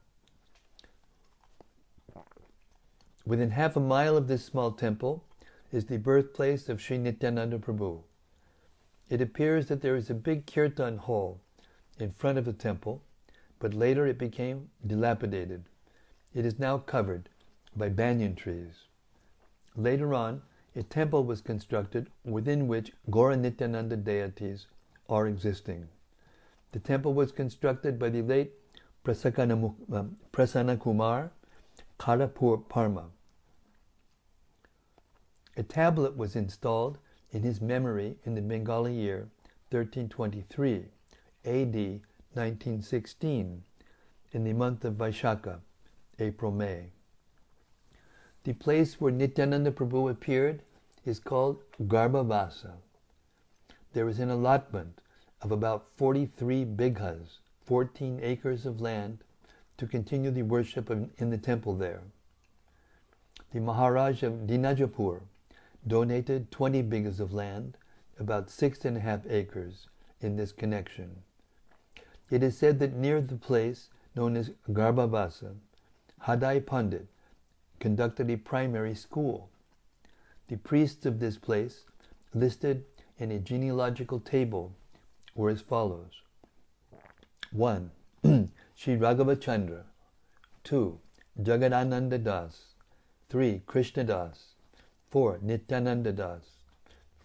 Within 3.26 3.52
half 3.52 3.76
a 3.76 3.80
mile 3.80 4.18
of 4.18 4.28
this 4.28 4.44
small 4.44 4.72
temple 4.72 5.24
is 5.72 5.86
the 5.86 5.98
birthplace 5.98 6.68
of 6.68 6.82
Sri 6.82 6.98
Nityananda 6.98 7.60
Prabhu. 7.60 8.02
It 9.10 9.22
appears 9.22 9.68
that 9.68 9.82
there 9.82 9.96
is 9.96 10.10
a 10.10 10.14
big 10.16 10.46
kirtan 10.46 10.98
hall 10.98 11.40
in 11.98 12.12
front 12.12 12.38
of 12.38 12.46
the 12.46 12.54
temple, 12.54 13.02
but 13.60 13.74
later 13.74 14.06
it 14.06 14.18
became 14.18 14.70
dilapidated. 14.86 15.64
It 16.34 16.46
is 16.46 16.60
now 16.60 16.78
covered 16.78 17.28
by 17.76 17.90
banyan 17.90 18.36
trees. 18.36 18.86
Later 19.76 20.14
on, 20.14 20.44
a 20.76 20.84
temple 20.84 21.24
was 21.24 21.42
constructed 21.42 22.10
within 22.24 22.68
which 22.68 22.94
Gaura 23.10 23.38
Nityananda 23.38 23.98
deities 23.98 24.68
are 25.10 25.28
existing. 25.28 25.88
The 26.72 26.80
temple 26.80 27.14
was 27.16 27.32
constructed 27.32 27.98
by 27.98 28.10
the 28.10 28.22
late 28.22 28.52
um, 29.08 30.18
Prasanna 30.32 30.80
Kumar 30.80 31.32
Karapur 32.00 32.70
Parma. 32.70 33.06
A 35.58 35.64
tablet 35.64 36.16
was 36.16 36.36
installed 36.36 37.00
in 37.32 37.44
his 37.44 37.62
memory 37.62 38.16
in 38.26 38.36
the 38.36 38.42
Bengali 38.42 38.94
year 38.94 39.30
1323, 39.72 40.86
AD 41.46 41.76
1916, 42.34 43.64
in 44.32 44.44
the 44.44 44.54
month 44.54 44.84
of 44.86 44.96
Vaishaka, 44.96 45.60
April 46.20 46.52
May. 46.52 46.86
The 48.44 48.54
place 48.54 49.00
where 49.00 49.12
Nityananda 49.12 49.72
Prabhu 49.72 50.10
appeared 50.10 50.64
is 51.06 51.20
called 51.20 51.62
Garbhavasa. 51.82 52.74
There 53.94 54.08
is 54.08 54.20
an 54.20 54.30
allotment 54.30 55.02
of 55.42 55.52
about 55.52 55.88
43 55.98 56.66
bighas, 56.66 57.40
14 57.66 58.20
acres 58.22 58.66
of 58.66 58.82
land, 58.82 59.20
to 59.78 59.88
continue 59.88 60.32
the 60.32 60.44
worship 60.44 60.90
in 60.90 61.30
the 61.30 61.38
temple 61.38 61.76
there. 61.76 62.02
The 63.54 63.60
Maharaj 63.60 64.24
of 64.24 64.48
Dinajapur 64.48 65.22
donated 65.88 66.52
20 66.52 66.84
bighas 66.84 67.20
of 67.20 67.34
land, 67.34 67.78
about 68.20 68.50
six 68.50 68.86
and 68.86 68.98
a 68.98 69.00
half 69.00 69.22
acres, 69.30 69.88
in 70.22 70.36
this 70.36 70.52
connection. 70.52 71.24
It 72.30 72.44
is 72.44 72.58
said 72.58 72.80
that 72.80 72.94
near 72.94 73.22
the 73.22 73.38
place 73.38 73.90
known 74.16 74.36
as 74.36 74.52
Garbhavasa, 74.70 75.56
Hadai 76.24 76.66
Pandit 76.66 77.08
conducted 77.80 78.30
a 78.30 78.38
primary 78.38 78.94
school. 78.94 79.50
The 80.48 80.58
priests 80.58 81.06
of 81.06 81.20
this 81.20 81.38
place 81.38 81.86
listed 82.34 82.84
in 83.18 83.32
a 83.32 83.40
genealogical 83.40 84.20
table 84.20 84.76
were 85.36 85.50
as 85.50 85.62
follows 85.62 86.22
1. 87.52 87.92
Sri 88.76 88.98
Raghava 88.98 89.40
Chandra 89.40 89.86
2. 90.64 91.00
Jagadananda 91.42 92.22
Das 92.22 92.76
3. 93.30 93.62
Krishna 93.66 94.04
Das 94.04 94.49
4. 95.12 95.40
Nityananda 95.42 96.12
Das 96.12 96.42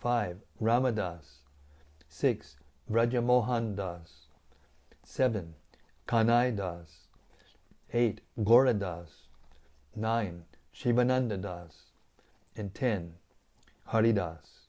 5. 0.00 0.36
Ramadas 0.60 1.40
6. 2.08 2.56
Vrajamohan 2.90 3.76
Das 3.76 4.28
7. 5.04 5.54
Kanai 6.06 6.50
Das 6.50 7.08
8. 7.92 8.20
Gauradas 8.42 9.28
9. 9.96 10.44
Shivananda 10.72 11.36
Das, 11.40 11.92
and 12.56 12.74
10. 12.74 13.14
Haridas. 13.86 14.66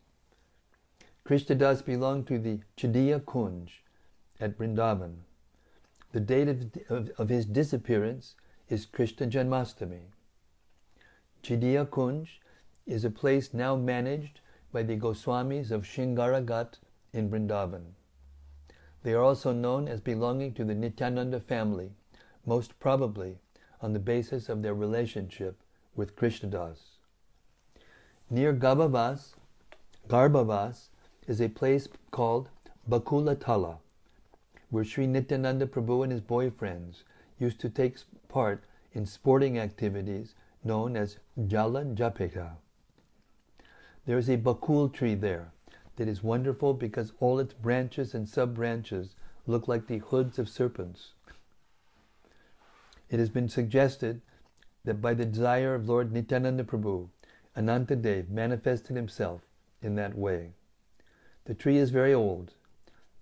Krishna 1.23 1.55
Das 1.55 1.81
belonged 1.81 2.27
to 2.27 2.37
the 2.37 2.59
Chidiya 2.77 3.19
Kunj 3.21 3.69
at 4.39 4.57
Vrindavan. 4.57 5.15
The 6.11 6.19
date 6.19 6.47
of, 6.47 6.57
of, 6.89 7.09
of, 7.17 7.29
his 7.29 7.45
disappearance 7.45 8.35
is 8.69 8.85
Krishna 8.85 9.25
Janmastami. 9.25 10.01
Chidiya 11.41 11.87
Kunj 11.87 12.27
is 12.85 13.03
a 13.03 13.09
place 13.09 13.53
now 13.53 13.75
managed 13.75 14.41
by 14.71 14.83
the 14.83 14.95
Goswamis 14.95 15.71
of 15.71 15.83
Shingaragat 15.83 16.77
in 17.13 17.29
Vrindavan. 17.29 17.93
They 19.03 19.13
are 19.13 19.23
also 19.23 19.53
known 19.53 19.87
as 19.87 20.01
belonging 20.01 20.53
to 20.53 20.63
the 20.63 20.75
Nityananda 20.75 21.39
family, 21.39 21.91
most 22.45 22.79
probably 22.79 23.39
on 23.81 23.93
the 23.93 23.99
basis 23.99 24.49
of 24.49 24.61
their 24.61 24.73
relationship 24.73 25.57
with 25.95 26.15
Krishnadas. 26.15 26.97
Near 28.29 28.53
Garbhavas, 28.53 29.35
Garbhavas 30.07 30.89
is 31.27 31.41
a 31.41 31.49
place 31.49 31.87
called 32.11 32.49
Bakula 32.89 33.39
Tala, 33.39 33.79
where 34.69 34.83
Sri 34.83 35.07
Nityananda 35.07 35.67
Prabhu 35.67 36.03
and 36.03 36.11
his 36.11 36.21
boyfriends 36.21 37.03
used 37.39 37.59
to 37.61 37.69
take 37.69 37.97
part 38.27 38.63
in 38.93 39.05
sporting 39.05 39.57
activities 39.57 40.35
known 40.63 40.95
as 40.95 41.17
Jala 41.47 41.85
Japeta. 41.85 42.57
There 44.05 44.19
is 44.19 44.29
a 44.29 44.37
bakul 44.37 44.93
tree 44.93 45.15
there 45.15 45.51
that 45.95 46.07
is 46.07 46.23
wonderful 46.23 46.75
because 46.75 47.13
all 47.19 47.39
its 47.39 47.53
branches 47.53 48.13
and 48.13 48.29
sub 48.29 48.53
branches 48.53 49.15
look 49.47 49.67
like 49.67 49.87
the 49.87 49.97
hoods 49.97 50.37
of 50.37 50.47
serpents. 50.47 51.13
It 53.09 53.19
has 53.19 53.29
been 53.29 53.49
suggested 53.49 54.21
that 54.83 55.01
by 55.01 55.15
the 55.15 55.25
desire 55.25 55.73
of 55.73 55.89
Lord 55.89 56.11
Nityananda 56.11 56.63
Prabhu, 56.63 57.09
Anantadev 57.57 58.29
manifested 58.29 58.95
himself 58.95 59.41
in 59.81 59.95
that 59.95 60.15
way. 60.15 60.53
The 61.45 61.55
tree 61.55 61.77
is 61.77 61.89
very 61.89 62.13
old. 62.13 62.53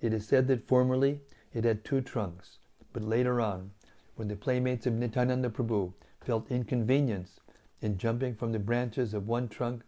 It 0.01 0.13
is 0.13 0.27
said 0.27 0.47
that 0.47 0.67
formerly 0.67 1.21
it 1.53 1.63
had 1.63 1.85
two 1.85 2.01
trunks, 2.01 2.57
but 2.91 3.03
later 3.03 3.39
on, 3.39 3.71
when 4.15 4.27
the 4.27 4.35
playmates 4.35 4.85
of 4.85 4.93
Nityananda 4.93 5.49
Prabhu 5.49 5.93
felt 6.19 6.51
inconvenience 6.51 7.39
in 7.81 7.97
jumping 7.97 8.35
from 8.35 8.51
the 8.51 8.59
branches 8.59 9.13
of 9.13 9.27
one 9.27 9.47
trunk 9.47 9.83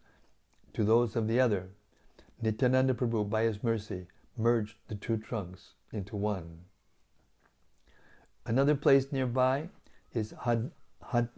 to 0.75 0.83
those 0.83 1.15
of 1.15 1.27
the 1.27 1.39
other, 1.39 1.69
Nityananda 2.41 2.93
Prabhu, 2.93 3.29
by 3.29 3.43
his 3.43 3.63
mercy, 3.63 4.07
merged 4.37 4.75
the 4.89 4.95
two 4.95 5.15
trunks 5.15 5.73
into 5.93 6.17
one. 6.17 6.59
Another 8.45 8.75
place 8.75 9.11
nearby 9.11 9.69
is 10.13 10.33
Had, 10.41 10.71
Had. 11.01 11.29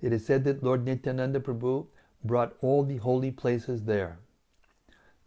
It 0.00 0.12
is 0.12 0.24
said 0.24 0.44
that 0.44 0.62
Lord 0.62 0.84
Nityananda 0.84 1.40
Prabhu 1.40 1.88
brought 2.24 2.56
all 2.60 2.84
the 2.84 2.98
holy 2.98 3.32
places 3.32 3.82
there. 3.82 4.18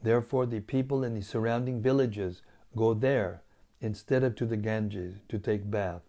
Therefore, 0.02 0.46
the 0.46 0.62
people 0.62 1.04
in 1.04 1.14
the 1.14 1.22
surrounding 1.22 1.82
villages 1.82 2.42
go 2.76 2.94
there 2.94 3.42
instead 3.82 4.24
of 4.24 4.36
to 4.36 4.46
the 4.46 4.58
Ganges 4.58 5.16
to 5.28 5.38
take 5.38 5.70
bath. 5.70 6.02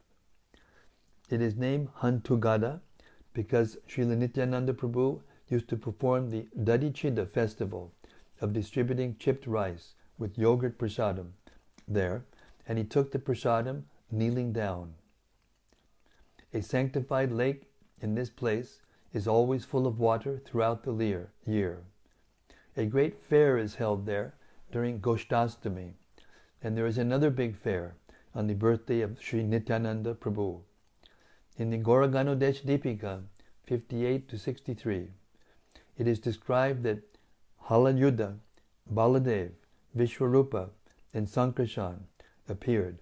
It 1.28 1.42
is 1.42 1.56
named 1.56 1.88
Hantugada 2.00 2.80
because 3.34 3.76
Srila 3.88 4.16
Nityananda 4.16 4.72
Prabhu 4.72 5.20
used 5.48 5.68
to 5.68 5.76
perform 5.76 6.30
the 6.30 6.46
Dadichida 6.58 7.28
festival 7.28 7.92
of 8.40 8.52
distributing 8.52 9.16
chipped 9.18 9.46
rice 9.46 9.94
with 10.18 10.38
yogurt 10.38 10.78
prasadam 10.78 11.32
there, 11.86 12.24
and 12.66 12.78
he 12.78 12.84
took 12.84 13.12
the 13.12 13.18
prasadam 13.18 13.82
kneeling 14.10 14.52
down. 14.52 14.94
A 16.54 16.62
sanctified 16.62 17.32
lake 17.32 17.64
in 18.00 18.14
this 18.14 18.30
place 18.30 18.80
is 19.12 19.26
always 19.26 19.64
full 19.64 19.86
of 19.86 19.98
water 19.98 20.40
throughout 20.44 20.84
the 20.84 21.26
year. 21.46 21.82
A 22.76 22.86
great 22.86 23.22
fair 23.22 23.58
is 23.58 23.74
held 23.76 24.06
there 24.06 24.34
during 24.72 25.00
Goshtastami, 25.00 25.92
and 26.62 26.76
there 26.76 26.86
is 26.86 26.98
another 26.98 27.30
big 27.30 27.56
fair 27.56 27.94
on 28.34 28.46
the 28.46 28.54
birthday 28.54 29.00
of 29.00 29.20
Sri 29.20 29.42
Nityananda 29.42 30.14
Prabhu. 30.14 30.60
In 31.56 31.70
the 31.70 31.78
Gauraganodesh 31.78 32.64
Dipika 32.64 33.22
58 33.66 34.28
to 34.28 34.36
63, 34.36 35.08
it 35.96 36.08
is 36.08 36.18
described 36.18 36.82
that 36.82 37.02
Halayudha, 37.68 38.38
Baladev, 38.92 39.52
Vishwarupa, 39.96 40.70
and 41.12 41.28
Sankarshan 41.28 42.00
appeared 42.48 42.98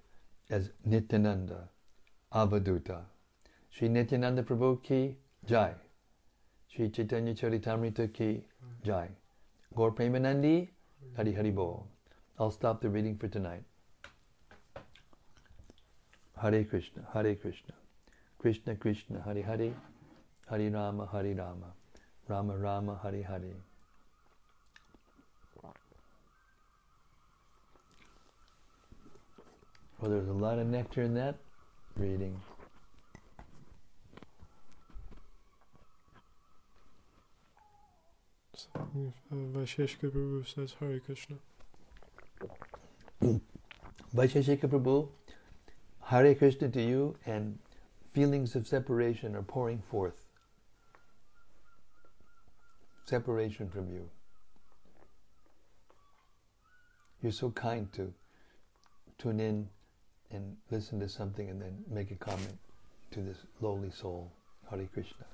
as 0.51 0.71
Nityananda, 0.85 1.71
Avaduta. 2.35 3.05
Sri 3.71 3.89
Nityananda 3.89 4.43
Prabhu 4.43 4.83
ki 4.83 5.17
Jai. 5.47 5.73
Sri 6.69 6.91
Chaitanya 6.91 7.35
Charitamrita 7.35 8.13
ki 8.13 8.45
Jai. 8.85 9.09
Gaur 9.75 9.93
Premanandi, 9.93 10.69
Hari 11.17 11.33
Hari. 11.33 11.55
I'll 12.39 12.51
stop 12.51 12.83
the 12.83 12.91
reading 12.91 13.17
for 13.17 13.29
tonight. 13.29 13.63
Hare 16.37 16.65
Krishna, 16.65 17.07
Hare 17.15 17.35
Krishna, 17.35 17.73
Krishna 18.43 18.75
Krishna 18.75 19.23
Hari 19.25 19.41
Hari 19.43 19.73
Hari 20.49 20.69
Rama 20.69 21.07
Hari 21.07 21.33
Rama 21.33 21.73
Rama 22.27 22.57
Rama 22.57 22.99
Hari 23.01 23.23
Hari 23.23 23.55
Well 30.01 30.11
there's 30.11 30.27
a 30.27 30.33
lot 30.33 30.59
of 30.59 30.67
nectar 30.67 31.03
in 31.03 31.15
that 31.15 31.37
reading. 31.97 32.41
Vaisheshika 39.33 40.11
Prabhu 40.11 40.45
says 40.53 40.75
Hari 40.81 40.99
Krishna. 40.99 41.37
Vaisheshika 44.13 44.67
Prabhu, 44.69 45.09
Hare 46.07 46.35
Krishna 46.35 46.69
to 46.71 46.83
you 46.83 47.15
and 47.25 47.57
feelings 48.13 48.55
of 48.55 48.67
separation 48.67 49.35
are 49.35 49.43
pouring 49.43 49.83
forth. 49.91 50.27
Separation 53.07 53.69
from 53.69 53.91
you. 53.91 54.09
You're 57.23 57.33
so 57.33 57.51
kind 57.51 57.93
to 57.93 58.13
tune 59.19 59.41
in 59.41 59.69
and 60.31 60.57
listen 60.71 60.99
to 61.01 61.09
something 61.09 61.49
and 61.49 61.61
then 61.61 61.85
make 61.89 62.11
a 62.11 62.17
comment 62.17 62.59
to 63.13 63.21
this 63.21 63.39
lowly 63.61 63.91
soul. 63.91 64.33
Hare 64.71 64.89
Krishna. 64.93 65.27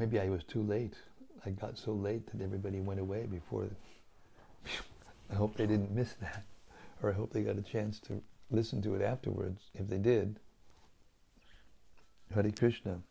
Maybe 0.00 0.18
I 0.18 0.30
was 0.30 0.42
too 0.44 0.62
late. 0.62 0.94
I 1.44 1.50
got 1.50 1.76
so 1.76 1.92
late 1.92 2.26
that 2.32 2.42
everybody 2.42 2.80
went 2.80 3.00
away 3.00 3.26
before. 3.26 3.68
I 5.30 5.34
hope 5.34 5.58
they 5.58 5.66
didn't 5.66 5.94
miss 5.94 6.14
that, 6.22 6.44
or 7.02 7.10
I 7.10 7.12
hope 7.12 7.34
they 7.34 7.42
got 7.42 7.58
a 7.58 7.62
chance 7.62 8.00
to 8.08 8.22
listen 8.50 8.80
to 8.80 8.94
it 8.94 9.02
afterwards. 9.02 9.60
If 9.74 9.88
they 9.88 9.98
did, 9.98 10.40
Hare 12.34 12.50
Krishna. 12.50 13.02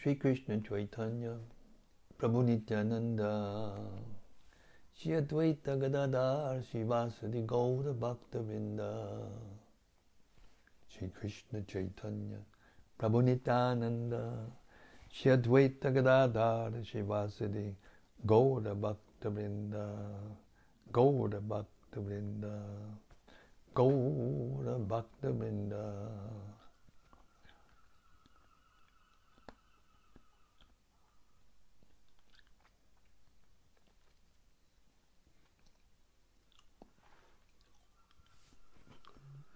Sri 0.00 0.14
Krishna 0.14 0.60
Chaitanya 0.60 1.36
Prabhu 2.18 2.42
Nityananda 2.42 3.74
Shri 4.98 5.12
Advaita 5.12 5.78
Gadadhar 5.78 6.62
Srivasadi 6.72 7.44
Gaura 7.44 7.92
Bhakta 7.92 8.38
Shri 11.00 11.08
Krishna 11.18 11.62
Chaitanya 11.62 12.40
Prabhu 12.98 13.22
Nityananda 13.24 14.44
Shri 15.10 15.32
Advaita 15.32 15.90
Gadadhar 15.94 16.72
Srivasadi 16.84 17.72
Gaura 18.26 18.74
Bhakta 18.74 19.30
Vrinda 19.30 19.88
Gaura 20.92 21.40
Bhakta 21.40 22.00
Vrinda 22.00 22.52
Gaura 23.74 24.78
Bhakta 24.78 25.28
Vrinda 25.28 26.10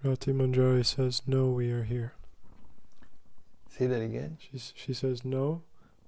Rati 0.04 0.32
Manjari 0.32 0.84
says, 0.84 1.22
No, 1.26 1.46
we 1.46 1.70
are 1.70 1.84
here. 1.84 2.12
Say 3.70 3.86
that 3.86 4.02
again. 4.02 4.36
She, 4.38 4.58
she 4.74 4.92
says, 4.92 5.24
No, 5.24 5.62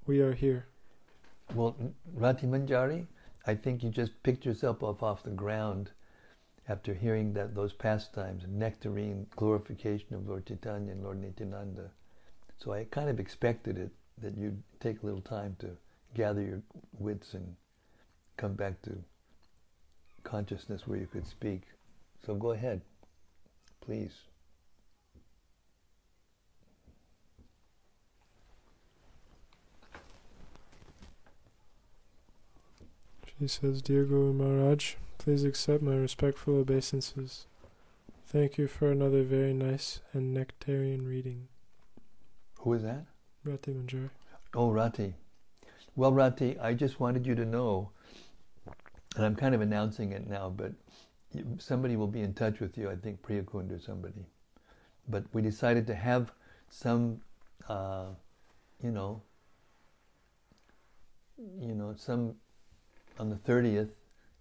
we 0.05 0.21
are 0.21 0.35
here. 0.35 0.67
Well, 1.55 1.75
Rati 2.15 2.47
Manjari, 2.47 3.07
I 3.47 3.55
think 3.55 3.83
you 3.83 3.89
just 3.89 4.23
picked 4.23 4.45
yourself 4.45 4.85
up 4.85 5.03
off 5.03 5.23
the 5.23 5.31
ground 5.31 5.93
after 6.69 6.93
hearing 6.93 7.33
that 7.33 7.55
those 7.55 7.73
pastimes, 7.73 8.45
nectarine 8.47 9.29
glorification 9.35 10.15
of 10.15 10.29
Lord 10.29 10.45
Chaitanya 10.45 10.93
and 10.93 11.03
Lord 11.03 11.23
Nityananda. 11.23 11.91
So 12.59 12.75
I 12.75 12.85
kind 12.85 13.09
of 13.09 13.19
expected 13.19 13.79
it 13.79 13.93
that 14.21 14.37
you'd 14.37 14.63
take 14.79 15.03
a 15.03 15.07
little 15.07 15.23
time 15.23 15.57
to 15.61 15.71
gather 16.15 16.43
your 16.43 16.61
wits 16.99 17.33
and 17.33 17.57
come 18.37 18.53
back 18.53 18.83
to 18.83 18.99
consciousness 20.23 20.87
where 20.87 20.99
you 20.99 21.07
could 21.07 21.27
speak. 21.27 21.63
So 22.27 22.35
go 22.35 22.51
ahead, 22.51 22.83
please. 23.81 24.13
She 33.39 33.49
says, 33.49 33.83
Dear 33.83 34.05
Guru 34.05 34.33
Maharaj, 34.33 34.95
please 35.19 35.45
accept 35.45 35.83
my 35.83 35.95
respectful 35.95 36.57
obeisances. 36.57 37.47
Thank 38.25 38.57
you 38.57 38.67
for 38.67 38.91
another 38.91 39.23
very 39.23 39.53
nice 39.53 40.01
and 40.15 40.35
nectarian 40.35 41.07
reading. 41.07 41.49
Who 42.61 42.73
is 42.73 42.83
that? 42.83 43.05
Rati 43.45 43.73
Manjari. 43.73 44.11
Oh, 44.55 44.71
Rati. 44.73 45.15
Well, 45.95 46.13
Rati, 46.13 46.59
I 46.59 46.73
just 46.75 46.99
wanted 46.99 47.27
you 47.27 47.35
to 47.35 47.45
know, 47.45 47.91
and 49.17 49.25
I'm 49.25 49.37
kind 49.37 49.55
of 49.55 49.61
announcing 49.61 50.13
it 50.13 50.27
now, 50.27 50.49
but 50.49 50.73
somebody 51.59 51.97
will 51.97 52.07
be 52.07 52.23
in 52.23 52.35
touch 52.35 52.61
with 52.61 52.77
you. 52.77 52.91
I 52.91 52.97
think 52.97 53.23
Priyakund 53.23 53.75
or 53.75 53.81
somebody. 53.81 54.27
But 55.09 55.25
we 55.33 55.43
decided 55.43 55.87
to 55.87 55.95
have 55.95 56.33
some, 56.69 57.21
uh, 57.69 58.07
you 58.83 58.91
know, 58.91 59.23
you 61.61 61.75
know, 61.75 61.95
some 61.97 62.35
on 63.19 63.31
the 63.31 63.37
30th 63.37 63.91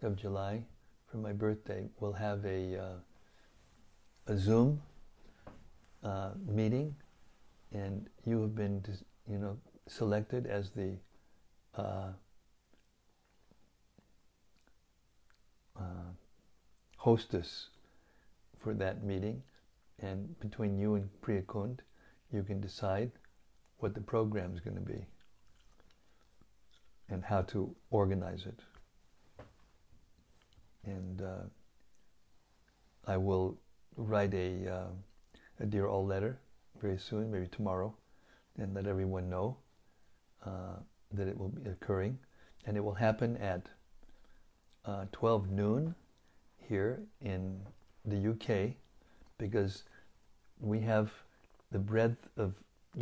of 0.02 0.16
July 0.16 0.64
for 1.08 1.18
my 1.18 1.34
birthday. 1.34 1.88
We'll 2.00 2.14
have 2.14 2.46
a 2.46 2.78
uh, 2.78 2.96
a 4.28 4.38
Zoom 4.38 4.82
uh, 6.04 6.32
meeting, 6.48 6.96
and 7.72 8.10
you 8.26 8.42
have 8.42 8.56
been, 8.56 8.84
you 9.30 9.38
know, 9.38 9.58
selected 9.88 10.48
as 10.48 10.72
the 10.72 10.96
uh, 11.76 12.10
uh, 15.78 15.82
hostess 17.06 17.70
for 18.58 18.74
that 18.74 19.04
meeting. 19.04 19.44
And 20.00 20.38
between 20.40 20.76
you 20.80 20.96
and 20.96 21.08
Priya 21.22 21.44
Kund, 21.44 21.84
you 22.34 22.42
can 22.42 22.60
decide 22.60 23.12
what 23.78 23.94
the 23.94 24.02
program 24.02 24.56
is 24.56 24.60
going 24.60 24.76
to 24.76 24.82
be 24.82 25.06
and 27.10 27.24
how 27.24 27.44
to 27.44 27.76
organize 27.92 28.48
it. 28.48 28.60
And 30.84 31.22
uh, 31.22 31.46
I 33.06 33.18
will 33.18 33.56
write 33.98 34.34
a, 34.34 34.68
uh, 34.68 34.92
a 35.60 35.66
Dear 35.68 35.88
All 35.88 36.08
letter 36.08 36.40
very 36.82 36.98
soon, 36.98 37.32
maybe 37.32 37.48
tomorrow, 37.48 37.94
and 38.58 38.74
let 38.74 38.88
everyone 38.88 39.30
know 39.30 39.58
uh, 40.44 40.78
that 41.14 41.28
it 41.28 41.38
will 41.38 41.50
be 41.50 41.70
occurring. 41.70 42.18
And 42.66 42.76
it 42.76 42.84
will 42.84 42.96
happen 42.96 43.38
at 43.38 43.62
uh, 44.86 45.06
12 45.12 45.52
noon 45.52 45.94
here 46.68 47.00
in 47.22 47.60
the 48.06 48.30
UK 48.32 48.76
because 49.38 49.84
we 50.60 50.80
have 50.82 51.12
the 51.72 51.80
breadth 51.80 52.28
of 52.38 52.54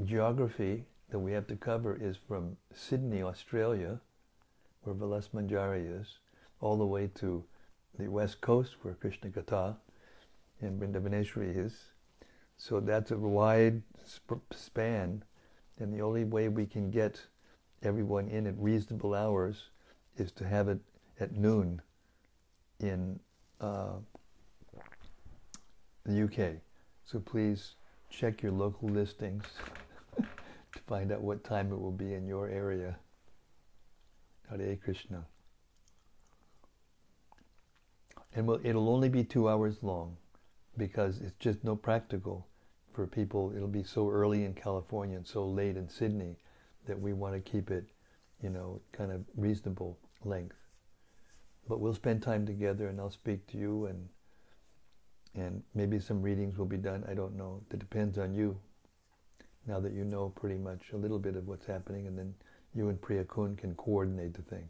geography 0.05 0.85
that 1.09 1.19
we 1.19 1.31
have 1.31 1.47
to 1.47 1.55
cover 1.55 1.95
is 2.01 2.17
from 2.17 2.57
Sydney, 2.73 3.21
Australia, 3.21 3.99
where 4.83 4.95
Vilas 4.95 5.29
Manjari 5.33 6.01
is, 6.01 6.17
all 6.59 6.77
the 6.77 6.85
way 6.85 7.07
to 7.15 7.43
the 7.99 8.09
west 8.09 8.41
coast 8.41 8.75
where 8.81 8.95
Krishna 8.95 9.29
Katha 9.29 9.75
and 10.61 10.81
Vrindavaneshwari 10.81 11.55
is. 11.55 11.73
So 12.57 12.79
that's 12.79 13.11
a 13.11 13.17
wide 13.17 13.83
sp- 14.01 14.49
span, 14.51 15.23
and 15.79 15.93
the 15.93 16.01
only 16.01 16.23
way 16.23 16.47
we 16.47 16.65
can 16.65 16.89
get 16.89 17.21
everyone 17.83 18.27
in 18.29 18.47
at 18.47 18.57
reasonable 18.57 19.13
hours 19.13 19.69
is 20.17 20.31
to 20.31 20.47
have 20.47 20.67
it 20.67 20.79
at 21.19 21.35
noon 21.35 21.81
in 22.79 23.19
uh, 23.63 23.93
the 26.05 26.23
UK. 26.23 26.55
So 27.05 27.19
please 27.19 27.75
check 28.09 28.41
your 28.41 28.51
local 28.51 28.89
listings 28.89 29.45
to 30.17 30.79
find 30.85 31.11
out 31.11 31.21
what 31.21 31.43
time 31.43 31.71
it 31.71 31.79
will 31.79 31.91
be 31.91 32.13
in 32.13 32.27
your 32.27 32.49
area. 32.49 32.97
Hare 34.49 34.75
Krishna. 34.75 35.25
And 38.35 38.47
will, 38.47 38.59
it'll 38.63 38.89
only 38.89 39.09
be 39.09 39.23
two 39.23 39.47
hours 39.47 39.77
long 39.81 40.17
because 40.77 41.21
it's 41.21 41.35
just 41.39 41.63
no 41.63 41.75
practical 41.75 42.47
for 42.93 43.07
people. 43.07 43.53
It'll 43.55 43.67
be 43.67 43.83
so 43.83 44.09
early 44.09 44.43
in 44.43 44.53
California 44.53 45.15
and 45.15 45.27
so 45.27 45.47
late 45.47 45.77
in 45.77 45.87
Sydney 45.87 46.35
that 46.85 46.99
we 46.99 47.13
want 47.13 47.33
to 47.33 47.51
keep 47.51 47.71
it, 47.71 47.85
you 48.41 48.49
know, 48.49 48.81
kind 48.91 49.11
of 49.11 49.23
reasonable 49.37 49.97
length. 50.25 50.62
But 51.67 51.79
we'll 51.79 51.93
spend 51.93 52.21
time 52.21 52.45
together 52.45 52.87
and 52.87 52.99
I'll 52.99 53.09
speak 53.09 53.47
to 53.47 53.57
you 53.57 53.85
and 53.85 54.09
and 55.35 55.63
maybe 55.73 55.99
some 55.99 56.21
readings 56.21 56.57
will 56.57 56.65
be 56.65 56.77
done. 56.77 57.03
I 57.09 57.13
don't 57.13 57.35
know. 57.35 57.61
That 57.69 57.79
depends 57.79 58.17
on 58.17 58.33
you. 58.33 58.59
Now 59.65 59.79
that 59.79 59.93
you 59.93 60.03
know 60.03 60.29
pretty 60.29 60.57
much 60.57 60.91
a 60.93 60.97
little 60.97 61.19
bit 61.19 61.35
of 61.35 61.47
what's 61.47 61.65
happening, 61.65 62.05
and 62.05 62.17
then 62.17 62.35
you 62.75 62.89
and 62.89 63.01
Priya 63.01 63.23
Kun 63.23 63.55
can 63.55 63.73
coordinate 63.75 64.33
the 64.33 64.41
thing. 64.41 64.69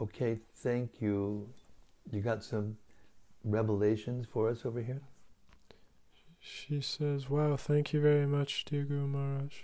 Okay, 0.00 0.38
thank 0.56 1.00
you. 1.00 1.48
You 2.10 2.20
got 2.20 2.42
some 2.42 2.76
revelations 3.44 4.26
for 4.30 4.48
us 4.48 4.64
over 4.64 4.80
here? 4.80 5.02
She 6.40 6.80
says, 6.80 7.28
Wow, 7.28 7.56
thank 7.56 7.92
you 7.92 8.00
very 8.00 8.26
much, 8.26 8.64
dear 8.64 8.84
Guru 8.84 9.06
Maharaj. 9.06 9.54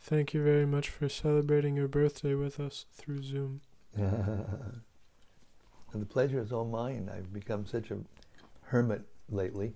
Thank 0.00 0.34
you 0.34 0.42
very 0.42 0.66
much 0.66 0.88
for 0.88 1.08
celebrating 1.08 1.76
your 1.76 1.88
birthday 1.88 2.34
with 2.34 2.58
us 2.58 2.86
through 2.92 3.22
Zoom. 3.22 3.60
and 3.96 4.82
the 5.92 6.06
pleasure 6.06 6.40
is 6.40 6.52
all 6.52 6.64
mine. 6.64 7.10
I've 7.14 7.32
become 7.32 7.66
such 7.66 7.90
a 7.90 7.98
hermit 8.62 9.02
lately. 9.28 9.74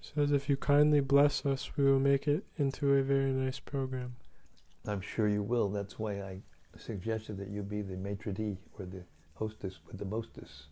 She 0.00 0.12
says, 0.14 0.32
if 0.32 0.48
you 0.48 0.56
kindly 0.56 1.00
bless 1.00 1.44
us, 1.44 1.72
we 1.76 1.84
will 1.84 2.00
make 2.00 2.26
it 2.26 2.44
into 2.56 2.94
a 2.94 3.02
very 3.02 3.32
nice 3.32 3.58
program. 3.58 4.16
I'm 4.86 5.02
sure 5.02 5.28
you 5.28 5.42
will. 5.42 5.68
That's 5.68 5.98
why 5.98 6.22
I 6.22 6.40
suggested 6.78 7.36
that 7.38 7.48
you 7.48 7.62
be 7.62 7.82
the 7.82 7.96
maitre 7.96 8.32
d' 8.32 8.56
or 8.78 8.86
the 8.86 9.04
hostess 9.34 9.80
with 9.86 9.98
the 9.98 10.06
mostess. 10.06 10.68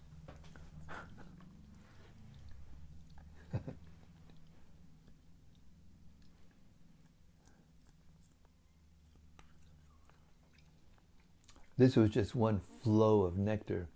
This 11.78 11.96
was 11.96 12.10
just 12.10 12.34
one 12.34 12.60
flow 12.82 13.22
of 13.22 13.36
nectar, 13.36 13.88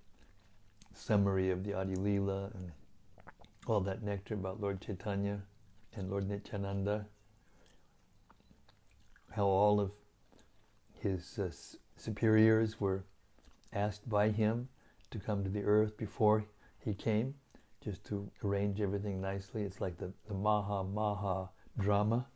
summary 0.93 1.51
of 1.51 1.65
the 1.65 1.73
Adi 1.73 1.95
Leela 1.95 2.55
and 2.55 2.73
all 3.67 3.81
that 3.81 4.03
nectar 4.03 4.35
about 4.35 4.61
Lord 4.61 4.81
Chaitanya 4.81 5.41
and 5.95 6.11
Lord 6.11 6.29
Nityananda, 6.29 7.07
how 9.31 9.47
all 9.47 9.81
of 9.81 9.93
his 10.99 11.39
uh, 11.39 11.51
superiors 11.97 12.81
were 12.81 13.05
asked 13.73 14.09
by 14.09 14.29
him 14.29 14.69
to 15.11 15.19
come 15.19 15.43
to 15.43 15.51
the 15.51 15.63
earth 15.63 15.97
before 15.97 16.45
he 16.79 16.95
came, 16.95 17.35
just 17.83 18.05
to 18.05 18.31
arrange 18.45 18.81
everything 18.81 19.21
nicely. 19.21 19.63
It's 19.63 19.81
like 19.81 19.97
the, 19.99 20.13
the 20.29 20.35
Maha 20.35 20.85
Maha 20.85 21.49
drama. 21.79 22.27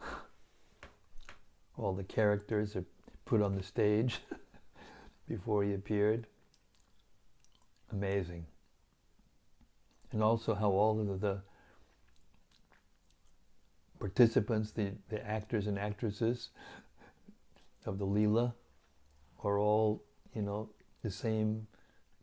All 1.76 1.94
the 1.94 2.04
characters 2.04 2.74
are 2.74 2.84
put 3.24 3.40
on 3.40 3.54
the 3.54 3.62
stage 3.62 4.20
before 5.30 5.62
he 5.62 5.74
appeared. 5.74 6.26
Amazing. 7.92 8.44
And 10.10 10.24
also 10.24 10.54
how 10.54 10.70
all 10.70 11.00
of 11.00 11.20
the 11.20 11.40
participants, 14.00 14.72
the, 14.72 14.90
the 15.08 15.24
actors 15.24 15.68
and 15.68 15.78
actresses 15.78 16.48
of 17.86 17.98
the 17.98 18.06
Leela, 18.06 18.52
are 19.44 19.58
all, 19.58 20.02
you 20.34 20.42
know, 20.42 20.68
the 21.04 21.10
same 21.10 21.66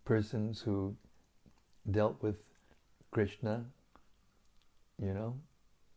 persons 0.04 0.60
who 0.60 0.94
dealt 1.90 2.22
with 2.22 2.36
Krishna, 3.12 3.64
you 5.02 5.14
know, 5.14 5.34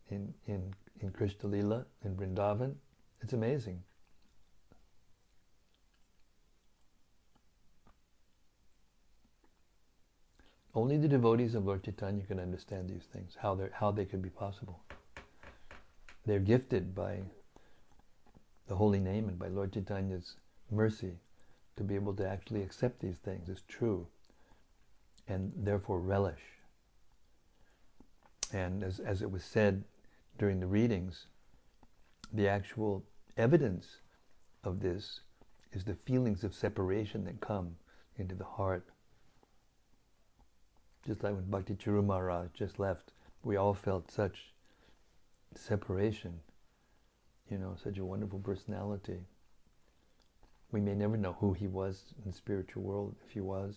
in, 0.09 0.33
in, 0.47 0.73
in 1.01 1.09
Krishna 1.11 1.49
Lila, 1.49 1.85
in 2.05 2.15
Vrindavan. 2.15 2.73
It's 3.21 3.33
amazing. 3.33 3.83
Only 10.73 10.97
the 10.97 11.07
devotees 11.07 11.53
of 11.53 11.65
Lord 11.65 11.83
Chaitanya 11.83 12.23
can 12.25 12.39
understand 12.39 12.89
these 12.89 13.03
things, 13.11 13.35
how, 13.41 13.59
how 13.73 13.91
they 13.91 14.05
could 14.05 14.21
be 14.21 14.29
possible. 14.29 14.79
They're 16.25 16.39
gifted 16.39 16.95
by 16.95 17.19
the 18.67 18.75
holy 18.75 18.99
name 18.99 19.27
and 19.27 19.37
by 19.37 19.47
Lord 19.47 19.73
Chaitanya's 19.73 20.35
mercy 20.69 21.19
to 21.75 21.83
be 21.83 21.95
able 21.95 22.13
to 22.15 22.27
actually 22.27 22.63
accept 22.63 23.01
these 23.01 23.17
things 23.17 23.49
as 23.49 23.61
true 23.67 24.07
and 25.27 25.51
therefore 25.55 25.99
relish. 25.99 26.41
And 28.53 28.83
as, 28.83 28.99
as 28.99 29.21
it 29.21 29.31
was 29.31 29.43
said 29.43 29.83
during 30.37 30.59
the 30.59 30.67
readings, 30.67 31.27
the 32.31 32.47
actual 32.47 33.03
evidence 33.35 33.97
of 34.63 34.79
this 34.79 35.21
is 35.73 35.83
the 35.83 35.95
feelings 35.95 36.43
of 36.43 36.53
separation 36.53 37.25
that 37.25 37.41
come 37.41 37.75
into 38.17 38.35
the 38.35 38.45
heart. 38.45 38.90
Just 41.05 41.23
like 41.23 41.33
when 41.33 41.49
Bhakti 41.49 41.75
Charu 41.75 42.05
Maharaj 42.05 42.49
just 42.53 42.79
left, 42.79 43.11
we 43.43 43.55
all 43.55 43.73
felt 43.73 44.11
such 44.11 44.53
separation, 45.55 46.39
you 47.49 47.57
know, 47.57 47.75
such 47.83 47.97
a 47.97 48.05
wonderful 48.05 48.39
personality. 48.39 49.19
We 50.71 50.79
may 50.79 50.93
never 50.93 51.17
know 51.17 51.33
who 51.39 51.53
he 51.53 51.67
was 51.67 52.13
in 52.23 52.31
the 52.31 52.37
spiritual 52.37 52.83
world, 52.83 53.15
if 53.25 53.31
he 53.31 53.41
was, 53.41 53.75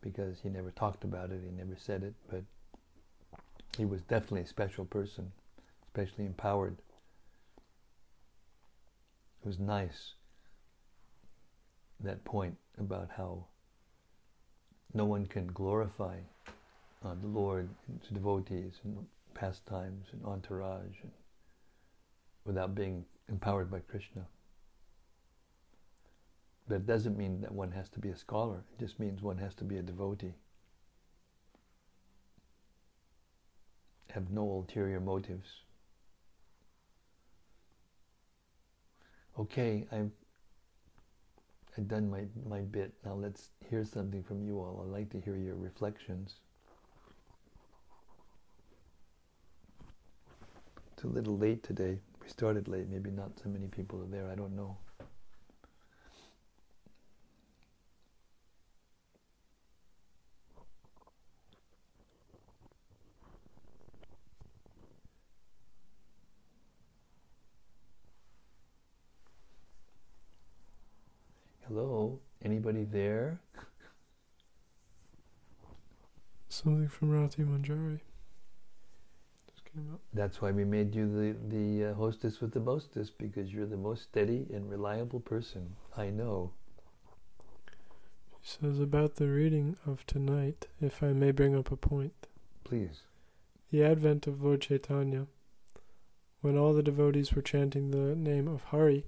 because 0.00 0.40
he 0.40 0.48
never 0.48 0.70
talked 0.70 1.04
about 1.04 1.30
it, 1.30 1.42
he 1.44 1.50
never 1.50 1.76
said 1.76 2.02
it, 2.02 2.14
but 2.30 2.44
he 3.76 3.84
was 3.84 4.02
definitely 4.02 4.42
a 4.42 4.46
special 4.46 4.84
person, 4.84 5.32
especially 5.86 6.24
empowered. 6.24 6.76
It 9.42 9.46
was 9.46 9.58
nice, 9.58 10.14
that 12.00 12.24
point 12.24 12.56
about 12.78 13.10
how 13.16 13.46
no 14.94 15.04
one 15.04 15.26
can 15.26 15.46
glorify 15.48 16.16
uh, 17.04 17.14
the 17.20 17.28
Lord 17.28 17.68
to 18.06 18.14
devotees 18.14 18.80
and 18.84 19.06
pastimes 19.34 20.06
and 20.12 20.24
entourage 20.24 20.96
and 21.02 21.12
without 22.44 22.74
being 22.74 23.04
empowered 23.28 23.70
by 23.70 23.80
Krishna. 23.80 24.26
But 26.66 26.76
it 26.76 26.86
doesn't 26.86 27.16
mean 27.16 27.40
that 27.42 27.52
one 27.52 27.72
has 27.72 27.88
to 27.90 27.98
be 27.98 28.08
a 28.08 28.16
scholar. 28.16 28.64
It 28.72 28.84
just 28.84 28.98
means 28.98 29.22
one 29.22 29.38
has 29.38 29.54
to 29.56 29.64
be 29.64 29.76
a 29.76 29.82
devotee. 29.82 30.34
Have 34.10 34.30
no 34.30 34.42
ulterior 34.42 35.00
motives. 35.00 35.48
Okay, 39.38 39.86
I've, 39.92 40.10
I've 41.78 41.86
done 41.86 42.10
my, 42.10 42.24
my 42.48 42.62
bit. 42.62 42.92
Now 43.04 43.14
let's 43.14 43.50
hear 43.70 43.84
something 43.84 44.24
from 44.24 44.42
you 44.42 44.58
all. 44.58 44.82
I'd 44.84 44.90
like 44.92 45.10
to 45.10 45.20
hear 45.20 45.36
your 45.36 45.54
reflections. 45.54 46.40
It's 50.92 51.04
a 51.04 51.06
little 51.06 51.38
late 51.38 51.62
today. 51.62 52.00
We 52.20 52.28
started 52.28 52.66
late. 52.66 52.88
Maybe 52.90 53.12
not 53.12 53.38
so 53.40 53.48
many 53.48 53.68
people 53.68 54.02
are 54.02 54.10
there. 54.10 54.28
I 54.28 54.34
don't 54.34 54.56
know. 54.56 54.76
Anybody 72.58 72.88
there? 72.90 73.38
Something 76.48 76.88
from 76.88 77.10
Rati 77.10 77.42
Manjari. 77.42 78.00
Just 79.48 79.64
came 79.64 79.88
up. 79.94 80.00
That's 80.12 80.42
why 80.42 80.50
we 80.50 80.64
made 80.64 80.92
you 80.92 81.06
the, 81.06 81.36
the 81.56 81.90
uh, 81.90 81.94
hostess 81.94 82.40
with 82.40 82.50
the 82.50 82.58
mostest, 82.58 83.16
because 83.16 83.52
you're 83.52 83.64
the 83.64 83.76
most 83.76 84.02
steady 84.02 84.48
and 84.52 84.68
reliable 84.68 85.20
person 85.20 85.76
I 85.96 86.10
know. 86.10 86.50
She 88.42 88.58
says 88.60 88.80
about 88.80 89.14
the 89.14 89.28
reading 89.28 89.76
of 89.86 90.04
tonight, 90.06 90.66
if 90.80 91.00
I 91.00 91.12
may 91.12 91.30
bring 91.30 91.54
up 91.54 91.70
a 91.70 91.76
point. 91.76 92.26
Please. 92.64 93.02
The 93.70 93.84
advent 93.84 94.26
of 94.26 94.42
Lord 94.42 94.62
Chaitanya, 94.62 95.28
when 96.40 96.58
all 96.58 96.72
the 96.72 96.82
devotees 96.82 97.34
were 97.34 97.40
chanting 97.40 97.92
the 97.92 98.16
name 98.16 98.48
of 98.48 98.64
Hari 98.64 99.06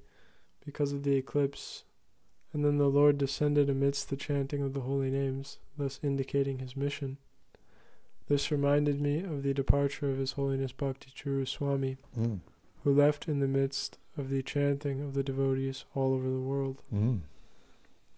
because 0.64 0.92
of 0.92 1.02
the 1.02 1.16
eclipse 1.16 1.82
and 2.52 2.64
then 2.64 2.78
the 2.78 2.88
Lord 2.88 3.18
descended 3.18 3.70
amidst 3.70 4.08
the 4.10 4.16
chanting 4.16 4.62
of 4.62 4.74
the 4.74 4.80
holy 4.80 5.10
names, 5.10 5.58
thus 5.78 6.00
indicating 6.02 6.58
his 6.58 6.76
mission. 6.76 7.18
This 8.28 8.50
reminded 8.52 9.00
me 9.00 9.24
of 9.24 9.42
the 9.42 9.52
departure 9.52 10.08
of 10.08 10.18
His 10.18 10.32
Holiness 10.32 10.70
Bhakti 10.70 11.10
Charu 11.10 11.48
Swami, 11.48 11.96
mm. 12.16 12.38
who 12.84 12.94
left 12.94 13.26
in 13.26 13.40
the 13.40 13.48
midst 13.48 13.98
of 14.16 14.30
the 14.30 14.40
chanting 14.42 15.00
of 15.00 15.14
the 15.14 15.24
devotees 15.24 15.84
all 15.96 16.14
over 16.14 16.30
the 16.30 16.38
world, 16.40 16.80
Mm. 16.94 17.22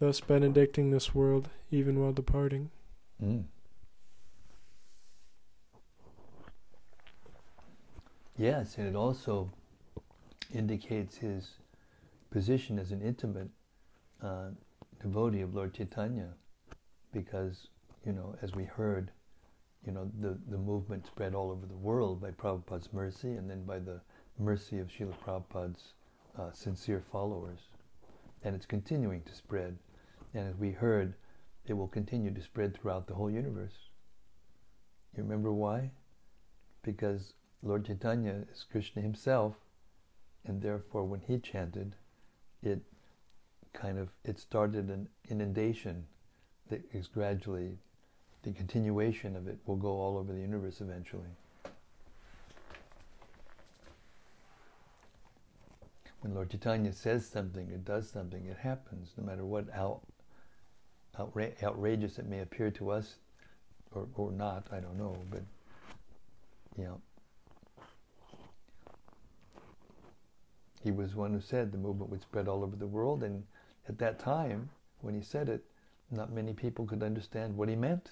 thus 0.01 0.21
benedicting 0.21 0.91
this 0.91 1.15
world 1.15 1.49
even 1.71 1.99
while 1.99 2.13
departing. 2.13 2.71
Mm. 3.23 3.45
Yes, 8.37 8.77
and 8.77 8.87
it 8.89 8.95
also 8.97 9.51
indicates 10.53 11.17
his 11.17 11.53
position 12.31 12.79
as 12.79 12.93
an 12.93 13.01
intimate 13.01 13.49
uh, 14.23 14.49
devotee 15.01 15.41
of 15.41 15.55
Lord 15.55 15.75
Chaitanya, 15.75 16.29
because 17.13 17.69
you 18.07 18.13
know, 18.13 18.35
as 18.43 18.55
we 18.55 18.65
heard, 18.65 19.11
you 19.87 19.93
know, 19.93 20.11
the 20.21 20.39
the 20.49 20.59
movement 20.59 21.07
spread 21.07 21.35
all 21.35 21.51
over 21.51 21.67
the 21.67 21.77
world 21.77 22.21
by 22.21 22.31
Prabhupada's 22.31 22.93
mercy, 22.93 23.33
and 23.33 23.49
then 23.49 23.65
by 23.65 23.79
the 23.79 24.01
mercy 24.39 24.79
of 24.79 24.89
Srila 24.89 25.15
Prabhupada's 25.25 25.93
uh, 26.39 26.53
sincere 26.53 27.03
followers, 27.13 27.61
and 28.45 28.55
it's 28.55 28.67
continuing 28.67 29.23
to 29.23 29.35
spread. 29.35 29.77
And 30.35 30.49
as 30.49 30.57
we 30.57 30.71
heard, 30.71 31.15
it 31.67 31.75
will 31.75 31.89
continue 31.89 32.33
to 32.33 32.41
spread 32.41 32.75
throughout 32.75 33.07
the 33.07 33.15
whole 33.15 33.31
universe. 33.31 33.91
You 35.15 35.23
remember 35.23 35.53
why? 35.53 35.91
Because 36.83 37.35
Lord 37.63 37.85
Chaitanya 37.85 38.47
is 38.51 38.65
Krishna 38.71 39.03
himself 39.03 39.55
and 40.45 40.61
therefore 40.61 41.05
when 41.05 41.21
he 41.21 41.39
chanted, 41.39 41.95
it 42.63 42.81
kind 43.73 43.99
of 43.99 44.09
it 44.25 44.39
started 44.39 44.89
an 44.89 45.09
inundation 45.29 46.05
that 46.69 46.83
is 46.93 47.07
gradually 47.07 47.79
the 48.43 48.53
continuation 48.53 49.37
of 49.37 49.47
it 49.47 49.59
will 49.67 49.77
go 49.77 49.89
all 49.89 50.19
over 50.19 50.33
the 50.33 50.41
universe 50.41 50.81
eventually. 50.81 51.31
When 56.21 56.35
Lord 56.35 56.51
Chaitanya 56.51 56.93
says 56.93 57.27
something, 57.27 57.69
it 57.71 57.85
does 57.85 58.09
something, 58.09 58.47
it 58.47 58.59
happens, 58.59 59.13
no 59.17 59.25
matter 59.25 59.45
what 59.45 59.67
out, 59.75 60.03
outra- 61.19 61.61
outrageous 61.63 62.19
it 62.19 62.27
may 62.27 62.41
appear 62.41 62.71
to 62.73 62.91
us 62.91 63.17
or, 63.93 64.07
or 64.15 64.31
not, 64.31 64.69
I 64.73 64.81
don't 64.81 64.99
know, 64.99 65.17
but 65.31 65.43
you 66.77 66.85
know. 66.85 67.01
He 70.83 70.91
was 70.91 71.15
one 71.15 71.33
who 71.33 71.41
said 71.41 71.71
the 71.71 71.79
movement 71.79 72.11
would 72.11 72.23
spread 72.23 72.49
all 72.49 72.65
over 72.65 72.75
the 72.75 72.87
world, 72.87 73.23
and 73.23 73.45
at 73.89 73.99
that 73.99 74.19
time, 74.19 74.71
when 75.01 75.15
he 75.15 75.23
said 75.23 75.49
it, 75.49 75.65
not 76.11 76.33
many 76.33 76.53
people 76.53 76.87
could 76.87 77.03
understand 77.03 77.57
what 77.57 77.69
he 77.69 77.77
meant. 77.77 78.11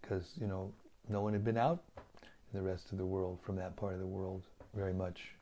Because, 0.00 0.32
you 0.40 0.46
know, 0.46 0.72
no 1.08 1.20
one 1.20 1.32
had 1.32 1.44
been 1.44 1.56
out 1.56 1.82
in 1.96 2.58
the 2.58 2.62
rest 2.62 2.92
of 2.92 2.98
the 2.98 3.06
world 3.06 3.38
from 3.42 3.56
that 3.56 3.76
part 3.76 3.94
of 3.94 4.00
the 4.00 4.06
world 4.06 4.42
very 4.74 4.92
much. 4.92 5.35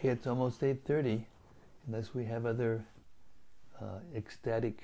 Okay, 0.00 0.08
it's 0.08 0.26
almost 0.26 0.62
8.30. 0.62 1.24
Unless 1.86 2.14
we 2.14 2.24
have 2.24 2.46
other 2.46 2.82
uh, 3.78 3.98
ecstatic 4.16 4.82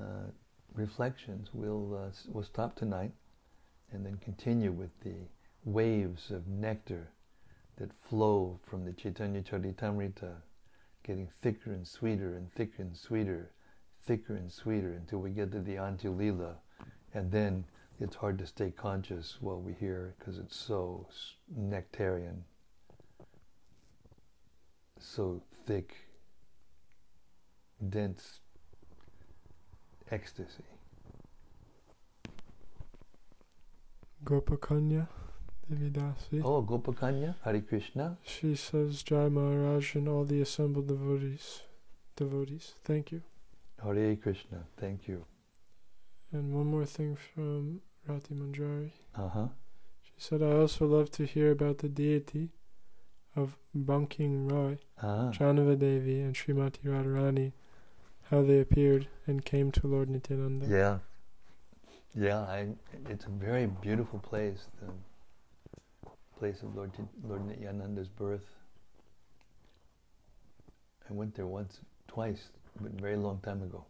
uh, 0.00 0.30
reflections, 0.72 1.50
we'll, 1.52 1.94
uh, 1.94 2.10
we'll 2.28 2.44
stop 2.44 2.76
tonight 2.76 3.12
and 3.92 4.06
then 4.06 4.16
continue 4.24 4.72
with 4.72 4.88
the 5.04 5.16
waves 5.66 6.30
of 6.30 6.48
nectar 6.48 7.10
that 7.76 7.92
flow 7.92 8.58
from 8.62 8.86
the 8.86 8.92
Chaitanya 8.94 9.42
Charitamrita, 9.42 10.36
getting 11.02 11.28
thicker 11.42 11.70
and 11.70 11.86
sweeter 11.86 12.36
and 12.36 12.50
thicker 12.50 12.80
and 12.80 12.96
sweeter, 12.96 13.50
thicker 14.02 14.34
and 14.34 14.50
sweeter 14.50 14.94
until 14.94 15.18
we 15.18 15.28
get 15.28 15.52
to 15.52 15.60
the 15.60 15.74
Antya-lila. 15.74 16.54
And 17.12 17.30
then 17.30 17.66
it's 18.00 18.16
hard 18.16 18.38
to 18.38 18.46
stay 18.46 18.70
conscious 18.70 19.36
while 19.42 19.60
we 19.60 19.74
hear 19.74 20.14
because 20.18 20.38
it's 20.38 20.56
so 20.56 21.06
nectarian 21.54 22.44
so 25.00 25.42
thick, 25.66 25.94
dense 27.88 28.40
ecstasy. 30.10 30.64
Gopakanya 34.24 35.08
Devidasi. 35.70 36.42
Oh, 36.42 36.62
Gopakanya, 36.62 37.34
Hari 37.44 37.60
Krishna. 37.60 38.16
She 38.22 38.54
says, 38.54 39.02
Jai 39.02 39.28
Maharaj 39.28 39.94
and 39.94 40.08
all 40.08 40.24
the 40.24 40.40
assembled 40.40 40.88
devotees. 40.88 41.60
Devotees, 42.16 42.72
thank 42.84 43.12
you. 43.12 43.22
Hare 43.82 44.16
Krishna, 44.16 44.64
thank 44.78 45.06
you. 45.06 45.24
And 46.32 46.54
one 46.54 46.66
more 46.66 46.86
thing 46.86 47.16
from 47.16 47.80
Rati 48.06 48.34
Manjari. 48.34 48.90
Uh 49.14 49.28
huh. 49.28 49.48
She 50.02 50.12
said, 50.16 50.42
I 50.42 50.52
also 50.52 50.86
love 50.86 51.10
to 51.12 51.24
hear 51.24 51.50
about 51.50 51.78
the 51.78 51.88
deity 51.88 52.50
of 53.36 53.56
Bankim 53.76 54.50
Roy, 54.50 54.78
Ah. 55.02 55.30
Devi, 55.30 56.20
and 56.20 56.34
Srimati 56.34 56.84
Radharani, 56.84 57.52
how 58.30 58.42
they 58.42 58.60
appeared 58.60 59.08
and 59.26 59.44
came 59.44 59.70
to 59.72 59.86
Lord 59.86 60.08
Nityananda. 60.10 60.66
Yeah. 60.66 60.98
Yeah, 62.14 62.40
I, 62.40 62.68
it's 63.08 63.26
a 63.26 63.30
very 63.30 63.66
beautiful 63.66 64.18
place, 64.18 64.66
the 64.80 66.10
place 66.38 66.62
of 66.62 66.74
Lord, 66.74 66.90
Lord 67.22 67.46
Nityananda's 67.46 68.08
birth. 68.08 68.46
I 71.08 71.12
went 71.12 71.34
there 71.34 71.46
once, 71.46 71.80
twice, 72.06 72.48
but 72.80 72.92
a 72.92 73.00
very 73.00 73.16
long 73.16 73.40
time 73.42 73.62
ago. 73.62 73.84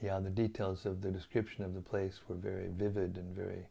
Yeah, 0.00 0.20
the 0.20 0.30
details 0.30 0.86
of 0.86 1.02
the 1.02 1.10
description 1.10 1.64
of 1.64 1.74
the 1.74 1.80
place 1.80 2.20
were 2.28 2.36
very 2.36 2.68
vivid 2.68 3.16
and 3.16 3.34
very 3.34 3.66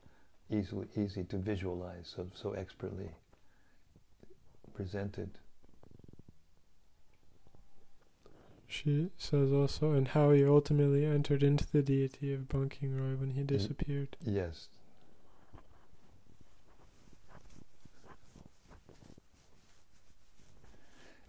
easily 0.49 0.87
easy 0.95 1.23
to 1.25 1.37
visualize, 1.37 2.13
so 2.15 2.27
so 2.33 2.51
expertly 2.51 3.09
presented. 4.75 5.29
She 8.67 9.09
says 9.17 9.53
also, 9.53 9.93
and 9.93 10.09
how 10.09 10.31
he 10.31 10.45
ultimately 10.45 11.05
entered 11.05 11.41
into 11.41 11.65
the 11.71 11.81
deity 11.81 12.33
of 12.33 12.49
Bankim 12.49 12.99
Roy 12.99 13.15
when 13.15 13.31
he 13.31 13.41
mm. 13.41 13.47
disappeared. 13.47 14.17
Yes. 14.25 14.67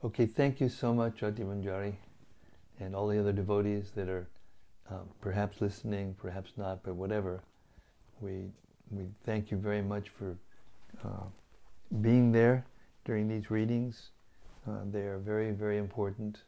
Okay, 0.05 0.27
thank 0.27 0.61
you 0.61 0.69
so 0.69 0.93
much, 0.93 1.23
Rati 1.23 1.43
Manjari, 1.43 1.95
and 2.79 2.95
all 2.95 3.09
the 3.09 3.19
other 3.19 3.33
devotees 3.33 3.91
that 3.95 4.09
are 4.09 4.29
uh, 4.91 5.01
perhaps 5.21 5.61
listening, 5.61 6.15
perhaps 6.19 6.53
not, 6.57 6.83
but 6.83 6.95
whatever. 6.95 7.43
We 8.21 8.51
we 8.91 9.05
thank 9.25 9.51
you 9.51 9.59
very 9.59 9.83
much 9.83 10.09
for 10.09 10.37
uh, 11.05 11.27
being 12.01 12.33
there 12.33 12.65
during 13.05 13.29
these 13.29 13.51
readings. 13.51 14.11
Uh, 14.67 14.81
they 14.91 15.03
are 15.03 15.19
very, 15.19 15.51
very 15.51 15.79
important, 15.79 16.43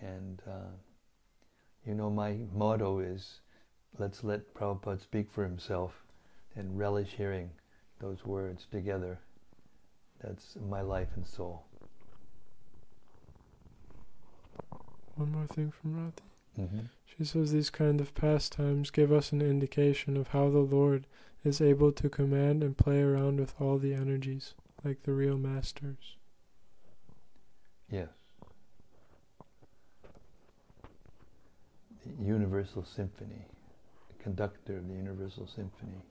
and 0.00 0.40
uh, 0.48 0.72
you 1.86 1.94
know 1.94 2.10
my 2.10 2.38
motto 2.54 3.00
is, 3.00 3.40
"Let's 3.98 4.24
let 4.24 4.54
Prabhupada 4.54 5.00
speak 5.00 5.30
for 5.30 5.44
himself, 5.44 5.92
and 6.56 6.78
relish 6.78 7.14
hearing 7.16 7.50
those 8.00 8.24
words 8.24 8.66
together." 8.70 9.18
That's 10.22 10.56
my 10.68 10.80
life 10.80 11.08
and 11.16 11.26
soul. 11.26 11.64
One 15.16 15.30
more 15.30 15.46
thing 15.46 15.70
from 15.70 15.96
Rati. 15.96 16.22
Mm-hmm. 16.58 16.86
She 17.16 17.24
says 17.24 17.52
these 17.52 17.70
kind 17.70 18.00
of 18.00 18.14
pastimes 18.14 18.90
give 18.90 19.12
us 19.12 19.30
an 19.30 19.40
indication 19.40 20.16
of 20.16 20.28
how 20.28 20.50
the 20.50 20.58
Lord 20.58 21.06
is 21.44 21.60
able 21.60 21.92
to 21.92 22.08
command 22.08 22.64
and 22.64 22.76
play 22.76 23.02
around 23.02 23.38
with 23.38 23.54
all 23.60 23.78
the 23.78 23.94
energies, 23.94 24.54
like 24.82 25.04
the 25.04 25.12
real 25.12 25.38
masters. 25.38 26.16
Yes. 27.88 28.08
The 32.04 32.24
Universal 32.24 32.84
Symphony, 32.84 33.46
the 34.08 34.22
conductor 34.22 34.78
of 34.78 34.88
the 34.88 34.94
Universal 34.94 35.46
Symphony. 35.46 36.02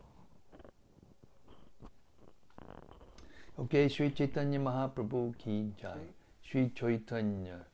Okay, 3.59 3.89
Sri 3.89 4.09
Chaitanya 4.09 4.59
Mahaprabhu 4.59 5.37
ki 5.37 5.73
jai. 5.79 5.99
Sri 6.41 6.69
Chaitanya 6.73 7.65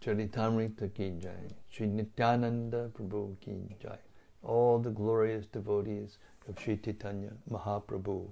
Charitamrita 0.00 0.92
ki 0.94 1.18
jai. 1.20 1.48
Sri 1.70 1.86
Nityananda 1.86 2.90
Prabhu 2.90 3.40
ki 3.40 3.76
jai. 3.82 3.98
All 4.42 4.78
the 4.78 4.90
glorious 4.90 5.46
devotees 5.46 6.18
of 6.48 6.58
Sri 6.60 6.76
Chaitanya 6.76 7.32
Mahaprabhu. 7.50 8.30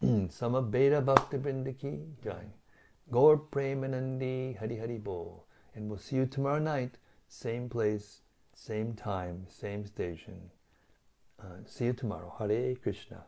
Sama 0.00 0.28
Samaveta 0.62 1.04
Bhakti 1.04 1.38
Ki 1.74 1.98
jai. 2.22 2.44
Gaur 3.10 3.38
Premanandi 3.38 4.58
Hari 4.58 4.78
Hari 4.78 4.98
Bo. 4.98 5.44
And 5.74 5.88
we'll 5.88 5.98
see 5.98 6.16
you 6.16 6.26
tomorrow 6.26 6.58
night, 6.58 6.98
same 7.28 7.68
place, 7.68 8.20
same 8.54 8.94
time, 8.94 9.46
same 9.48 9.86
station. 9.86 10.50
Uh, 11.40 11.58
see 11.66 11.86
you 11.86 11.92
tomorrow. 11.92 12.34
Hare 12.38 12.74
Krishna. 12.76 13.24